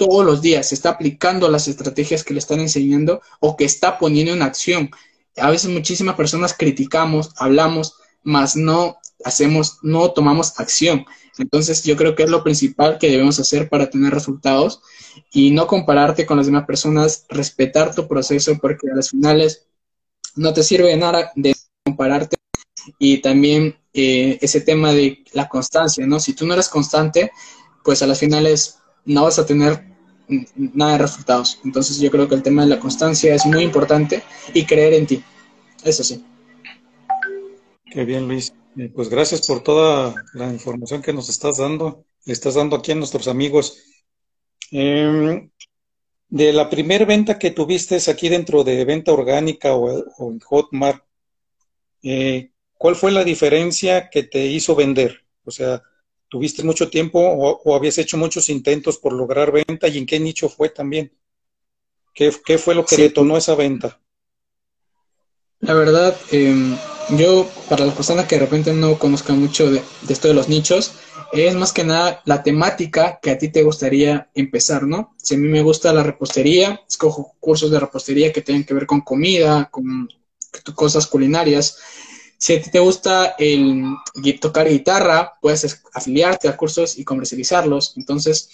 todos 0.00 0.24
los 0.24 0.40
días, 0.40 0.70
se 0.70 0.74
está 0.74 0.88
aplicando 0.88 1.50
las 1.50 1.68
estrategias 1.68 2.24
que 2.24 2.32
le 2.32 2.40
están 2.40 2.60
enseñando 2.60 3.20
o 3.40 3.54
que 3.54 3.66
está 3.66 3.98
poniendo 3.98 4.32
en 4.32 4.40
acción 4.40 4.90
a 5.36 5.50
veces 5.50 5.70
muchísimas 5.70 6.14
personas 6.16 6.54
criticamos, 6.56 7.32
hablamos, 7.36 7.96
mas 8.22 8.56
no 8.56 8.98
hacemos, 9.24 9.78
no 9.82 10.10
tomamos 10.12 10.58
acción. 10.58 11.04
Entonces 11.38 11.84
yo 11.84 11.96
creo 11.96 12.14
que 12.14 12.24
es 12.24 12.30
lo 12.30 12.42
principal 12.42 12.98
que 12.98 13.10
debemos 13.10 13.38
hacer 13.38 13.68
para 13.68 13.88
tener 13.88 14.12
resultados 14.12 14.82
y 15.32 15.50
no 15.50 15.66
compararte 15.66 16.26
con 16.26 16.36
las 16.36 16.46
demás 16.46 16.66
personas, 16.66 17.26
respetar 17.28 17.94
tu 17.94 18.06
proceso 18.08 18.58
porque 18.60 18.90
a 18.90 18.96
las 18.96 19.10
finales 19.10 19.66
no 20.36 20.52
te 20.52 20.62
sirve 20.62 20.88
de 20.88 20.96
nada 20.96 21.32
de 21.34 21.54
compararte 21.84 22.36
y 22.98 23.18
también 23.18 23.76
eh, 23.92 24.38
ese 24.40 24.60
tema 24.60 24.92
de 24.92 25.24
la 25.32 25.48
constancia, 25.48 26.06
¿no? 26.06 26.20
Si 26.20 26.34
tú 26.34 26.46
no 26.46 26.54
eres 26.54 26.68
constante, 26.68 27.32
pues 27.84 28.02
a 28.02 28.06
las 28.06 28.18
finales 28.18 28.78
no 29.04 29.24
vas 29.24 29.38
a 29.38 29.46
tener 29.46 29.89
nada 30.56 30.92
de 30.92 30.98
resultados. 30.98 31.60
Entonces 31.64 31.98
yo 31.98 32.10
creo 32.10 32.28
que 32.28 32.34
el 32.34 32.42
tema 32.42 32.62
de 32.62 32.68
la 32.68 32.80
constancia 32.80 33.34
es 33.34 33.46
muy 33.46 33.62
importante 33.62 34.22
y 34.54 34.64
creer 34.64 34.94
en 34.94 35.06
ti. 35.06 35.22
Eso 35.84 36.04
sí. 36.04 36.24
Qué 37.90 38.04
bien, 38.04 38.28
Luis. 38.28 38.52
Eh, 38.76 38.90
pues 38.94 39.08
gracias 39.08 39.46
por 39.46 39.62
toda 39.62 40.14
la 40.34 40.52
información 40.52 41.02
que 41.02 41.12
nos 41.12 41.28
estás 41.28 41.56
dando, 41.58 42.04
le 42.24 42.32
estás 42.32 42.54
dando 42.54 42.76
aquí 42.76 42.92
a 42.92 42.94
nuestros 42.94 43.26
amigos. 43.26 43.82
Em, 44.70 45.50
de 46.28 46.52
la 46.52 46.70
primera 46.70 47.04
venta 47.04 47.38
que 47.38 47.50
tuviste 47.50 47.98
aquí 48.08 48.28
dentro 48.28 48.62
de 48.62 48.84
venta 48.84 49.12
orgánica 49.12 49.74
o, 49.74 50.30
en 50.30 50.38
Hotmart, 50.38 51.04
eh, 52.02 52.52
¿cuál 52.78 52.94
fue 52.94 53.10
la 53.10 53.24
diferencia 53.24 54.08
que 54.08 54.22
te 54.22 54.46
hizo 54.46 54.76
vender? 54.76 55.26
O 55.44 55.50
sea, 55.50 55.82
¿Tuviste 56.30 56.62
mucho 56.62 56.88
tiempo 56.88 57.18
o, 57.20 57.74
habías 57.74 57.98
hecho 57.98 58.16
muchos 58.16 58.48
intentos 58.50 58.98
por 58.98 59.12
lograr 59.12 59.50
venta 59.50 59.88
y 59.88 59.98
en 59.98 60.06
qué 60.06 60.20
nicho 60.20 60.48
fue 60.48 60.68
también? 60.68 61.12
¿Qué, 62.14 62.30
fue 62.56 62.76
lo 62.76 62.86
que 62.86 62.96
detonó 62.96 63.36
esa 63.36 63.56
venta? 63.56 64.00
La 65.58 65.74
verdad, 65.74 66.16
em, 66.30 66.76
yo, 67.18 67.50
para 67.68 67.84
las 67.84 67.96
personas 67.96 68.26
que 68.26 68.36
de 68.36 68.42
repente 68.42 68.72
no 68.72 68.96
conozcan 68.96 69.40
mucho 69.40 69.72
de, 69.72 69.82
esto 70.08 70.28
de 70.28 70.34
los 70.34 70.48
nichos, 70.48 70.92
es 71.32 71.56
más 71.56 71.72
que 71.72 71.82
nada 71.82 72.22
la 72.24 72.44
temática 72.44 73.18
que 73.20 73.32
a 73.32 73.38
ti 73.38 73.48
te 73.48 73.64
gustaría 73.64 74.30
empezar, 74.34 74.84
¿no? 74.84 75.16
Si 75.16 75.34
a 75.34 75.38
mí 75.38 75.48
me 75.48 75.62
gusta 75.62 75.92
la 75.92 76.04
repostería, 76.04 76.80
escojo 76.88 77.34
cursos 77.40 77.72
de 77.72 77.80
repostería 77.80 78.32
que 78.32 78.42
tengan 78.42 78.62
que 78.62 78.74
ver 78.74 78.86
con 78.86 79.00
comida, 79.00 79.68
con 79.68 80.08
cosas 80.76 81.08
culinarias. 81.08 81.78
Si 82.40 82.54
a 82.54 82.62
ti 82.62 82.70
te 82.70 82.78
gusta 82.78 83.34
el 83.38 83.84
tocar 84.40 84.66
guitarra, 84.66 85.34
puedes 85.42 85.82
afiliarte 85.92 86.48
a 86.48 86.56
cursos 86.56 86.98
y 86.98 87.04
comercializarlos. 87.04 87.92
Entonces, 87.98 88.48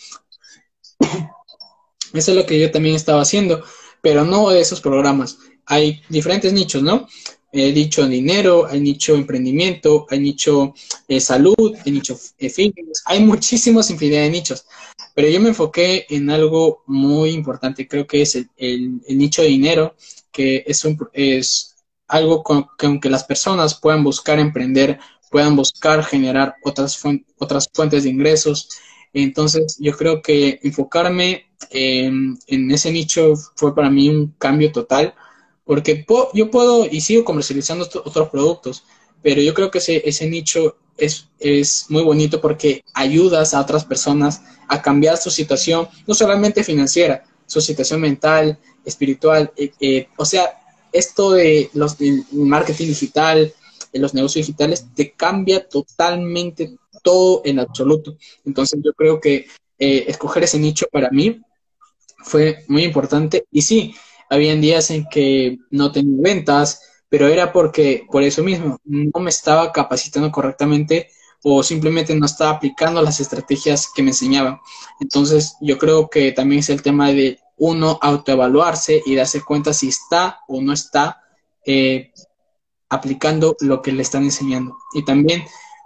eso 2.12 2.30
es 2.32 2.36
lo 2.36 2.44
que 2.44 2.58
yo 2.58 2.72
también 2.72 2.96
estaba 2.96 3.22
haciendo, 3.22 3.62
pero 4.02 4.24
no 4.24 4.50
de 4.50 4.60
esos 4.60 4.80
programas. 4.80 5.38
Hay 5.66 6.02
diferentes 6.08 6.52
nichos, 6.52 6.82
¿no? 6.82 7.06
He 7.52 7.70
dicho 7.70 8.04
dinero, 8.08 8.66
hay 8.66 8.80
nicho 8.80 9.14
emprendimiento, 9.14 10.04
hay 10.10 10.18
nicho 10.18 10.74
eh, 11.06 11.20
salud, 11.20 11.76
hay 11.84 11.92
nicho 11.92 12.18
eh, 12.38 12.50
fitness, 12.50 13.04
hay 13.04 13.20
muchísimos 13.20 13.88
infinidad 13.90 14.22
de 14.22 14.30
nichos, 14.30 14.66
pero 15.14 15.28
yo 15.28 15.40
me 15.40 15.50
enfoqué 15.50 16.06
en 16.10 16.28
algo 16.28 16.82
muy 16.86 17.30
importante, 17.30 17.86
creo 17.86 18.06
que 18.06 18.22
es 18.22 18.34
el, 18.34 18.50
el 18.56 19.16
nicho 19.16 19.42
de 19.42 19.48
dinero, 19.48 19.94
que 20.32 20.64
es, 20.66 20.84
un, 20.84 20.98
es 21.12 21.75
algo 22.08 22.42
con, 22.42 22.66
que 22.78 22.86
aunque 22.86 23.10
las 23.10 23.24
personas 23.24 23.74
puedan 23.74 24.04
buscar 24.04 24.38
emprender, 24.38 24.98
puedan 25.30 25.56
buscar 25.56 26.04
generar 26.04 26.56
otras, 26.62 27.00
otras 27.38 27.68
fuentes 27.72 28.04
de 28.04 28.10
ingresos. 28.10 28.68
Entonces, 29.12 29.76
yo 29.78 29.96
creo 29.96 30.22
que 30.22 30.60
enfocarme 30.62 31.46
en, 31.70 32.38
ese 32.46 32.92
nicho 32.92 33.34
fue 33.54 33.74
para 33.74 33.90
mí 33.90 34.08
un 34.08 34.34
cambio 34.38 34.72
total, 34.72 35.14
porque 35.64 36.04
yo 36.34 36.50
puedo 36.50 36.86
y 36.86 37.00
sigo 37.00 37.24
comercializando 37.24 37.88
otros 38.04 38.28
productos, 38.28 38.84
pero 39.22 39.40
yo 39.40 39.54
creo 39.54 39.70
que 39.70 39.78
ese, 39.78 40.08
ese 40.08 40.28
nicho 40.28 40.76
es, 40.96 41.28
es 41.38 41.86
muy 41.88 42.02
bonito 42.02 42.40
porque 42.40 42.84
ayudas 42.94 43.54
a 43.54 43.60
otras 43.60 43.84
personas 43.84 44.42
a 44.68 44.82
cambiar 44.82 45.16
su 45.16 45.30
situación, 45.30 45.88
no 46.06 46.14
solamente 46.14 46.62
financiera, 46.62 47.24
su 47.46 47.60
situación 47.60 48.00
mental, 48.00 48.58
espiritual, 48.84 49.52
eh, 49.56 49.72
eh, 49.80 50.08
o 50.16 50.24
sea, 50.24 50.60
esto 50.92 51.32
de 51.32 51.70
los 51.74 51.96
marketing 52.32 52.86
digital, 52.86 53.52
en 53.92 54.02
los 54.02 54.14
negocios 54.14 54.46
digitales, 54.46 54.86
te 54.94 55.12
cambia 55.12 55.66
totalmente 55.68 56.76
todo 57.02 57.42
en 57.44 57.60
absoluto. 57.60 58.16
Entonces 58.44 58.80
yo 58.84 58.92
creo 58.94 59.20
que 59.20 59.46
eh, 59.78 60.04
escoger 60.08 60.44
ese 60.44 60.58
nicho 60.58 60.86
para 60.90 61.10
mí 61.10 61.40
fue 62.18 62.64
muy 62.68 62.84
importante. 62.84 63.46
Y 63.50 63.62
sí, 63.62 63.94
habían 64.28 64.60
días 64.60 64.90
en 64.90 65.06
que 65.08 65.58
no 65.70 65.92
tenía 65.92 66.16
ventas, 66.20 66.82
pero 67.08 67.28
era 67.28 67.52
porque, 67.52 68.04
por 68.10 68.22
eso 68.22 68.42
mismo, 68.42 68.78
no 68.84 69.20
me 69.20 69.30
estaba 69.30 69.72
capacitando 69.72 70.30
correctamente 70.32 71.08
o 71.42 71.62
simplemente 71.62 72.14
no 72.14 72.26
estaba 72.26 72.50
aplicando 72.50 73.00
las 73.02 73.20
estrategias 73.20 73.88
que 73.94 74.02
me 74.02 74.10
enseñaban. 74.10 74.58
Entonces, 75.00 75.54
yo 75.60 75.78
creo 75.78 76.08
que 76.08 76.32
también 76.32 76.60
es 76.60 76.70
el 76.70 76.82
tema 76.82 77.12
de 77.12 77.38
uno 77.56 77.98
autoevaluarse 78.02 79.02
y 79.04 79.14
darse 79.14 79.42
cuenta 79.42 79.72
si 79.72 79.88
está 79.88 80.40
o 80.48 80.60
no 80.60 80.72
está 80.72 81.22
eh, 81.64 82.12
aplicando 82.88 83.56
lo 83.60 83.82
que 83.82 83.92
le 83.92 84.02
están 84.02 84.24
enseñando. 84.24 84.76
Y 84.94 85.04
también 85.04 85.44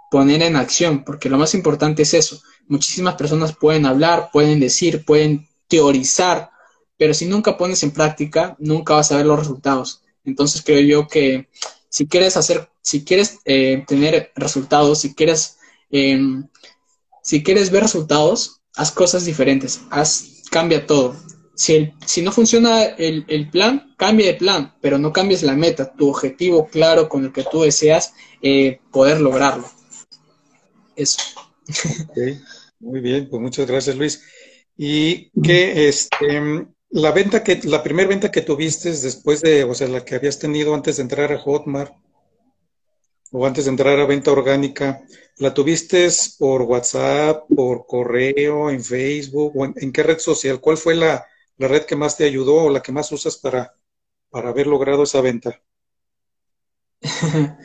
poner 0.09 0.41
en 0.43 0.57
acción, 0.57 1.03
porque 1.05 1.29
lo 1.29 1.37
más 1.37 1.53
importante 1.53 2.03
es 2.03 2.13
eso. 2.13 2.41
Muchísimas 2.67 3.15
personas 3.15 3.55
pueden 3.55 3.85
hablar, 3.85 4.29
pueden 4.31 4.59
decir, 4.59 5.05
pueden 5.05 5.47
teorizar, 5.67 6.51
pero 6.97 7.13
si 7.13 7.25
nunca 7.25 7.57
pones 7.57 7.81
en 7.83 7.91
práctica, 7.91 8.55
nunca 8.59 8.93
vas 8.93 9.11
a 9.11 9.17
ver 9.17 9.25
los 9.25 9.39
resultados. 9.39 10.03
Entonces 10.25 10.61
creo 10.63 10.81
yo 10.81 11.07
que 11.07 11.47
si 11.89 12.07
quieres 12.07 12.37
hacer, 12.37 12.69
si 12.81 13.03
quieres 13.03 13.39
eh, 13.45 13.83
tener 13.87 14.31
resultados, 14.35 14.99
si 14.99 15.15
quieres, 15.15 15.57
em, 15.89 16.47
si 17.23 17.41
quieres 17.41 17.71
ver 17.71 17.83
resultados, 17.83 18.61
haz 18.75 18.91
cosas 18.91 19.25
diferentes, 19.25 19.81
haz, 19.89 20.43
cambia 20.51 20.85
todo. 20.85 21.15
Si, 21.61 21.93
si 22.07 22.23
no 22.23 22.31
funciona 22.31 22.85
el, 22.85 23.23
el, 23.27 23.47
plan, 23.47 23.93
cambia 23.95 24.25
de 24.25 24.33
plan, 24.33 24.73
pero 24.81 24.97
no 24.97 25.13
cambies 25.13 25.43
la 25.43 25.53
meta, 25.53 25.93
tu 25.93 26.09
objetivo 26.09 26.65
claro 26.65 27.07
con 27.07 27.23
el 27.23 27.31
que 27.31 27.43
tú 27.43 27.61
deseas 27.61 28.15
eh, 28.41 28.79
poder 28.91 29.21
lograrlo. 29.21 29.69
Eso. 30.95 31.19
Muy 32.79 32.99
bien, 32.99 33.29
pues 33.29 33.39
muchas 33.39 33.67
gracias 33.67 33.95
Luis. 33.95 34.23
Y 34.75 35.29
que 35.39 35.87
este, 35.87 36.65
la 36.89 37.11
venta 37.11 37.43
que, 37.43 37.59
la 37.65 37.83
primera 37.83 38.09
venta 38.09 38.31
que 38.31 38.41
tuviste 38.41 38.89
después 38.89 39.41
de, 39.41 39.63
o 39.63 39.75
sea, 39.75 39.87
la 39.87 40.03
que 40.03 40.15
habías 40.15 40.39
tenido 40.39 40.73
antes 40.73 40.97
de 40.97 41.03
entrar 41.03 41.31
a 41.31 41.37
Hotmart 41.37 41.93
o 43.31 43.45
antes 43.45 43.65
de 43.65 43.69
entrar 43.69 43.99
a 43.99 44.07
venta 44.07 44.31
orgánica, 44.31 45.03
¿la 45.37 45.53
tuviste 45.53 46.09
por 46.39 46.63
WhatsApp, 46.63 47.43
por 47.55 47.85
correo, 47.85 48.71
en 48.71 48.83
Facebook 48.83 49.55
o 49.55 49.65
en, 49.65 49.91
qué 49.91 50.01
red 50.01 50.17
social? 50.17 50.59
¿Cuál 50.59 50.77
fue 50.77 50.95
la, 50.95 51.23
red 51.67 51.85
que 51.85 51.95
más 51.95 52.17
te 52.17 52.25
ayudó 52.25 52.55
o 52.55 52.69
la 52.69 52.81
que 52.81 52.91
más 52.91 53.11
usas 53.11 53.37
para, 53.37 53.75
para 54.29 54.49
haber 54.49 54.67
logrado 54.67 55.03
esa 55.03 55.21
venta? 55.21 55.61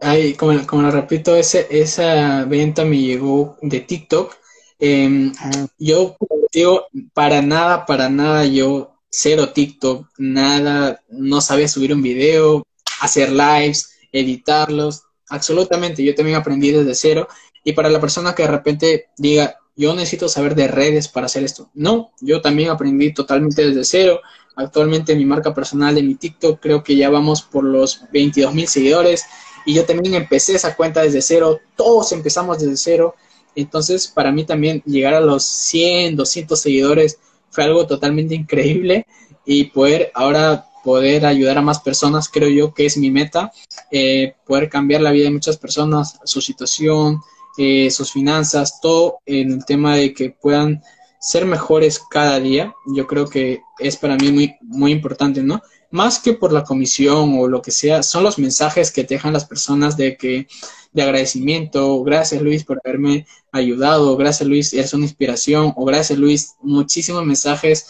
Ay, 0.00 0.34
como, 0.34 0.66
como 0.66 0.82
lo 0.82 0.90
repito, 0.90 1.36
ese, 1.36 1.66
esa 1.70 2.44
venta 2.44 2.84
me 2.84 2.98
llegó 2.98 3.56
de 3.60 3.80
TikTok 3.80 4.40
Em, 4.80 5.32
yo 5.78 6.16
digo, 6.52 6.86
para 7.12 7.42
nada, 7.42 7.84
para 7.84 8.08
nada, 8.08 8.46
yo 8.46 8.94
cero 9.10 9.52
TikTok, 9.52 10.06
nada, 10.16 11.02
no 11.10 11.42
sabía 11.42 11.68
subir 11.68 11.92
un 11.92 12.02
video, 12.02 12.66
hacer 13.00 13.30
lives, 13.30 13.90
editarlos, 14.10 15.02
absolutamente, 15.28 16.02
yo 16.02 16.14
también 16.14 16.38
aprendí 16.38 16.70
desde 16.70 16.94
cero. 16.94 17.28
Y 17.62 17.74
para 17.74 17.90
la 17.90 18.00
persona 18.00 18.34
que 18.34 18.44
de 18.44 18.48
repente 18.48 19.10
diga, 19.18 19.58
yo 19.80 19.94
necesito 19.94 20.28
saber 20.28 20.54
de 20.54 20.68
redes 20.68 21.08
para 21.08 21.24
hacer 21.24 21.42
esto, 21.42 21.70
no, 21.72 22.12
yo 22.20 22.42
también 22.42 22.68
aprendí 22.68 23.14
totalmente 23.14 23.66
desde 23.66 23.84
cero. 23.84 24.20
Actualmente 24.54 25.16
mi 25.16 25.24
marca 25.24 25.54
personal 25.54 25.94
de 25.94 26.02
mi 26.02 26.16
TikTok 26.16 26.60
creo 26.60 26.82
que 26.82 26.96
ya 26.96 27.08
vamos 27.08 27.40
por 27.40 27.64
los 27.64 28.02
22 28.12 28.52
mil 28.52 28.68
seguidores 28.68 29.24
y 29.64 29.72
yo 29.72 29.86
también 29.86 30.14
empecé 30.14 30.54
esa 30.54 30.76
cuenta 30.76 31.00
desde 31.00 31.22
cero, 31.22 31.60
todos 31.76 32.12
empezamos 32.12 32.58
desde 32.58 32.76
cero. 32.76 33.14
Entonces, 33.54 34.06
para 34.06 34.30
mí 34.32 34.44
también 34.44 34.82
llegar 34.84 35.14
a 35.14 35.20
los 35.20 35.44
100, 35.44 36.14
200 36.14 36.60
seguidores 36.60 37.18
fue 37.48 37.64
algo 37.64 37.86
totalmente 37.86 38.34
increíble 38.34 39.06
y 39.46 39.64
poder 39.64 40.12
ahora 40.14 40.66
poder 40.84 41.24
ayudar 41.24 41.56
a 41.56 41.62
más 41.62 41.80
personas, 41.80 42.28
creo 42.28 42.50
yo 42.50 42.74
que 42.74 42.84
es 42.84 42.98
mi 42.98 43.10
meta, 43.10 43.52
eh, 43.90 44.34
poder 44.46 44.68
cambiar 44.68 45.00
la 45.00 45.10
vida 45.10 45.24
de 45.24 45.32
muchas 45.32 45.56
personas, 45.56 46.18
su 46.24 46.40
situación, 46.40 47.20
eh, 47.58 47.90
sus 47.90 48.12
finanzas, 48.12 48.80
todo 48.80 49.18
en 49.26 49.52
el 49.52 49.64
tema 49.64 49.96
de 49.96 50.14
que 50.14 50.30
puedan 50.30 50.82
ser 51.20 51.44
mejores 51.44 52.00
cada 52.10 52.40
día, 52.40 52.74
yo 52.86 53.06
creo 53.06 53.28
que 53.28 53.62
es 53.78 53.96
para 53.96 54.16
mí 54.16 54.32
muy, 54.32 54.56
muy 54.62 54.92
importante, 54.92 55.42
¿no? 55.42 55.60
Más 55.90 56.18
que 56.18 56.32
por 56.32 56.52
la 56.52 56.64
comisión 56.64 57.38
o 57.38 57.48
lo 57.48 57.60
que 57.60 57.70
sea, 57.72 58.02
son 58.02 58.22
los 58.22 58.38
mensajes 58.38 58.90
que 58.90 59.04
te 59.04 59.14
dejan 59.14 59.32
las 59.32 59.44
personas 59.44 59.96
de 59.96 60.16
que 60.16 60.46
de 60.92 61.02
agradecimiento, 61.02 62.02
gracias 62.02 62.42
Luis 62.42 62.64
por 62.64 62.80
haberme 62.84 63.26
ayudado, 63.52 64.16
gracias 64.16 64.48
Luis, 64.48 64.72
eres 64.72 64.94
una 64.94 65.04
inspiración, 65.04 65.72
o 65.76 65.84
gracias 65.84 66.18
Luis, 66.18 66.54
muchísimos 66.62 67.24
mensajes 67.24 67.86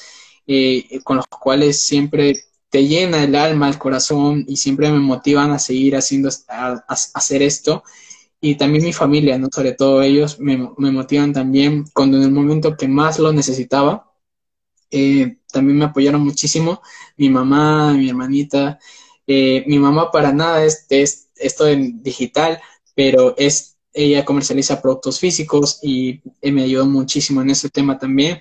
eh, 0.47 1.01
con 1.05 1.17
los 1.17 1.27
cuales 1.27 1.81
siempre 1.81 2.45
te 2.71 2.87
llena 2.87 3.25
el 3.25 3.35
alma, 3.35 3.69
el 3.69 3.79
corazón 3.79 4.45
y 4.49 4.57
siempre 4.57 4.91
me 4.91 5.01
motivan 5.01 5.51
a 5.51 5.59
seguir 5.59 5.97
haciendo, 5.97 6.31
a, 6.49 6.85
hacer 6.89 7.43
esto. 7.43 7.83
Y 8.41 8.57
también 8.57 8.85
mi 8.85 8.93
familia, 8.93 9.39
¿no? 9.39 9.49
Sobre 9.53 9.73
todo 9.73 10.03
ellos 10.03 10.41
me, 10.41 10.57
motivan 10.57 11.33
también 11.33 11.85
cuando 11.93 12.17
en 12.17 12.25
el 12.25 12.33
momento 12.33 12.77
que 12.77 12.89
más 12.89 13.19
lo 13.19 13.33
necesitaba, 13.33 14.13
eh, 14.91 15.39
también 15.53 15.79
me 15.79 15.85
apoyaron 15.87 16.23
muchísimo. 16.23 16.81
Mi 17.17 17.29
mamá, 17.29 17.93
mi 17.95 18.09
hermanita, 18.09 18.79
eh, 19.27 19.65
mi 19.67 19.79
mamá 19.79 20.11
para 20.11 20.33
nada 20.33 20.65
es, 20.65 20.87
es 20.89 21.29
esto 21.37 21.67
en 21.69 22.03
digital, 22.03 22.61
pero 22.95 23.35
es, 23.37 23.79
ella 23.93 24.25
comercializa 24.25 24.81
productos 24.81 25.19
físicos 25.21 25.81
y 25.83 26.23
me 26.43 26.63
ayudó 26.63 26.87
muchísimo 26.87 27.43
en 27.43 27.51
ese 27.51 27.69
tema 27.71 27.99
también. 27.99 28.39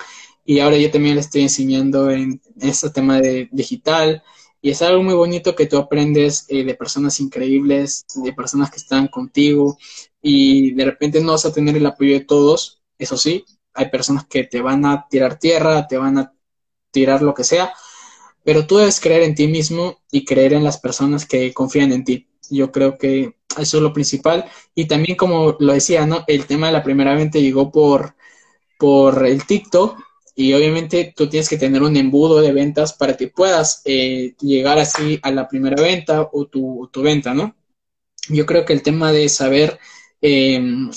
Y 0.50 0.62
ahora 0.62 0.78
yo 0.78 0.90
también 0.90 1.14
le 1.14 1.22
estoy 1.22 1.44
enseñando 1.44 2.10
en 2.10 2.42
este 2.60 2.90
tema 2.90 3.22
de 3.22 3.50
digital. 3.52 4.24
Y 4.62 4.72
es 4.72 4.82
algo 4.82 5.04
muy 5.04 5.14
bonito 5.14 5.56
que 5.56 5.68
tú 5.68 5.78
aprendes 5.78 6.46
eh, 6.50 6.64
de 6.64 6.76
personas 6.76 7.20
increíbles, 7.20 8.06
de 8.16 8.34
personas 8.34 8.70
que 8.72 8.78
están 8.78 9.08
contigo 9.08 9.78
y 10.22 10.72
de 10.72 10.86
repente 10.86 11.22
no 11.22 11.32
vas 11.32 11.46
a 11.46 11.54
tener 11.54 11.78
el 11.78 11.86
apoyo 11.86 12.14
de 12.14 12.26
todos, 12.26 12.82
eso 12.98 13.18
sí, 13.18 13.46
hay 13.74 13.90
personas 13.90 14.26
que 14.26 14.44
te 14.44 14.62
van 14.62 14.86
a 14.86 15.08
tirar 15.10 15.40
tierra, 15.40 15.88
te 15.88 15.98
van 15.98 16.18
a 16.18 16.34
tirar 16.92 17.22
lo 17.22 17.34
que 17.34 17.44
sea, 17.46 17.74
pero 18.44 18.66
tú 18.68 18.78
debes 18.78 19.00
creer 19.00 19.24
en 19.24 19.36
ti 19.36 19.48
mismo 19.48 20.00
y 20.12 20.26
creer 20.26 20.54
en 20.54 20.64
las 20.64 20.80
personas 20.80 21.26
que 21.26 21.54
confían 21.54 21.92
en 21.94 22.04
ti. 22.04 22.28
Yo 22.50 22.72
creo 22.72 22.98
que 22.98 23.36
eso 23.58 23.78
es 23.78 23.84
lo 23.84 23.94
principal. 23.94 24.46
Y 24.76 24.88
también, 24.88 25.18
como 25.18 25.56
lo 25.60 25.74
decía, 25.74 26.06
¿no? 26.06 26.24
El 26.28 26.46
tema 26.46 26.68
de 26.68 26.74
la 26.74 26.84
primera 26.84 27.14
venta 27.16 27.40
llegó 27.40 27.72
por, 27.72 28.16
por 28.78 29.26
el 29.26 29.46
TikTok 29.46 30.00
y 30.40 30.54
obviamente 30.54 31.14
tú 31.14 31.28
tienes 31.28 31.50
que 31.50 31.58
tener 31.58 31.84
un 31.84 31.98
embudo 31.98 32.40
de 32.40 32.54
ventas 32.54 32.94
para 32.94 33.18
que 33.18 33.28
puedas 33.28 33.82
eh, 33.84 34.36
llegar 34.40 34.80
así 34.80 35.20
a 35.22 35.32
la 35.32 35.50
primera 35.50 35.84
venta 35.84 36.30
o 36.32 36.46
tu, 36.46 36.90
tu, 36.94 37.02
venta, 37.02 37.34
¿no? 37.34 37.58
Yo 38.30 38.46
creo 38.46 38.64
que 38.64 38.72
el 38.72 38.82
tema 38.82 39.12
de 39.12 39.28
saber, 39.28 39.78
em, 40.22 40.90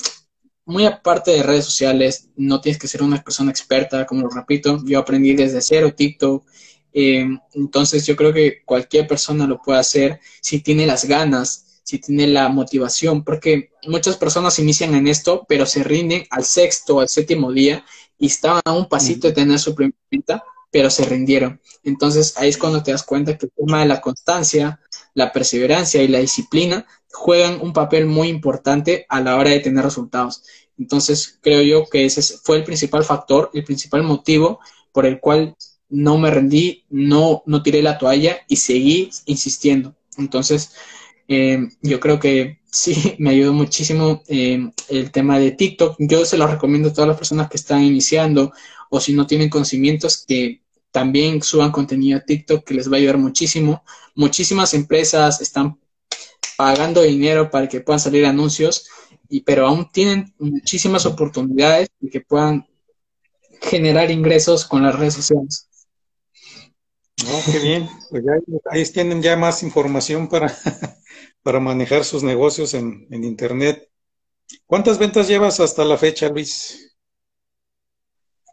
muy 0.64 0.86
aparte 0.86 1.32
de 1.32 1.42
redes 1.42 1.64
sociales, 1.64 2.28
no 2.36 2.60
tienes 2.60 2.80
que 2.80 2.86
ser 2.86 3.02
una 3.02 3.20
persona 3.20 3.50
experta, 3.50 4.06
como 4.06 4.22
lo 4.22 4.30
repito, 4.30 4.80
yo 4.84 5.00
aprendí 5.00 5.34
desde 5.34 5.60
cero 5.60 5.92
TikTok, 5.92 6.46
em, 6.92 7.40
entonces 7.54 8.06
yo 8.06 8.14
creo 8.14 8.32
que 8.32 8.62
cualquier 8.64 9.08
persona 9.08 9.48
lo 9.48 9.60
puede 9.60 9.80
hacer 9.80 10.20
si 10.40 10.60
tiene 10.60 10.86
las 10.86 11.04
ganas 11.04 11.66
si 11.84 11.98
tiene 11.98 12.26
la 12.26 12.48
motivación, 12.48 13.24
porque 13.24 13.70
muchas 13.88 14.16
personas 14.16 14.58
inician 14.58 14.94
en 14.94 15.08
esto, 15.08 15.44
pero 15.48 15.66
se 15.66 15.82
rinden 15.82 16.24
al 16.30 16.44
sexto 16.44 17.00
al 17.00 17.08
séptimo 17.08 17.52
día 17.52 17.84
y 18.22 18.26
estaban 18.26 18.62
a 18.64 18.72
un 18.72 18.88
pasito 18.88 19.26
de 19.26 19.32
tener 19.32 19.58
su 19.58 19.74
primera 19.74 19.98
venta, 20.08 20.44
pero 20.70 20.88
se 20.90 21.04
rindieron. 21.04 21.60
Entonces 21.82 22.34
ahí 22.36 22.50
es 22.50 22.56
cuando 22.56 22.80
te 22.80 22.92
das 22.92 23.02
cuenta 23.02 23.36
que 23.36 23.46
el 23.46 23.52
tema 23.52 23.80
de 23.80 23.86
la 23.86 24.00
constancia, 24.00 24.78
la 25.12 25.32
perseverancia 25.32 26.00
y 26.04 26.06
la 26.06 26.20
disciplina 26.20 26.86
juegan 27.10 27.58
un 27.60 27.72
papel 27.72 28.06
muy 28.06 28.28
importante 28.28 29.06
a 29.08 29.20
la 29.20 29.36
hora 29.36 29.50
de 29.50 29.58
tener 29.58 29.84
resultados. 29.84 30.44
Entonces 30.78 31.40
creo 31.42 31.62
yo 31.62 31.90
que 31.90 32.04
ese 32.04 32.22
fue 32.22 32.58
el 32.58 32.62
principal 32.62 33.02
factor, 33.02 33.50
el 33.54 33.64
principal 33.64 34.04
motivo 34.04 34.60
por 34.92 35.04
el 35.04 35.18
cual 35.18 35.56
no 35.88 36.16
me 36.16 36.30
rendí, 36.30 36.84
no, 36.90 37.42
no 37.46 37.64
tiré 37.64 37.82
la 37.82 37.98
toalla 37.98 38.38
y 38.46 38.54
seguí 38.54 39.10
insistiendo. 39.26 39.96
Entonces, 40.16 40.74
eh, 41.28 41.68
yo 41.82 42.00
creo 42.00 42.18
que 42.18 42.60
sí, 42.70 43.14
me 43.18 43.30
ayudó 43.30 43.52
muchísimo 43.52 44.22
eh, 44.28 44.70
el 44.88 45.10
tema 45.10 45.38
de 45.38 45.52
TikTok. 45.52 45.96
Yo 45.98 46.24
se 46.24 46.38
lo 46.38 46.46
recomiendo 46.46 46.88
a 46.88 46.92
todas 46.92 47.08
las 47.08 47.16
personas 47.18 47.48
que 47.48 47.56
están 47.56 47.82
iniciando 47.82 48.52
o 48.90 49.00
si 49.00 49.12
no 49.14 49.26
tienen 49.26 49.48
conocimientos 49.48 50.24
que 50.26 50.62
también 50.90 51.42
suban 51.42 51.72
contenido 51.72 52.18
a 52.18 52.24
TikTok 52.24 52.64
que 52.64 52.74
les 52.74 52.90
va 52.90 52.96
a 52.96 52.98
ayudar 52.98 53.18
muchísimo. 53.18 53.82
Muchísimas 54.14 54.74
empresas 54.74 55.40
están 55.40 55.78
pagando 56.56 57.02
dinero 57.02 57.50
para 57.50 57.68
que 57.68 57.80
puedan 57.80 58.00
salir 58.00 58.26
anuncios, 58.26 58.86
y, 59.28 59.40
pero 59.40 59.66
aún 59.66 59.90
tienen 59.90 60.34
muchísimas 60.38 61.06
oportunidades 61.06 61.88
de 61.98 62.10
que 62.10 62.20
puedan 62.20 62.66
generar 63.62 64.10
ingresos 64.10 64.66
con 64.66 64.82
las 64.82 64.98
redes 64.98 65.14
sociales. 65.14 65.68
No, 67.18 67.40
qué 67.50 67.58
bien. 67.58 67.88
Pues 68.10 68.22
ya, 68.24 68.32
ahí 68.70 68.84
tienen 68.86 69.22
ya 69.22 69.36
más 69.36 69.62
información 69.62 70.28
para, 70.28 70.54
para 71.42 71.60
manejar 71.60 72.04
sus 72.04 72.22
negocios 72.22 72.74
en, 72.74 73.06
en 73.10 73.24
Internet. 73.24 73.88
¿Cuántas 74.66 74.98
ventas 74.98 75.28
llevas 75.28 75.60
hasta 75.60 75.84
la 75.84 75.98
fecha, 75.98 76.28
Luis? 76.30 76.96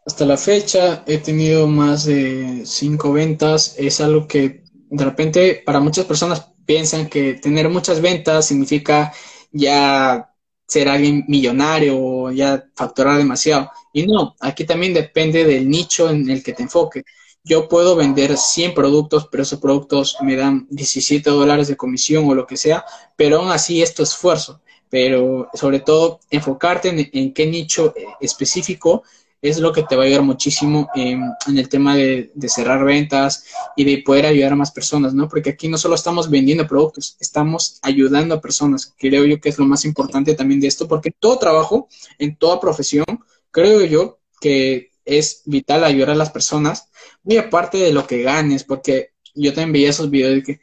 Hasta 0.06 0.24
la 0.24 0.36
fecha 0.36 1.04
he 1.06 1.18
tenido 1.18 1.66
más 1.66 2.04
de 2.04 2.62
cinco 2.64 3.12
ventas. 3.12 3.74
Es 3.78 4.00
algo 4.00 4.26
que 4.26 4.64
de 4.72 5.04
repente 5.04 5.62
para 5.64 5.80
muchas 5.80 6.06
personas 6.06 6.48
piensan 6.66 7.08
que 7.08 7.34
tener 7.34 7.68
muchas 7.68 8.00
ventas 8.00 8.46
significa 8.46 9.12
ya 9.52 10.30
ser 10.66 10.88
alguien 10.88 11.24
millonario 11.28 11.98
o 11.98 12.30
ya 12.30 12.64
facturar 12.74 13.18
demasiado. 13.18 13.70
Y 13.92 14.06
no, 14.06 14.34
aquí 14.40 14.64
también 14.64 14.94
depende 14.94 15.44
del 15.44 15.68
nicho 15.68 16.10
en 16.10 16.28
el 16.30 16.42
que 16.42 16.52
te 16.54 16.62
enfoque. 16.62 17.02
Yo 17.42 17.68
puedo 17.68 17.96
vender 17.96 18.36
100 18.36 18.74
productos, 18.74 19.28
pero 19.30 19.42
esos 19.42 19.60
productos 19.60 20.16
me 20.22 20.36
dan 20.36 20.66
17 20.70 21.30
dólares 21.30 21.68
de 21.68 21.76
comisión 21.76 22.28
o 22.28 22.34
lo 22.34 22.46
que 22.46 22.56
sea, 22.56 22.84
pero 23.16 23.38
aún 23.38 23.50
así 23.50 23.82
es 23.82 23.98
esfuerzo. 23.98 24.60
Pero 24.90 25.48
sobre 25.54 25.80
todo 25.80 26.20
enfocarte 26.30 27.10
en, 27.12 27.32
qué 27.32 27.46
nicho 27.46 27.94
específico 28.20 29.04
es 29.42 29.58
lo 29.58 29.72
que 29.72 29.82
te 29.84 29.96
va 29.96 30.02
a 30.02 30.06
ayudar 30.06 30.22
muchísimo 30.22 30.88
en, 30.94 31.22
el 31.56 31.68
tema 31.68 31.96
de, 31.96 32.30
cerrar 32.48 32.84
ventas 32.84 33.44
y 33.74 33.84
de 33.84 34.02
poder 34.02 34.26
ayudar 34.26 34.52
a 34.52 34.56
más 34.56 34.70
personas, 34.70 35.14
¿no? 35.14 35.28
Porque 35.28 35.50
aquí 35.50 35.68
no 35.68 35.78
solo 35.78 35.94
estamos 35.94 36.28
vendiendo 36.28 36.66
productos, 36.66 37.16
estamos 37.20 37.78
ayudando 37.82 38.34
a 38.34 38.40
personas. 38.40 38.92
Creo 38.98 39.24
yo 39.24 39.40
que 39.40 39.48
es 39.48 39.58
lo 39.58 39.64
más 39.64 39.84
importante 39.84 40.34
también 40.34 40.60
de 40.60 40.66
esto, 40.66 40.86
porque 40.88 41.10
todo 41.10 41.38
trabajo, 41.38 41.88
en 42.18 42.36
toda 42.36 42.60
profesión, 42.60 43.06
creo 43.50 43.82
yo 43.82 44.18
que 44.40 44.90
es 45.04 45.42
vital 45.46 45.84
ayudar 45.84 46.10
a 46.10 46.14
las 46.14 46.30
personas, 46.30 46.89
muy 47.22 47.36
aparte 47.36 47.78
de 47.78 47.92
lo 47.92 48.06
que 48.06 48.22
ganes, 48.22 48.64
porque 48.64 49.10
yo 49.34 49.52
también 49.52 49.72
veía 49.72 49.90
esos 49.90 50.10
videos 50.10 50.34
de 50.34 50.42
que 50.42 50.60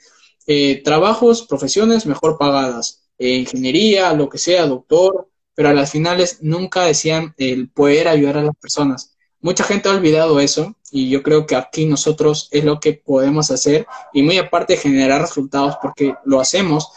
eh, 0.48 0.82
trabajos, 0.84 1.44
profesiones 1.44 2.06
mejor 2.06 2.38
pagadas, 2.38 3.04
eh, 3.18 3.36
ingeniería, 3.36 4.14
lo 4.14 4.30
que 4.30 4.38
sea, 4.38 4.66
doctor, 4.66 5.30
pero 5.54 5.70
a 5.70 5.74
las 5.74 5.92
finales 5.92 6.40
nunca 6.42 6.84
decían 6.84 7.34
el 7.38 7.70
poder 7.70 8.08
ayudar 8.08 8.38
a 8.38 8.44
las 8.44 8.56
personas. 8.56 9.16
Mucha 9.42 9.64
gente 9.64 9.90
ha 9.90 9.94
olvidado 9.94 10.40
eso 10.40 10.76
y 10.92 11.10
yo 11.10 11.24
creo 11.24 11.46
que 11.46 11.56
aquí 11.56 11.86
nosotros 11.86 12.48
es 12.52 12.64
lo 12.64 12.80
que 12.80 12.94
podemos 12.94 13.52
hacer 13.52 13.88
y 14.14 14.24
muy 14.24 14.38
aparte 14.38 14.78
generar 14.78 15.22
resultados 15.22 15.76
porque 15.82 16.16
lo 16.26 16.40
hacemos, 16.40 16.90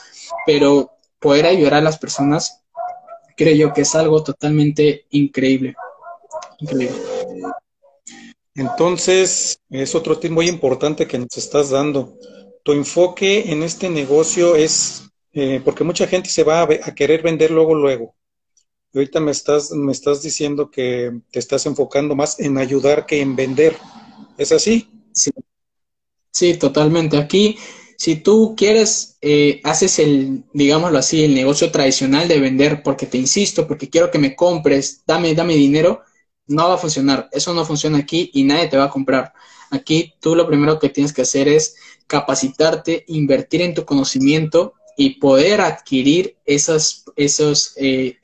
pero 0.46 0.92
poder 1.18 1.46
ayudar 1.46 1.74
a 1.74 1.80
las 1.80 1.98
personas 1.98 2.60
creo 3.40 3.54
yo 3.54 3.72
que 3.72 3.82
es 3.82 3.94
algo 3.94 4.22
totalmente 4.22 5.06
increíble. 5.10 5.74
Increíble. 6.58 7.09
Entonces, 8.60 9.58
es 9.70 9.94
otro 9.94 10.18
tip 10.18 10.30
muy 10.30 10.46
importante 10.46 11.06
que 11.06 11.18
nos 11.18 11.34
estás 11.34 11.70
dando. 11.70 12.18
Tu 12.62 12.72
enfoque 12.72 13.50
en 13.50 13.62
este 13.62 13.88
negocio 13.88 14.54
es, 14.54 15.04
eh, 15.32 15.62
porque 15.64 15.82
mucha 15.82 16.06
gente 16.06 16.28
se 16.28 16.44
va 16.44 16.64
a, 16.64 16.94
querer 16.94 17.22
vender 17.22 17.50
luego, 17.50 17.74
luego 17.74 18.14
ahorita 18.92 19.18
me 19.18 19.30
estás, 19.30 19.70
me 19.70 19.92
estás 19.92 20.20
diciendo 20.20 20.70
que 20.70 21.10
te 21.30 21.38
estás 21.38 21.64
enfocando 21.64 22.14
más 22.14 22.38
en 22.38 22.58
ayudar 22.58 23.06
que 23.06 23.22
en 23.22 23.34
vender. 23.34 23.78
¿Es 24.36 24.52
así? 24.52 24.90
Sí, 25.14 25.30
sí 26.30 26.54
totalmente. 26.58 27.16
Aquí, 27.16 27.56
si 27.96 28.16
tú 28.16 28.54
quieres, 28.58 29.16
eh, 29.22 29.62
haces 29.64 29.98
el, 30.00 30.44
digámoslo 30.52 30.98
así, 30.98 31.24
el 31.24 31.34
negocio 31.34 31.70
tradicional 31.70 32.28
de 32.28 32.40
vender 32.40 32.82
porque 32.82 33.06
te 33.06 33.16
insisto, 33.16 33.66
porque 33.66 33.88
quiero 33.88 34.10
que 34.10 34.18
me 34.18 34.36
compres, 34.36 35.02
dame, 35.06 35.34
dame 35.34 35.54
dinero, 35.54 36.02
no 36.50 36.68
va 36.68 36.74
a 36.74 36.78
funcionar. 36.78 37.28
Eso 37.32 37.54
no 37.54 37.64
funciona 37.64 37.98
aquí 37.98 38.30
y 38.34 38.44
nadie 38.44 38.68
te 38.68 38.76
va 38.76 38.84
a 38.84 38.90
comprar. 38.90 39.32
Aquí 39.70 40.14
tú 40.20 40.34
lo 40.34 40.46
primero 40.46 40.78
que 40.78 40.88
tienes 40.88 41.12
que 41.12 41.22
hacer 41.22 41.48
es 41.48 41.76
capacitarte, 42.06 43.04
invertir 43.06 43.62
en 43.62 43.72
tu 43.72 43.84
conocimiento 43.84 44.74
y 44.96 45.20
poder 45.20 45.60
adquirir 45.60 46.36
esas, 46.44 47.04
esos, 47.14 47.72
eh, 47.76 48.18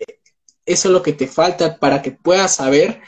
eso 0.66 0.89
es 0.89 0.93
lo 0.93 1.03
que 1.03 1.12
te 1.12 1.29
falta 1.29 1.79
para 1.79 2.03
que 2.03 2.11
puedas 2.11 2.57
saber 2.57 3.01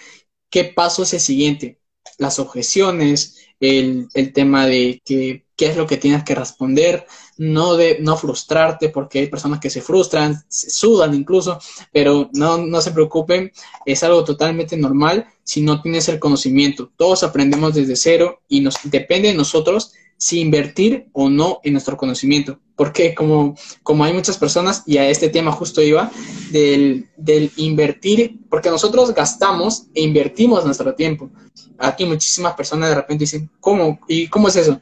qué 0.50 0.64
paso 0.64 1.02
es 1.02 1.12
el 1.12 1.20
siguiente. 1.20 1.80
Las 2.16 2.38
objeciones, 2.38 3.37
el, 3.60 4.08
tema 4.32 4.66
de 4.66 5.00
que, 5.04 5.44
qué 5.56 5.66
es 5.66 5.76
lo 5.76 5.86
que 5.86 5.96
tienes 5.96 6.24
que 6.24 6.34
responder, 6.34 7.06
no 7.36 7.76
de 7.76 7.98
no 8.00 8.16
frustrarte, 8.16 8.88
porque 8.88 9.20
hay 9.20 9.26
personas 9.28 9.60
que 9.60 9.70
se 9.70 9.80
frustran, 9.80 10.42
se 10.48 10.70
sudan 10.70 11.14
incluso, 11.14 11.58
pero 11.92 12.30
no, 12.32 12.58
no 12.58 12.80
se 12.80 12.92
preocupen, 12.92 13.52
es 13.84 14.02
algo 14.02 14.24
totalmente 14.24 14.76
normal 14.76 15.26
si 15.44 15.62
no 15.62 15.80
tienes 15.82 16.08
el 16.08 16.18
conocimiento. 16.18 16.90
Todos 16.96 17.22
aprendemos 17.22 17.74
desde 17.74 17.96
cero 17.96 18.40
y 18.48 18.60
nos 18.60 18.76
depende 18.84 19.28
de 19.28 19.34
nosotros 19.34 19.92
si 20.16 20.40
invertir 20.40 21.08
o 21.12 21.28
no 21.30 21.60
en 21.62 21.72
nuestro 21.72 21.96
conocimiento. 21.96 22.60
Porque 22.78 23.14
como, 23.14 23.56
como 23.82 24.04
hay 24.04 24.14
muchas 24.14 24.38
personas, 24.38 24.84
y 24.86 24.96
a 24.96 25.10
este 25.10 25.28
tema 25.28 25.52
justo 25.52 25.82
iba, 25.82 26.10
del, 26.52 27.08
del 27.16 27.52
invertir, 27.56 28.38
porque 28.48 28.70
nosotros 28.70 29.12
gastamos 29.12 29.88
e 29.94 30.02
invertimos 30.02 30.64
nuestro 30.64 30.94
tiempo. 30.94 31.28
Aquí 31.76 32.06
muchísimas 32.06 32.54
personas 32.54 32.88
de 32.88 32.94
repente 32.94 33.24
dicen, 33.24 33.50
¿cómo? 33.60 33.98
¿Y 34.08 34.28
cómo 34.28 34.48
es 34.48 34.56
eso? 34.56 34.80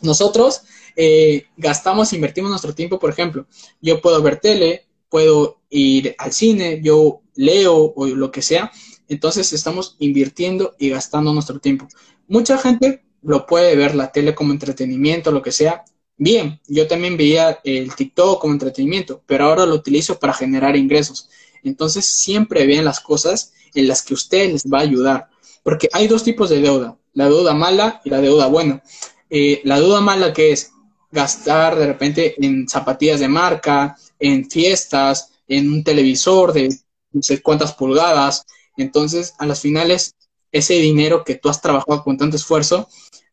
Nosotros 0.00 0.62
eh, 0.94 1.46
gastamos 1.56 2.12
e 2.12 2.16
invertimos 2.16 2.48
nuestro 2.48 2.74
tiempo, 2.74 2.98
por 2.98 3.10
ejemplo, 3.10 3.46
yo 3.82 4.00
puedo 4.00 4.22
ver 4.22 4.40
tele, 4.40 4.86
puedo 5.10 5.58
ir 5.68 6.14
al 6.18 6.32
cine, 6.32 6.80
yo 6.82 7.20
leo 7.34 7.92
o 7.94 8.06
lo 8.06 8.30
que 8.30 8.40
sea, 8.40 8.70
entonces 9.08 9.52
estamos 9.52 9.96
invirtiendo 9.98 10.74
y 10.78 10.90
gastando 10.90 11.32
nuestro 11.32 11.58
tiempo. 11.58 11.88
Mucha 12.28 12.56
gente 12.56 13.04
lo 13.22 13.46
puede 13.46 13.76
ver 13.76 13.94
la 13.94 14.12
tele 14.12 14.34
como 14.34 14.52
entretenimiento, 14.52 15.32
lo 15.32 15.42
que 15.42 15.52
sea. 15.52 15.84
Bien, 16.18 16.60
yo 16.66 16.86
también 16.86 17.16
veía 17.16 17.60
el 17.62 17.94
TikTok 17.94 18.40
como 18.40 18.54
entretenimiento, 18.54 19.22
pero 19.26 19.44
ahora 19.44 19.66
lo 19.66 19.74
utilizo 19.74 20.18
para 20.18 20.32
generar 20.32 20.74
ingresos. 20.76 21.28
Entonces 21.62 22.06
siempre 22.06 22.66
vean 22.66 22.86
las 22.86 23.00
cosas 23.00 23.52
en 23.74 23.86
las 23.88 24.02
que 24.02 24.14
usted 24.14 24.52
les 24.52 24.64
va 24.64 24.78
a 24.78 24.82
ayudar, 24.82 25.28
porque 25.62 25.88
hay 25.92 26.08
dos 26.08 26.24
tipos 26.24 26.48
de 26.48 26.60
deuda, 26.60 26.96
la 27.12 27.26
deuda 27.26 27.52
mala 27.52 28.00
y 28.04 28.10
la 28.10 28.20
deuda 28.20 28.46
buena. 28.46 28.82
Eh, 29.28 29.60
la 29.64 29.78
deuda 29.78 30.00
mala 30.00 30.32
que 30.32 30.52
es 30.52 30.70
gastar 31.10 31.76
de 31.76 31.86
repente 31.86 32.34
en 32.38 32.68
zapatillas 32.68 33.20
de 33.20 33.28
marca, 33.28 33.96
en 34.18 34.48
fiestas, 34.48 35.32
en 35.48 35.70
un 35.70 35.84
televisor 35.84 36.52
de 36.52 36.68
no 37.12 37.22
sé 37.22 37.42
cuántas 37.42 37.74
pulgadas. 37.74 38.44
Entonces, 38.76 39.34
a 39.38 39.46
las 39.46 39.60
finales, 39.60 40.14
ese 40.52 40.74
dinero 40.74 41.24
que 41.24 41.34
tú 41.34 41.48
has 41.48 41.60
trabajado 41.60 42.02
con 42.04 42.16
tanto 42.16 42.36
esfuerzo, 42.36 42.88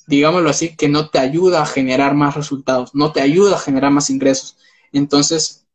digámoslo 0.08 0.50
así, 0.50 0.76
que 0.76 0.90
no 0.90 1.10
te 1.10 1.20
ayuda 1.20 1.62
a 1.62 1.66
generar 1.66 2.16
más 2.16 2.36
resultados, 2.36 2.94
no 2.94 3.12
te 3.12 3.22
ayuda 3.22 3.56
a 3.56 3.60
generar 3.60 3.92
más 3.92 4.10
ingresos. 4.10 4.58
Entonces, 4.92 5.66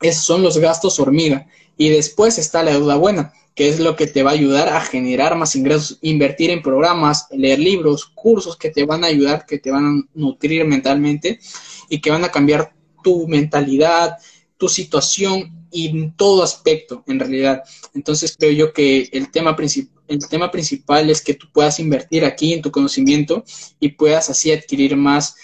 esos 0.00 0.24
son 0.24 0.42
los 0.42 0.58
gastos 0.58 1.00
hormiga. 1.00 1.46
Y 1.76 1.88
después 1.88 2.38
está 2.38 2.62
la 2.62 2.72
deuda 2.72 2.96
buena, 2.96 3.32
que 3.54 3.68
es 3.68 3.80
lo 3.80 3.96
que 3.96 4.06
te 4.06 4.22
va 4.22 4.30
a 4.30 4.34
ayudar 4.34 4.68
a 4.68 4.80
generar 4.80 5.36
más 5.36 5.56
ingresos, 5.56 5.98
invertir 6.02 6.50
en 6.50 6.62
programas, 6.62 7.26
leer 7.30 7.58
libros, 7.58 8.06
cursos 8.06 8.56
que 8.56 8.70
te 8.70 8.84
van 8.84 9.04
a 9.04 9.08
ayudar, 9.08 9.46
que 9.46 9.58
te 9.58 9.70
van 9.70 9.86
a 9.86 10.02
nutrir 10.14 10.64
mentalmente 10.64 11.40
y 11.88 12.00
que 12.00 12.10
van 12.10 12.24
a 12.24 12.30
cambiar 12.30 12.74
tu 13.02 13.26
mentalidad, 13.28 14.16
tu 14.56 14.68
situación 14.68 15.66
y 15.70 15.88
en 15.88 16.16
todo 16.16 16.42
aspecto, 16.42 17.02
en 17.06 17.18
realidad. 17.18 17.62
Entonces 17.94 18.36
creo 18.38 18.52
yo 18.52 18.72
que 18.72 19.08
el 19.12 19.30
tema 19.30 19.56
principal 19.56 19.93
el 20.08 20.28
tema 20.28 20.50
principal 20.50 21.10
es 21.10 21.20
que 21.22 21.34
tú 21.34 21.46
puedas 21.52 21.80
invertir 21.80 22.24
aquí 22.24 22.52
en 22.52 22.62
tu 22.62 22.70
conocimiento 22.70 23.44
y 23.80 23.90
puedas 23.90 24.30
así 24.30 24.52
adquirir 24.52 24.96
más, 24.96 25.36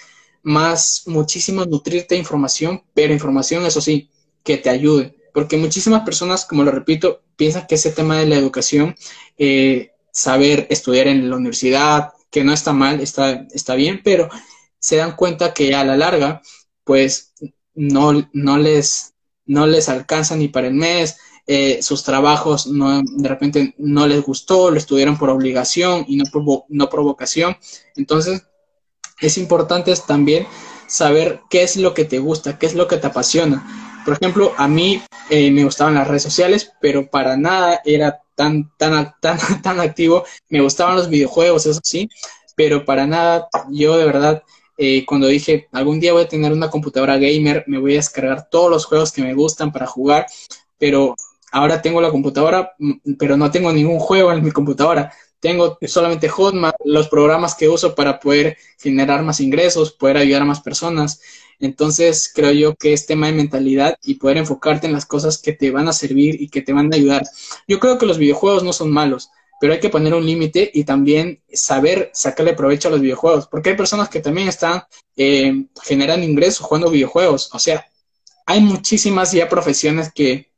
más, 0.42 1.04
muchísimo 1.06 1.64
nutrirte 1.64 2.14
de 2.14 2.20
información, 2.20 2.82
pero 2.94 3.12
información, 3.12 3.64
eso 3.66 3.80
sí, 3.80 4.10
que 4.42 4.56
te 4.56 4.70
ayude. 4.70 5.16
Porque 5.32 5.56
muchísimas 5.56 6.02
personas, 6.02 6.44
como 6.44 6.64
lo 6.64 6.70
repito, 6.70 7.22
piensan 7.36 7.66
que 7.66 7.76
ese 7.76 7.92
tema 7.92 8.18
de 8.18 8.26
la 8.26 8.36
educación, 8.36 8.94
eh, 9.38 9.92
saber 10.12 10.66
estudiar 10.70 11.08
en 11.08 11.30
la 11.30 11.36
universidad, 11.36 12.10
que 12.30 12.44
no 12.44 12.52
está 12.52 12.72
mal, 12.72 13.00
está, 13.00 13.46
está 13.52 13.74
bien, 13.74 14.00
pero 14.04 14.28
se 14.78 14.96
dan 14.96 15.16
cuenta 15.16 15.54
que 15.54 15.74
a 15.74 15.84
la 15.84 15.96
larga, 15.96 16.42
pues 16.84 17.34
no, 17.74 18.28
no, 18.32 18.58
les, 18.58 19.14
no 19.46 19.66
les 19.66 19.88
alcanza 19.88 20.36
ni 20.36 20.48
para 20.48 20.68
el 20.68 20.74
mes, 20.74 21.16
eh, 21.46 21.82
sus 21.82 22.04
trabajos 22.04 22.66
no, 22.66 23.02
de 23.02 23.28
repente 23.28 23.74
no 23.78 24.06
les 24.06 24.22
gustó, 24.22 24.70
lo 24.70 24.78
estudiaron 24.78 25.18
por 25.18 25.30
obligación 25.30 26.04
y 26.08 26.16
no 26.16 26.24
por, 26.32 26.64
no 26.68 26.88
provocación. 26.88 27.56
Entonces, 27.96 28.42
es 29.20 29.38
importante 29.38 29.94
también 30.06 30.46
saber 30.86 31.40
qué 31.48 31.62
es 31.62 31.76
lo 31.76 31.94
que 31.94 32.04
te 32.04 32.18
gusta, 32.18 32.58
qué 32.58 32.66
es 32.66 32.74
lo 32.74 32.88
que 32.88 32.96
te 32.96 33.06
apasiona. 33.06 34.02
Por 34.04 34.14
ejemplo, 34.14 34.52
a 34.56 34.66
mí 34.66 35.02
eh, 35.28 35.50
me 35.50 35.64
gustaban 35.64 35.94
las 35.94 36.08
redes 36.08 36.22
sociales, 36.22 36.72
pero 36.80 37.10
para 37.10 37.36
nada 37.36 37.80
era 37.84 38.20
tan, 38.34 38.72
tan, 38.76 39.14
tan, 39.20 39.38
tan 39.62 39.80
activo. 39.80 40.24
Me 40.48 40.60
gustaban 40.60 40.96
los 40.96 41.08
videojuegos, 41.08 41.66
eso 41.66 41.80
sí, 41.82 42.08
pero 42.56 42.84
para 42.84 43.06
nada, 43.06 43.48
yo 43.70 43.96
de 43.96 44.04
verdad, 44.04 44.42
eh, 44.76 45.04
cuando 45.06 45.26
dije, 45.26 45.68
algún 45.72 46.00
día 46.00 46.12
voy 46.12 46.24
a 46.24 46.28
tener 46.28 46.52
una 46.52 46.70
computadora 46.70 47.18
gamer, 47.18 47.64
me 47.66 47.78
voy 47.78 47.92
a 47.92 47.96
descargar 47.96 48.48
todos 48.50 48.70
los 48.70 48.86
juegos 48.86 49.12
que 49.12 49.22
me 49.22 49.34
gustan 49.34 49.72
para 49.72 49.86
jugar, 49.86 50.26
pero 50.78 51.14
ahora 51.50 51.82
tengo 51.82 52.00
la 52.00 52.10
computadora, 52.10 52.74
mm, 52.78 53.14
pero 53.18 53.36
no 53.36 53.50
tengo 53.50 53.72
ningún 53.72 53.98
juego 53.98 54.32
en 54.32 54.42
mi 54.44 54.50
computadora. 54.50 55.12
tengo 55.40 55.78
solamente 55.86 56.28
Hotmart, 56.28 56.76
los 56.84 57.08
programas 57.08 57.54
que 57.54 57.66
uso 57.66 57.94
para 57.94 58.20
poder 58.20 58.58
generar 58.78 59.22
más 59.22 59.40
ingresos, 59.40 59.92
poder 59.92 60.18
ayudar 60.18 60.42
a 60.42 60.44
más 60.44 60.60
personas. 60.60 61.22
Entonces, 61.58 62.30
creo 62.34 62.52
yo 62.52 62.74
que 62.74 62.92
es 62.92 63.06
tema 63.06 63.26
de 63.26 63.32
mentalidad 63.32 63.96
y 64.02 64.14
poder 64.16 64.36
enfocarte 64.36 64.86
en 64.86 64.92
las 64.92 65.06
cosas 65.06 65.38
que 65.38 65.52
te 65.54 65.70
van 65.70 65.88
a 65.88 65.94
servir 65.94 66.40
y 66.42 66.48
que 66.50 66.60
te 66.60 66.74
van 66.74 66.92
a 66.92 66.96
ayudar. 66.96 67.22
Yo 67.66 67.80
creo 67.80 67.96
que 67.96 68.06
los 68.06 68.18
videojuegos 68.18 68.64
no 68.64 68.74
son 68.74 68.90
malos, 68.90 69.30
pero 69.60 69.74
hay 69.74 69.80
que 69.80 69.90
poner 69.90 70.14
un 70.14 70.24
límite 70.24 70.70
y 70.72 70.84
también 70.84 71.42
saber 71.52 72.10
sacarle 72.14 72.54
provecho 72.54 72.88
a 72.88 72.90
los 72.90 73.00
videojuegos, 73.00 73.46
porque 73.46 73.70
hay 73.70 73.76
personas 73.76 74.08
que 74.08 74.20
también 74.20 74.48
están 74.48 74.82
eh, 75.16 75.66
generando 75.82 76.26
ingresos 76.26 76.66
jugando 76.66 76.90
videojuegos. 76.90 77.50
O 77.52 77.58
sea, 77.58 77.86
hay 78.46 78.60
muchísimas 78.60 79.32
ya 79.32 79.48
profesiones 79.48 80.10
que 80.12 80.49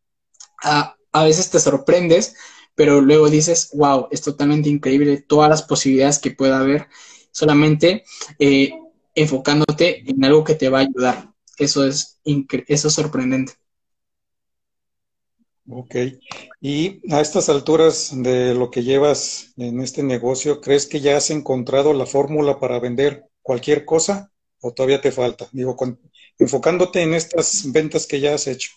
a, 0.62 0.96
veces 1.24 1.50
te 1.50 1.58
sorprendes 1.60 2.34
pero 2.74 3.00
luego 3.00 3.28
dices, 3.28 3.70
wow, 3.74 4.08
es 4.10 4.22
totalmente 4.22 4.68
increíble 4.68 5.22
todas 5.28 5.50
las 5.50 5.62
posibilidades 5.62 6.18
que 6.18 6.30
pueda 6.30 6.58
haber, 6.58 6.88
solamente 7.30 8.04
eh, 8.38 8.72
enfocándote 9.14 10.10
en 10.10 10.24
algo 10.24 10.44
que 10.44 10.54
te 10.54 10.68
va 10.68 10.78
a 10.78 10.82
ayudar. 10.82 11.32
Eso 11.58 11.86
es, 11.86 12.18
eso 12.24 12.88
es 12.88 12.94
sorprendente. 12.94 13.52
Ok. 15.68 15.94
Y 16.60 17.00
a 17.12 17.20
estas 17.20 17.48
alturas 17.48 18.10
de 18.14 18.54
lo 18.54 18.70
que 18.70 18.82
llevas 18.82 19.52
en 19.56 19.80
este 19.80 20.02
negocio, 20.02 20.60
¿crees 20.60 20.86
que 20.86 21.00
ya 21.00 21.16
has 21.16 21.30
encontrado 21.30 21.92
la 21.92 22.06
fórmula 22.06 22.58
para 22.58 22.80
vender 22.80 23.28
cualquier 23.42 23.84
cosa 23.84 24.32
o 24.60 24.72
todavía 24.72 25.00
te 25.00 25.12
falta? 25.12 25.48
Digo, 25.52 25.76
enfocándote 26.38 27.02
en 27.02 27.14
estas 27.14 27.70
ventas 27.70 28.06
que 28.06 28.20
ya 28.20 28.34
has 28.34 28.46
hecho. 28.46 28.70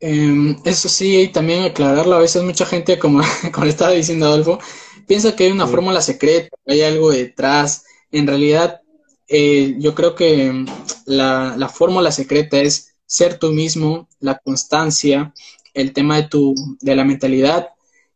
Em, 0.00 0.56
eso 0.64 0.88
sí, 0.88 1.22
y 1.22 1.28
también 1.28 1.64
aclararlo, 1.64 2.16
a 2.16 2.18
veces 2.18 2.42
mucha 2.42 2.66
gente, 2.66 2.98
como, 2.98 3.20
como 3.52 3.66
estaba 3.66 3.92
diciendo 3.92 4.26
Adolfo, 4.26 4.58
piensa 5.06 5.34
que 5.34 5.44
hay 5.44 5.52
una 5.52 5.66
fórmula 5.66 6.00
secreta, 6.02 6.56
hay 6.66 6.82
algo 6.82 7.10
detrás. 7.10 7.84
En 8.10 8.26
realidad, 8.26 8.80
eh, 9.28 9.76
yo 9.78 9.94
creo 9.94 10.14
que 10.14 10.64
la, 11.06 11.54
la, 11.56 11.68
fórmula 11.68 12.12
secreta 12.12 12.58
es 12.58 12.94
ser 13.06 13.38
tú 13.38 13.52
mismo, 13.52 14.08
la 14.20 14.38
constancia, 14.38 15.32
el 15.72 15.92
tema 15.92 16.16
de, 16.16 16.28
tu, 16.28 16.54
de 16.80 16.94
la 16.94 17.04
mentalidad 17.04 17.70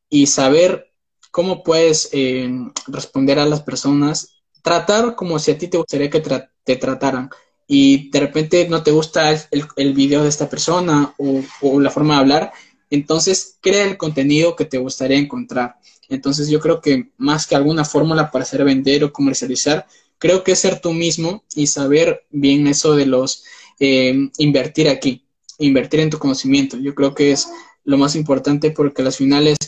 y 0.08 0.26
saber 0.26 0.92
cómo 1.30 1.62
puedes 1.62 2.10
eh, 2.12 2.50
responder 2.86 3.38
a 3.38 3.46
las 3.46 3.62
personas, 3.62 4.42
tratar 4.62 5.14
como 5.14 5.38
si 5.38 5.50
a 5.50 5.58
ti 5.58 5.68
te 5.68 5.78
gustaría 5.78 6.10
que 6.10 6.20
te 6.64 6.76
trataran 6.76 7.30
y 7.70 8.08
de 8.08 8.20
repente 8.20 8.66
no 8.68 8.82
te 8.82 8.90
gusta 8.90 9.30
el, 9.30 9.64
el 9.76 9.92
video 9.92 10.22
de 10.22 10.30
esta 10.30 10.48
persona 10.48 11.14
o, 11.18 11.42
o, 11.60 11.78
la 11.78 11.90
forma 11.90 12.14
de 12.14 12.20
hablar, 12.20 12.52
entonces 12.90 13.58
crea 13.60 13.84
el 13.84 13.98
contenido 13.98 14.56
que 14.56 14.64
te 14.64 14.78
gustaría 14.78 15.18
encontrar. 15.18 15.76
Entonces 16.08 16.48
yo 16.48 16.60
creo 16.60 16.80
que 16.80 17.10
más 17.18 17.46
que 17.46 17.54
alguna 17.54 17.84
fórmula 17.84 18.30
para 18.30 18.44
hacer 18.44 18.64
vender 18.64 19.04
o 19.04 19.12
comercializar, 19.12 19.86
creo 20.16 20.42
que 20.42 20.52
es 20.52 20.58
ser 20.58 20.80
tú 20.80 20.94
mismo 20.94 21.44
y 21.54 21.66
saber 21.66 22.24
bien 22.30 22.66
eso 22.66 22.96
de 22.96 23.04
los 23.04 23.44
eh, 23.78 24.30
invertir 24.38 24.88
aquí, 24.88 25.26
invertir 25.58 26.00
en 26.00 26.10
tu 26.10 26.18
conocimiento. 26.18 26.78
Yo 26.78 26.94
creo 26.94 27.14
que 27.14 27.32
es 27.32 27.48
lo 27.84 27.98
más 27.98 28.16
importante 28.16 28.70
porque 28.70 29.02
a 29.02 29.04
las 29.04 29.18
finales, 29.18 29.58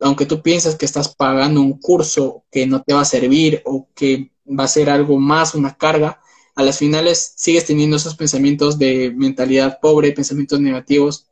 aunque 0.00 0.26
tú 0.26 0.42
piensas 0.42 0.76
que 0.76 0.84
estás 0.84 1.14
pagando 1.14 1.62
un 1.62 1.78
curso 1.78 2.44
que 2.50 2.66
no 2.66 2.82
te 2.82 2.92
va 2.92 3.00
a 3.00 3.06
servir 3.06 3.62
o 3.64 3.88
que 3.94 4.30
va 4.46 4.64
a 4.64 4.68
ser 4.68 4.90
algo 4.90 5.18
más, 5.18 5.54
una 5.54 5.74
carga, 5.76 6.21
a 6.54 6.62
las 6.62 6.78
finales 6.78 7.34
sigues 7.36 7.64
teniendo 7.64 7.96
esos 7.96 8.14
pensamientos 8.14 8.78
de 8.78 9.12
mentalidad 9.14 9.78
pobre, 9.80 10.12
pensamientos 10.12 10.60
negativos, 10.60 11.26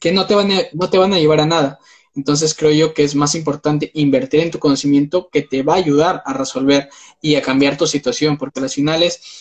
que 0.00 0.12
no 0.12 0.26
te 0.26 0.34
van 0.34 0.52
a, 0.52 0.60
no 0.72 0.90
te 0.90 0.98
van 0.98 1.12
a 1.12 1.18
llevar 1.18 1.40
a 1.40 1.46
nada. 1.46 1.78
Entonces 2.14 2.54
creo 2.54 2.72
yo 2.72 2.92
que 2.92 3.04
es 3.04 3.14
más 3.14 3.34
importante 3.34 3.90
invertir 3.94 4.40
en 4.40 4.50
tu 4.50 4.58
conocimiento 4.58 5.28
que 5.30 5.42
te 5.42 5.62
va 5.62 5.74
a 5.74 5.78
ayudar 5.78 6.22
a 6.26 6.32
resolver 6.32 6.88
y 7.22 7.36
a 7.36 7.42
cambiar 7.42 7.76
tu 7.76 7.86
situación, 7.86 8.36
porque 8.36 8.58
a 8.58 8.62
las 8.62 8.74
finales 8.74 9.38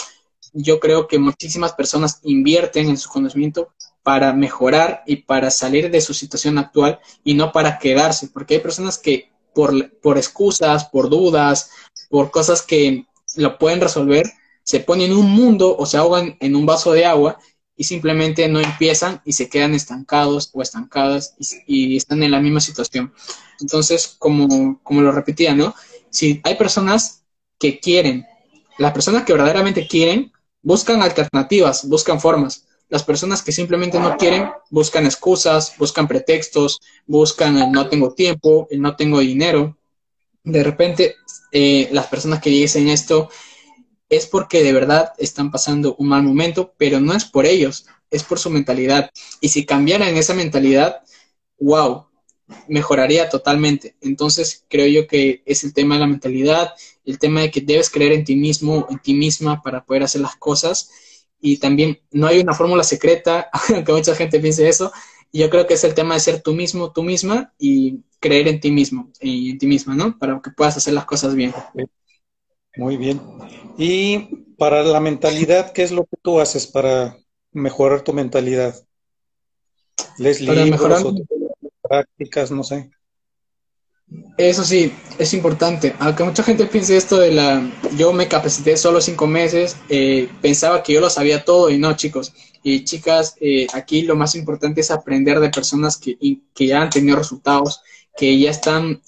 yo 0.53 0.79
creo 0.79 1.07
que 1.07 1.19
muchísimas 1.19 1.73
personas 1.73 2.19
invierten 2.23 2.89
en 2.89 2.97
su 2.97 3.09
conocimiento 3.09 3.69
para 4.03 4.33
mejorar 4.33 5.03
y 5.05 5.17
para 5.17 5.51
salir 5.51 5.91
de 5.91 6.01
su 6.01 6.13
situación 6.13 6.57
actual 6.57 6.99
y 7.23 7.33
no 7.33 7.51
para 7.51 7.79
quedarse, 7.79 8.27
porque 8.27 8.55
hay 8.55 8.59
personas 8.59 8.97
que 8.97 9.31
por, 9.53 9.91
por 9.99 10.17
excusas, 10.17 10.85
por 10.85 11.09
dudas, 11.09 11.71
por 12.09 12.31
cosas 12.31 12.61
que 12.61 13.05
lo 13.35 13.57
pueden 13.57 13.81
resolver, 13.81 14.31
se 14.69 14.81
ponen 14.81 15.09
en 15.09 15.17
un 15.17 15.31
mundo 15.31 15.75
o 15.75 15.87
se 15.87 15.97
ahogan 15.97 16.37
en 16.39 16.55
un 16.55 16.67
vaso 16.67 16.91
de 16.91 17.03
agua 17.03 17.39
y 17.75 17.85
simplemente 17.85 18.47
no 18.47 18.59
empiezan 18.59 19.19
y 19.25 19.33
se 19.33 19.49
quedan 19.49 19.73
estancados 19.73 20.51
o 20.53 20.61
estancadas 20.61 21.33
y, 21.65 21.97
están 21.97 22.21
en 22.21 22.29
la 22.29 22.39
misma 22.39 22.59
situación. 22.59 23.11
Entonces, 23.59 24.15
como, 24.19 24.79
como 24.83 25.01
lo 25.01 25.11
repetía, 25.11 25.55
¿no? 25.55 25.73
Si 26.11 26.39
hay 26.43 26.53
personas 26.53 27.23
que 27.57 27.79
quieren, 27.79 28.27
las 28.77 28.91
personas 28.93 29.23
que 29.23 29.33
verdaderamente 29.33 29.87
quieren, 29.87 30.31
buscan 30.61 31.01
alternativas, 31.01 31.89
buscan 31.89 32.21
formas. 32.21 32.67
Las 32.89 33.01
personas 33.01 33.41
que 33.41 33.51
simplemente 33.51 33.99
no 33.99 34.17
quieren, 34.17 34.51
buscan 34.69 35.05
excusas, 35.05 35.73
buscan 35.79 36.07
pretextos, 36.07 36.79
buscan 37.07 37.57
el 37.57 37.71
no 37.71 37.89
tengo 37.89 38.13
tiempo, 38.13 38.67
el 38.69 38.83
no 38.83 38.95
tengo 38.95 39.17
dinero. 39.17 39.79
De 40.43 40.63
repente, 40.63 41.15
eh, 41.51 41.89
las 41.91 42.05
personas 42.05 42.39
que 42.39 42.51
dicen 42.51 42.87
esto 42.87 43.31
es 44.09 44.25
porque 44.25 44.63
de 44.63 44.73
verdad 44.73 45.13
están 45.17 45.51
pasando 45.51 45.95
un 45.95 46.09
mal 46.09 46.23
momento, 46.23 46.73
pero 46.77 46.99
no 46.99 47.13
es 47.13 47.25
por 47.25 47.45
ellos, 47.45 47.85
es 48.09 48.23
por 48.23 48.39
su 48.39 48.49
mentalidad. 48.49 49.11
Y 49.39 49.49
si 49.49 49.65
cambiaran 49.65 50.17
esa 50.17 50.33
mentalidad, 50.33 51.03
wow, 51.59 52.07
mejoraría 52.67 53.29
totalmente. 53.29 53.95
Entonces 54.01 54.65
creo 54.67 54.87
yo 54.87 55.07
que 55.07 55.43
es 55.45 55.63
el 55.63 55.73
tema 55.73 55.95
de 55.95 56.01
la 56.01 56.07
mentalidad, 56.07 56.73
el 57.05 57.19
tema 57.19 57.41
de 57.41 57.51
que 57.51 57.61
debes 57.61 57.89
creer 57.89 58.13
en 58.13 58.23
ti 58.23 58.35
mismo, 58.35 58.87
en 58.89 58.99
ti 58.99 59.13
misma 59.13 59.61
para 59.61 59.85
poder 59.85 60.03
hacer 60.03 60.21
las 60.21 60.35
cosas. 60.35 60.89
Y 61.41 61.57
también 61.57 62.01
no 62.11 62.27
hay 62.27 62.39
una 62.39 62.53
fórmula 62.53 62.83
secreta, 62.83 63.49
aunque 63.73 63.93
mucha 63.93 64.15
gente 64.15 64.39
piense 64.39 64.67
eso. 64.67 64.91
Yo 65.31 65.49
creo 65.49 65.67
que 65.67 65.75
es 65.75 65.83
el 65.83 65.93
tema 65.93 66.15
de 66.15 66.19
ser 66.21 66.41
tú 66.41 66.53
mismo, 66.53 66.91
tú 66.91 67.03
misma 67.03 67.53
y 67.59 67.99
creer 68.19 68.47
en 68.47 68.59
ti 68.59 68.71
mismo 68.71 69.11
y 69.21 69.51
en 69.51 69.57
ti 69.59 69.67
misma, 69.67 69.95
¿no? 69.95 70.17
Para 70.17 70.41
que 70.41 70.51
puedas 70.51 70.77
hacer 70.77 70.93
las 70.93 71.05
cosas 71.05 71.35
bien. 71.35 71.53
Muy 72.75 72.97
bien. 72.97 73.21
Y 73.77 74.45
para 74.57 74.83
la 74.83 74.99
mentalidad, 74.99 75.71
¿qué 75.71 75.83
es 75.83 75.91
lo 75.91 76.05
que 76.05 76.17
tú 76.21 76.39
haces 76.39 76.67
para 76.67 77.17
mejorar 77.51 78.01
tu 78.01 78.13
mentalidad? 78.13 78.75
¿Les 80.17 80.41
libros 80.41 81.03
o 81.03 81.15
prácticas? 81.81 82.51
No 82.51 82.63
sé. 82.63 82.89
Eso 84.37 84.63
sí, 84.63 84.91
es 85.17 85.33
importante. 85.33 85.95
Aunque 85.99 86.23
mucha 86.23 86.43
gente 86.43 86.65
piense 86.65 86.97
esto 86.97 87.17
de 87.17 87.31
la... 87.31 87.71
Yo 87.95 88.11
me 88.13 88.27
capacité 88.27 88.75
solo 88.77 89.01
cinco 89.01 89.27
meses, 89.27 89.77
eh, 89.89 90.29
pensaba 90.41 90.81
que 90.81 90.93
yo 90.93 91.01
lo 91.01 91.09
sabía 91.09 91.43
todo 91.43 91.69
y 91.69 91.77
no, 91.77 91.95
chicos. 91.95 92.33
Y 92.63 92.83
chicas, 92.83 93.35
eh, 93.39 93.67
aquí 93.73 94.01
lo 94.01 94.15
más 94.15 94.35
importante 94.35 94.81
es 94.81 94.91
aprender 94.91 95.39
de 95.39 95.49
personas 95.49 95.97
que, 95.97 96.17
que 96.53 96.67
ya 96.67 96.81
han 96.81 96.89
tenido 96.89 97.17
resultados, 97.17 97.81
que 98.17 98.37
ya 98.39 98.49
están 98.49 99.01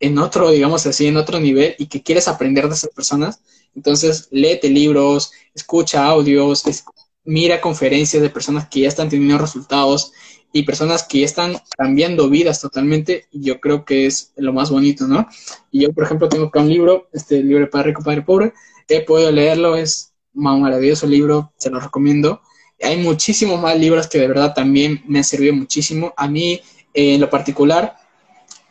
en 0.00 0.18
otro, 0.18 0.50
digamos 0.50 0.86
así, 0.86 1.06
en 1.06 1.16
otro 1.16 1.40
nivel 1.40 1.74
y 1.78 1.86
que 1.86 2.02
quieres 2.02 2.28
aprender 2.28 2.68
de 2.68 2.74
esas 2.74 2.90
personas, 2.90 3.40
entonces 3.74 4.28
léete 4.30 4.68
libros, 4.68 5.32
escucha 5.54 6.06
audios, 6.06 6.64
mira 7.24 7.60
conferencias 7.60 8.22
de 8.22 8.30
personas 8.30 8.68
que 8.68 8.80
ya 8.80 8.88
están 8.88 9.08
teniendo 9.08 9.38
resultados 9.38 10.12
y 10.52 10.64
personas 10.64 11.04
que 11.04 11.20
ya 11.20 11.24
están 11.24 11.56
cambiando 11.76 12.28
vidas 12.28 12.60
totalmente, 12.60 13.26
yo 13.32 13.60
creo 13.60 13.84
que 13.84 14.06
es 14.06 14.32
lo 14.36 14.52
más 14.52 14.70
bonito, 14.70 15.06
¿no? 15.06 15.26
Y 15.70 15.82
yo, 15.82 15.92
por 15.92 16.04
ejemplo, 16.04 16.28
tengo 16.28 16.46
acá 16.46 16.60
un 16.60 16.68
libro, 16.68 17.08
este 17.12 17.42
libro 17.42 17.60
de 17.60 17.68
Padre 17.68 17.88
Rico, 17.88 18.02
Padre 18.02 18.22
Pobre, 18.22 18.52
he 18.88 19.00
podido 19.00 19.32
leerlo, 19.32 19.76
es 19.76 20.12
un 20.34 20.62
maravilloso 20.62 21.06
libro, 21.06 21.52
se 21.56 21.70
lo 21.70 21.80
recomiendo. 21.80 22.42
Hay 22.82 22.98
muchísimos 22.98 23.60
más 23.60 23.78
libros 23.78 24.06
que 24.08 24.18
de 24.18 24.28
verdad 24.28 24.54
también 24.54 25.02
me 25.06 25.18
han 25.18 25.24
servido 25.24 25.54
muchísimo. 25.54 26.12
A 26.16 26.28
mí, 26.28 26.60
en 26.92 27.20
lo 27.20 27.30
particular, 27.30 27.96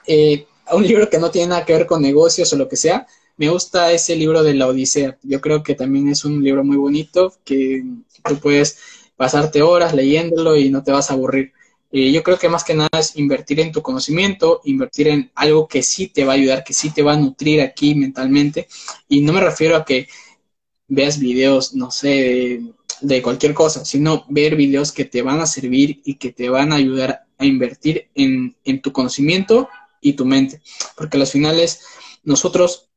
eh, 0.05 0.47
un 0.75 0.87
libro 0.87 1.09
que 1.09 1.19
no 1.19 1.31
tiene 1.31 1.49
nada 1.49 1.65
que 1.65 1.73
ver 1.73 1.85
con 1.85 2.01
negocios 2.01 2.51
o 2.53 2.57
lo 2.57 2.67
que 2.67 2.75
sea, 2.75 3.07
me 3.37 3.49
gusta 3.49 3.91
ese 3.91 4.15
libro 4.15 4.43
de 4.43 4.53
la 4.53 4.67
Odisea. 4.67 5.17
Yo 5.23 5.41
creo 5.41 5.63
que 5.63 5.75
también 5.75 6.09
es 6.09 6.25
un 6.25 6.43
libro 6.43 6.63
muy 6.63 6.77
bonito 6.77 7.33
que 7.43 7.83
tú 8.23 8.39
puedes 8.39 8.77
pasarte 9.15 9.61
horas 9.61 9.93
leyéndolo 9.93 10.55
y 10.55 10.69
no 10.69 10.83
te 10.83 10.91
vas 10.91 11.09
a 11.09 11.13
aburrir. 11.13 11.53
Y 11.91 12.11
yo 12.11 12.23
creo 12.23 12.39
que 12.39 12.49
más 12.49 12.63
que 12.63 12.73
nada 12.73 12.89
es 12.97 13.15
invertir 13.17 13.59
en 13.59 13.71
tu 13.71 13.81
conocimiento, 13.81 14.61
invertir 14.63 15.09
en 15.09 15.31
algo 15.35 15.67
que 15.67 15.83
sí 15.83 16.07
te 16.07 16.23
va 16.23 16.33
a 16.33 16.35
ayudar, 16.35 16.63
que 16.63 16.73
sí 16.73 16.91
te 16.91 17.01
va 17.01 17.13
a 17.13 17.17
nutrir 17.17 17.61
aquí 17.61 17.95
mentalmente. 17.95 18.67
Y 19.09 19.21
no 19.21 19.33
me 19.33 19.41
refiero 19.41 19.75
a 19.75 19.85
que 19.85 20.07
veas 20.87 21.19
videos, 21.19 21.73
no 21.73 21.91
sé, 21.91 22.61
de, 23.01 23.21
cualquier 23.21 23.53
cosa, 23.53 23.83
sino 23.85 24.25
ver 24.29 24.55
videos 24.55 24.91
que 24.91 25.05
te 25.05 25.21
van 25.21 25.41
a 25.41 25.45
servir 25.45 26.01
y 26.05 26.15
que 26.15 26.31
te 26.31 26.49
van 26.49 26.71
a 26.71 26.75
ayudar 26.75 27.25
a 27.37 27.45
invertir 27.45 28.09
en 28.15 28.81
tu 28.81 28.91
conocimiento 28.91 29.67
y 30.01 30.13
tu 30.13 30.25
mente. 30.25 30.61
Porque 30.97 31.17
a 31.17 31.19
las 31.19 31.31
finales, 31.31 31.81
nosotros, 32.23 32.89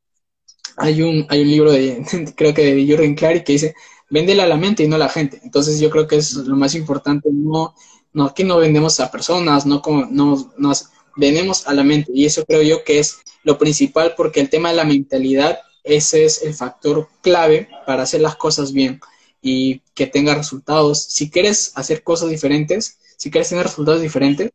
hay 0.76 1.02
un, 1.02 1.26
hay 1.28 1.42
un 1.42 1.48
libro 1.48 1.72
de, 1.72 2.04
creo 2.36 2.54
que 2.54 2.74
de 2.74 2.84
Jürgen 2.84 3.14
Clary 3.14 3.44
que 3.44 3.52
dice, 3.52 3.74
véndela 4.10 4.44
a 4.44 4.48
la 4.48 4.56
mente 4.56 4.82
y 4.82 4.88
no 4.88 4.96
a 4.96 4.98
la 4.98 5.08
gente. 5.08 5.40
Entonces 5.44 5.78
yo 5.80 5.90
creo 5.90 6.06
que 6.06 6.16
es 6.16 6.34
lo 6.34 6.56
más 6.56 6.74
importante, 6.74 7.28
no, 7.32 7.74
no 8.12 8.24
aquí 8.24 8.44
no 8.44 8.56
vendemos 8.56 8.98
a 9.00 9.10
personas, 9.10 9.66
no, 9.66 9.82
como, 9.82 10.06
no, 10.06 10.52
no 10.56 10.72
venimos 11.16 11.66
a 11.66 11.74
la 11.74 11.84
mente 11.84 12.12
y 12.14 12.24
eso 12.24 12.44
creo 12.44 12.62
yo 12.62 12.84
que 12.84 12.98
es 12.98 13.18
lo 13.42 13.58
principal 13.58 14.14
porque 14.16 14.40
el 14.40 14.50
tema 14.50 14.70
de 14.70 14.76
la 14.76 14.84
mentalidad, 14.84 15.58
ese 15.82 16.24
es 16.24 16.42
el 16.42 16.54
factor 16.54 17.08
clave 17.22 17.68
para 17.86 18.02
hacer 18.02 18.20
las 18.20 18.36
cosas 18.36 18.72
bien 18.72 19.00
y 19.42 19.80
que 19.94 20.06
tenga 20.06 20.34
resultados. 20.34 21.02
Si 21.02 21.30
quieres 21.30 21.72
hacer 21.74 22.02
cosas 22.02 22.30
diferentes, 22.30 22.98
si 23.16 23.30
quieres 23.30 23.50
tener 23.50 23.64
resultados 23.64 24.00
diferentes, 24.00 24.50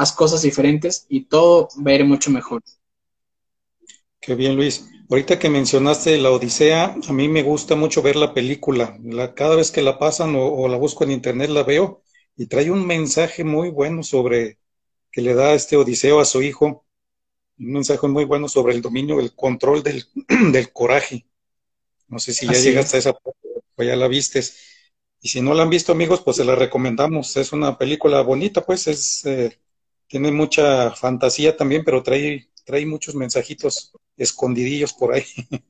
haz 0.00 0.12
cosas 0.12 0.40
diferentes 0.40 1.04
y 1.10 1.26
todo 1.26 1.68
va 1.86 1.90
a 1.90 1.94
ir 1.94 2.04
mucho 2.06 2.30
mejor. 2.30 2.62
Qué 4.18 4.34
bien, 4.34 4.56
Luis. 4.56 4.88
Ahorita 5.10 5.38
que 5.38 5.50
mencionaste 5.50 6.16
la 6.16 6.30
Odisea, 6.30 6.96
a 7.06 7.12
mí 7.12 7.28
me 7.28 7.42
gusta 7.42 7.74
mucho 7.76 8.00
ver 8.00 8.16
la 8.16 8.32
película. 8.32 8.98
cada 9.36 9.56
vez 9.56 9.70
que 9.70 9.82
la 9.82 9.98
pasan 9.98 10.34
o, 10.36 10.66
la 10.68 10.78
busco 10.78 11.04
en 11.04 11.10
internet 11.10 11.50
la 11.50 11.64
veo 11.64 12.02
y 12.34 12.46
trae 12.46 12.70
un 12.70 12.86
mensaje 12.86 13.44
muy 13.44 13.68
bueno 13.68 14.02
sobre 14.02 14.58
que 15.12 15.20
le 15.20 15.34
da 15.34 15.52
este 15.52 15.76
Odiseo 15.76 16.18
a 16.18 16.24
su 16.24 16.40
hijo. 16.40 16.86
Un 17.58 17.72
mensaje 17.72 18.08
muy 18.08 18.24
bueno 18.24 18.48
sobre 18.48 18.74
el 18.74 18.80
dominio, 18.80 19.20
el 19.20 19.34
control 19.34 19.82
del, 19.82 20.06
del 20.52 20.72
coraje. 20.72 21.26
No 22.08 22.18
sé 22.18 22.32
si 22.32 22.46
ya 22.46 22.54
llegaste 22.54 22.96
a 22.96 23.00
esa 23.00 23.12
parte 23.12 23.38
pues 23.74 23.86
ya 23.86 23.96
la 23.96 24.08
vistes. 24.08 24.56
Y 25.20 25.28
si 25.28 25.42
no 25.42 25.52
la 25.52 25.64
han 25.64 25.70
visto, 25.70 25.92
amigos, 25.92 26.22
pues 26.22 26.38
se 26.38 26.44
la 26.44 26.54
recomendamos. 26.54 27.36
Es 27.36 27.52
una 27.52 27.76
película 27.76 28.22
bonita, 28.22 28.64
pues 28.64 28.86
es 28.86 29.26
eh, 29.26 29.58
tiene 30.10 30.32
mucha 30.32 30.90
fantasía 30.90 31.56
también, 31.56 31.84
pero 31.84 32.02
trae, 32.02 32.48
trae 32.64 32.84
muchos 32.84 33.14
mensajitos 33.14 33.92
escondidillos 34.16 34.92
por 34.92 35.14
ahí. 35.14 35.24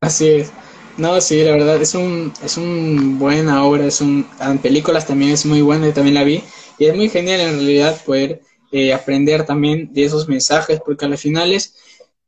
Así 0.00 0.28
es. 0.28 0.52
No, 0.98 1.20
sí, 1.20 1.42
la 1.42 1.52
verdad 1.52 1.80
es 1.80 1.94
un 1.94 2.32
es 2.44 2.58
un 2.58 3.18
buena 3.18 3.64
obra, 3.64 3.86
es 3.86 4.00
un 4.02 4.28
en 4.40 4.58
películas 4.58 5.06
también 5.06 5.30
es 5.30 5.46
muy 5.46 5.62
buena, 5.62 5.88
y 5.88 5.92
también 5.92 6.14
la 6.14 6.24
vi 6.24 6.42
y 6.78 6.84
es 6.84 6.94
muy 6.94 7.08
genial 7.08 7.40
en 7.40 7.54
realidad 7.54 8.02
poder 8.04 8.42
eh, 8.72 8.92
aprender 8.92 9.46
también 9.46 9.92
de 9.94 10.04
esos 10.04 10.28
mensajes 10.28 10.80
porque 10.84 11.06
al 11.06 11.16
final 11.16 11.52
es 11.52 11.76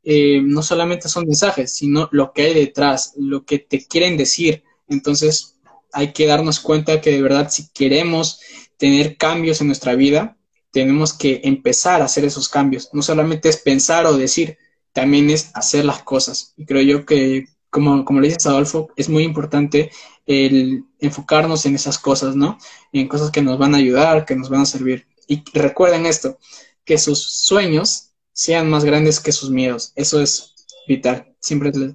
eh, 0.03 0.41
no 0.43 0.63
solamente 0.63 1.09
son 1.09 1.25
mensajes, 1.25 1.73
sino 1.75 2.09
lo 2.11 2.31
que 2.33 2.43
hay 2.43 2.53
detrás, 2.53 3.13
lo 3.17 3.45
que 3.45 3.59
te 3.59 3.85
quieren 3.85 4.17
decir, 4.17 4.63
entonces 4.87 5.57
hay 5.91 6.13
que 6.13 6.25
darnos 6.25 6.59
cuenta 6.59 7.01
que 7.01 7.11
de 7.11 7.21
verdad 7.21 7.49
si 7.51 7.69
queremos 7.71 8.39
tener 8.77 9.17
cambios 9.17 9.61
en 9.61 9.67
nuestra 9.67 9.95
vida, 9.95 10.37
tenemos 10.75 11.13
que 11.13 11.39
empezar 11.45 12.01
a 12.01 12.05
hacer 12.05 12.25
esos 12.25 12.49
cambios. 12.49 12.89
No 12.91 13.01
solamente 13.01 13.47
es 13.47 13.55
pensar 13.55 14.05
o 14.05 14.17
decir, 14.17 14.57
también 14.91 15.29
es 15.29 15.51
hacer 15.53 15.85
las 15.85 16.03
cosas. 16.03 16.53
Y 16.57 16.65
creo 16.65 16.81
yo 16.81 17.05
que, 17.05 17.45
como, 17.69 18.03
como 18.03 18.19
le 18.19 18.27
dices 18.27 18.45
Adolfo, 18.45 18.89
es 18.97 19.07
muy 19.07 19.23
importante 19.23 19.89
el 20.25 20.83
enfocarnos 20.99 21.65
en 21.65 21.75
esas 21.75 21.97
cosas, 21.97 22.35
¿no? 22.35 22.57
En 22.91 23.07
cosas 23.07 23.31
que 23.31 23.41
nos 23.41 23.57
van 23.57 23.73
a 23.73 23.77
ayudar, 23.77 24.25
que 24.25 24.35
nos 24.35 24.49
van 24.49 24.63
a 24.63 24.65
servir. 24.65 25.07
Y 25.29 25.45
recuerden 25.53 26.05
esto, 26.05 26.39
que 26.83 26.97
sus 26.97 27.23
sueños 27.23 28.09
sean 28.33 28.69
más 28.69 28.83
grandes 28.83 29.21
que 29.21 29.31
sus 29.31 29.51
miedos. 29.51 29.93
Eso 29.95 30.21
es 30.21 30.55
vital. 30.89 31.33
Siempre 31.39 31.71
les... 31.71 31.93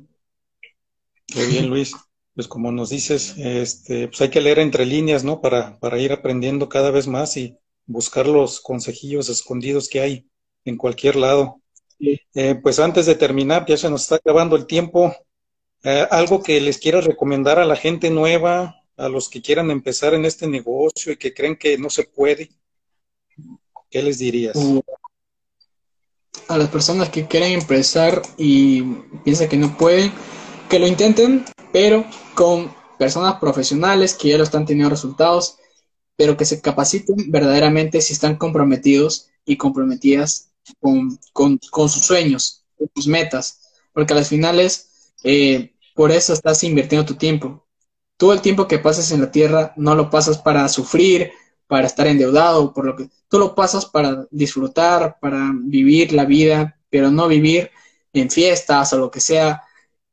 Muy 1.34 1.46
bien, 1.50 1.68
Luis 1.68 1.92
pues 2.34 2.48
como 2.48 2.72
nos 2.72 2.88
dices, 2.88 3.34
este, 3.36 4.08
pues 4.08 4.22
hay 4.22 4.30
que 4.30 4.40
leer 4.40 4.60
entre 4.60 4.86
líneas, 4.86 5.24
¿no? 5.24 5.42
Para, 5.42 5.78
para 5.78 5.98
ir 5.98 6.12
aprendiendo 6.12 6.70
cada 6.70 6.90
vez 6.90 7.06
más 7.06 7.36
y 7.36 7.58
buscar 7.86 8.26
los 8.26 8.60
consejillos 8.60 9.28
escondidos 9.28 9.88
que 9.88 10.00
hay 10.00 10.30
en 10.64 10.76
cualquier 10.76 11.16
lado. 11.16 11.60
Eh, 11.98 12.54
pues 12.62 12.78
antes 12.78 13.06
de 13.06 13.14
terminar, 13.14 13.66
ya 13.66 13.76
se 13.76 13.90
nos 13.90 14.02
está 14.02 14.16
acabando 14.16 14.56
el 14.56 14.66
tiempo. 14.66 15.14
Eh, 15.82 16.06
algo 16.10 16.42
que 16.42 16.60
les 16.60 16.78
quiero 16.78 17.00
recomendar 17.00 17.58
a 17.58 17.64
la 17.64 17.76
gente 17.76 18.10
nueva, 18.10 18.76
a 18.96 19.08
los 19.08 19.28
que 19.28 19.42
quieran 19.42 19.70
empezar 19.70 20.14
en 20.14 20.24
este 20.24 20.46
negocio 20.46 21.12
y 21.12 21.16
que 21.16 21.32
creen 21.32 21.56
que 21.56 21.78
no 21.78 21.88
se 21.88 22.04
puede, 22.04 22.50
¿qué 23.90 24.02
les 24.02 24.18
dirías? 24.18 24.56
Uh, 24.56 24.82
a 26.48 26.58
las 26.58 26.68
personas 26.68 27.08
que 27.08 27.26
quieren 27.26 27.52
empezar 27.52 28.20
y 28.36 28.82
piensan 29.24 29.48
que 29.48 29.56
no 29.56 29.76
pueden, 29.76 30.12
que 30.68 30.78
lo 30.78 30.86
intenten, 30.86 31.44
pero 31.72 32.04
con 32.34 32.74
personas 32.98 33.36
profesionales 33.40 34.14
que 34.14 34.28
ya 34.28 34.36
lo 34.36 34.44
están 34.44 34.66
teniendo 34.66 34.90
resultados, 34.90 35.56
pero 36.20 36.36
que 36.36 36.44
se 36.44 36.60
capaciten 36.60 37.30
verdaderamente 37.30 38.02
si 38.02 38.12
están 38.12 38.36
comprometidos 38.36 39.30
y 39.46 39.56
comprometidas 39.56 40.52
con, 40.78 41.18
sus 41.88 42.04
sueños, 42.04 42.66
con 42.76 42.90
sus 42.94 43.06
metas, 43.06 43.62
porque 43.94 44.12
a 44.12 44.16
las 44.16 44.28
finales, 44.28 45.14
eh, 45.24 45.72
por 45.94 46.12
eso 46.12 46.34
estás 46.34 46.62
invirtiendo 46.62 47.06
tu 47.06 47.14
tiempo. 47.14 47.66
Todo 48.18 48.34
el 48.34 48.42
tiempo 48.42 48.68
que 48.68 48.78
pases 48.78 49.10
en 49.12 49.22
la 49.22 49.30
tierra 49.30 49.72
no 49.78 49.94
lo 49.94 50.10
pasas 50.10 50.36
para 50.36 50.68
sufrir, 50.68 51.32
para 51.66 51.86
estar 51.86 52.06
endeudado, 52.06 52.74
por 52.74 52.84
lo 52.84 52.96
que 52.96 53.08
tú 53.30 53.38
lo 53.38 53.54
pasas 53.54 53.86
para 53.86 54.26
disfrutar, 54.30 55.16
para 55.22 55.50
vivir 55.54 56.12
la 56.12 56.26
vida, 56.26 56.78
pero 56.90 57.10
no 57.10 57.28
vivir 57.28 57.70
en 58.12 58.28
fiestas 58.28 58.92
o 58.92 58.98
lo 58.98 59.10
que 59.10 59.20
sea, 59.20 59.62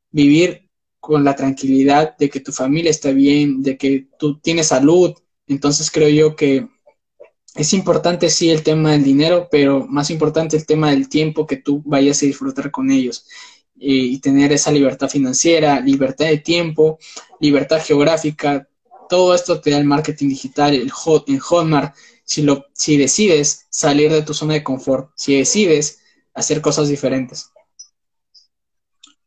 vivir 0.10 0.70
con 1.01 1.26
la 1.26 1.36
tranquilidad 1.36 2.16
de 2.16 2.30
que 2.30 2.39
tu 2.39 2.53
familia 2.53 2.91
está 2.91 3.12
bien, 3.12 3.62
de 3.62 3.78
que 3.78 4.08
tú 4.18 4.39
tienes 4.39 4.68
salud. 4.68 5.14
Entonces 5.48 5.91
creo 5.91 6.10
yo 6.10 6.36
que 6.36 6.68
es 7.56 7.74
importante 7.74 8.30
sí 8.30 8.50
el 8.50 8.64
tema 8.64 8.91
del 8.91 9.04
dinero, 9.04 9.48
pero 9.50 9.88
más 9.88 10.10
importante 10.10 10.58
el 10.58 10.66
tema 10.66 10.91
del 10.91 11.10
tiempo 11.10 11.48
que 11.48 11.58
tú 11.58 11.82
vayas 11.86 12.22
a 12.22 12.26
disfrutar 12.26 12.72
con 12.72 12.91
ellos 12.91 13.26
y 13.80 14.18
tener 14.20 14.52
esa 14.52 14.72
libertad 14.72 15.08
financiera, 15.08 15.80
libertad 15.80 16.26
de 16.26 16.39
tiempo, 16.39 16.98
libertad 17.39 17.82
geográfica. 17.84 18.68
Todo 19.08 19.34
esto 19.36 19.62
te 19.62 19.72
da 19.72 19.78
el 19.78 19.86
marketing 19.86 20.30
digital, 20.30 20.74
el 20.74 20.91
hot, 20.91 21.30
en 21.30 21.39
Hotmart. 21.39 21.95
Si, 22.24 22.41
lo, 22.41 22.66
si 22.74 22.98
decides 22.98 23.68
salir 23.70 24.12
de 24.12 24.22
tu 24.22 24.34
zona 24.34 24.56
de 24.56 24.64
confort, 24.64 25.12
si 25.16 25.38
decides 25.38 26.00
hacer 26.34 26.62
cosas 26.62 26.89
diferentes. 26.89 27.52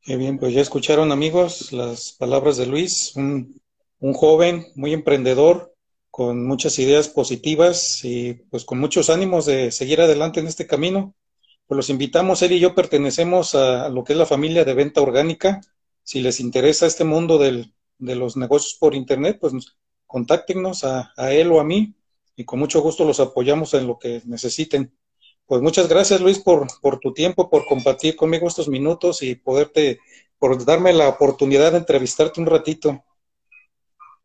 Qué 0.03 0.17
bien, 0.17 0.39
pues 0.39 0.55
ya 0.55 0.61
escucharon 0.61 1.13
amigos 1.13 1.73
las 1.73 2.13
palabras 2.13 2.57
de 2.57 2.67
Luis, 2.67 3.15
un, 3.17 3.61
joven 4.15 4.67
muy 4.75 4.95
emprendedor, 4.95 5.70
con 6.21 6.47
muchas 6.47 6.79
ideas 6.79 7.09
positivas 7.09 8.05
y 8.05 8.35
pues 8.51 8.67
con 8.67 8.79
muchos 8.79 9.09
ánimos 9.09 9.47
de 9.47 9.71
seguir 9.71 10.03
adelante 10.03 10.39
en 10.39 10.49
este 10.49 10.67
camino. 10.67 11.15
Pues 11.67 11.77
los 11.77 11.89
invitamos, 11.89 12.43
él 12.43 12.53
y 12.53 12.61
yo 12.61 12.75
pertenecemos 12.75 13.55
a 13.55 13.89
lo 13.89 14.05
que 14.05 14.13
es 14.13 14.19
la 14.19 14.27
familia 14.27 14.67
de 14.67 14.75
venta 14.75 15.01
orgánica. 15.01 15.63
Si 16.03 16.21
les 16.21 16.39
interesa 16.39 16.85
este 16.85 17.05
mundo 17.05 17.39
del, 17.39 17.73
de 17.97 18.17
los 18.17 18.37
negocios 18.37 18.77
por 18.79 18.95
internet, 18.95 19.39
pues 19.41 19.55
contáctenos 20.07 20.85
a, 20.85 21.11
a 21.17 21.33
él 21.33 21.51
o 21.53 21.59
a 21.59 21.65
mí 21.65 21.95
y 22.37 22.45
con 22.45 22.59
mucho 22.59 22.83
gusto 22.83 23.07
los 23.07 23.19
apoyamos 23.19 23.73
en 23.73 23.87
lo 23.87 23.99
que 23.99 24.21
necesiten. 24.27 24.93
Pues 25.47 25.63
muchas 25.63 25.89
gracias 25.89 26.21
Luis 26.21 26.39
por, 26.39 26.67
por 26.83 26.99
tu 26.99 27.15
tiempo, 27.15 27.49
por 27.49 27.65
compartir 27.65 28.15
conmigo 28.15 28.47
estos 28.47 28.69
minutos 28.69 29.23
y 29.23 29.37
poderte, 29.37 30.01
por 30.39 30.63
darme 30.67 30.93
la 30.93 31.09
oportunidad 31.09 31.73
de 31.73 31.79
entrevistarte 31.79 32.43
un 32.43 32.47
ratito. 32.47 33.05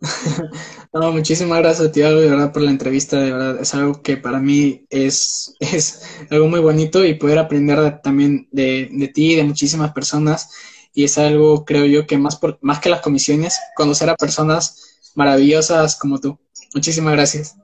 No, 0.93 1.12
muchísimas 1.12 1.60
gracias, 1.60 1.91
tío, 1.91 2.18
de 2.18 2.30
verdad, 2.30 2.53
por 2.53 2.62
la 2.62 2.72
entrevista, 2.72 3.20
de 3.20 3.34
verdad, 3.34 3.60
es 3.60 3.74
algo 3.74 4.01
que 4.01 4.16
para 4.16 4.39
mí 4.39 4.86
es, 4.89 5.53
es 5.60 6.03
algo 6.30 6.47
muy 6.47 6.62
bonito 6.62 7.03
y 7.03 7.16
poder 7.16 7.38
aprender 7.38 7.99
también 8.01 8.47
de, 8.51 8.88
de 8.91 9.08
ti 9.10 9.34
y 9.34 9.36
de 9.36 9.43
muchísimas 9.43 9.91
personas 9.91 10.49
y 10.95 11.03
es 11.03 11.18
algo, 11.18 11.66
creo 11.66 11.86
yo, 11.86 12.08
que 12.08 12.18
más, 12.18 12.38
por, 12.38 12.58
más 12.62 12.80
que 12.80 12.89
las 12.89 13.01
comisiones, 13.01 13.60
conocer 13.76 14.10
a 14.10 14.16
personas 14.16 14.95
maravillosas 15.14 15.97
como 15.97 16.20
tú. 16.20 16.39
Muchísimas 16.74 17.14
gracias. 17.14 17.58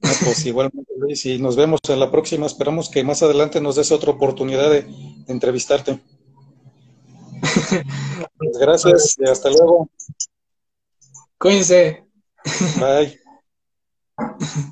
pues 0.00 0.44
igualmente, 0.46 0.92
Luis, 0.98 1.24
y 1.26 1.38
nos 1.38 1.54
vemos 1.54 1.80
en 1.88 2.00
la 2.00 2.10
próxima. 2.10 2.44
Esperamos 2.46 2.90
que 2.90 3.04
más 3.04 3.22
adelante 3.22 3.60
nos 3.60 3.76
des 3.76 3.92
otra 3.92 4.10
oportunidad 4.10 4.68
de, 4.68 4.84
entrevistarte. 5.28 6.00
Pues 7.40 8.58
gracias 8.60 9.16
y 9.18 9.28
hasta 9.30 9.48
luego. 9.50 9.88
Cuídense. 11.42 12.04
Bye. 12.78 13.18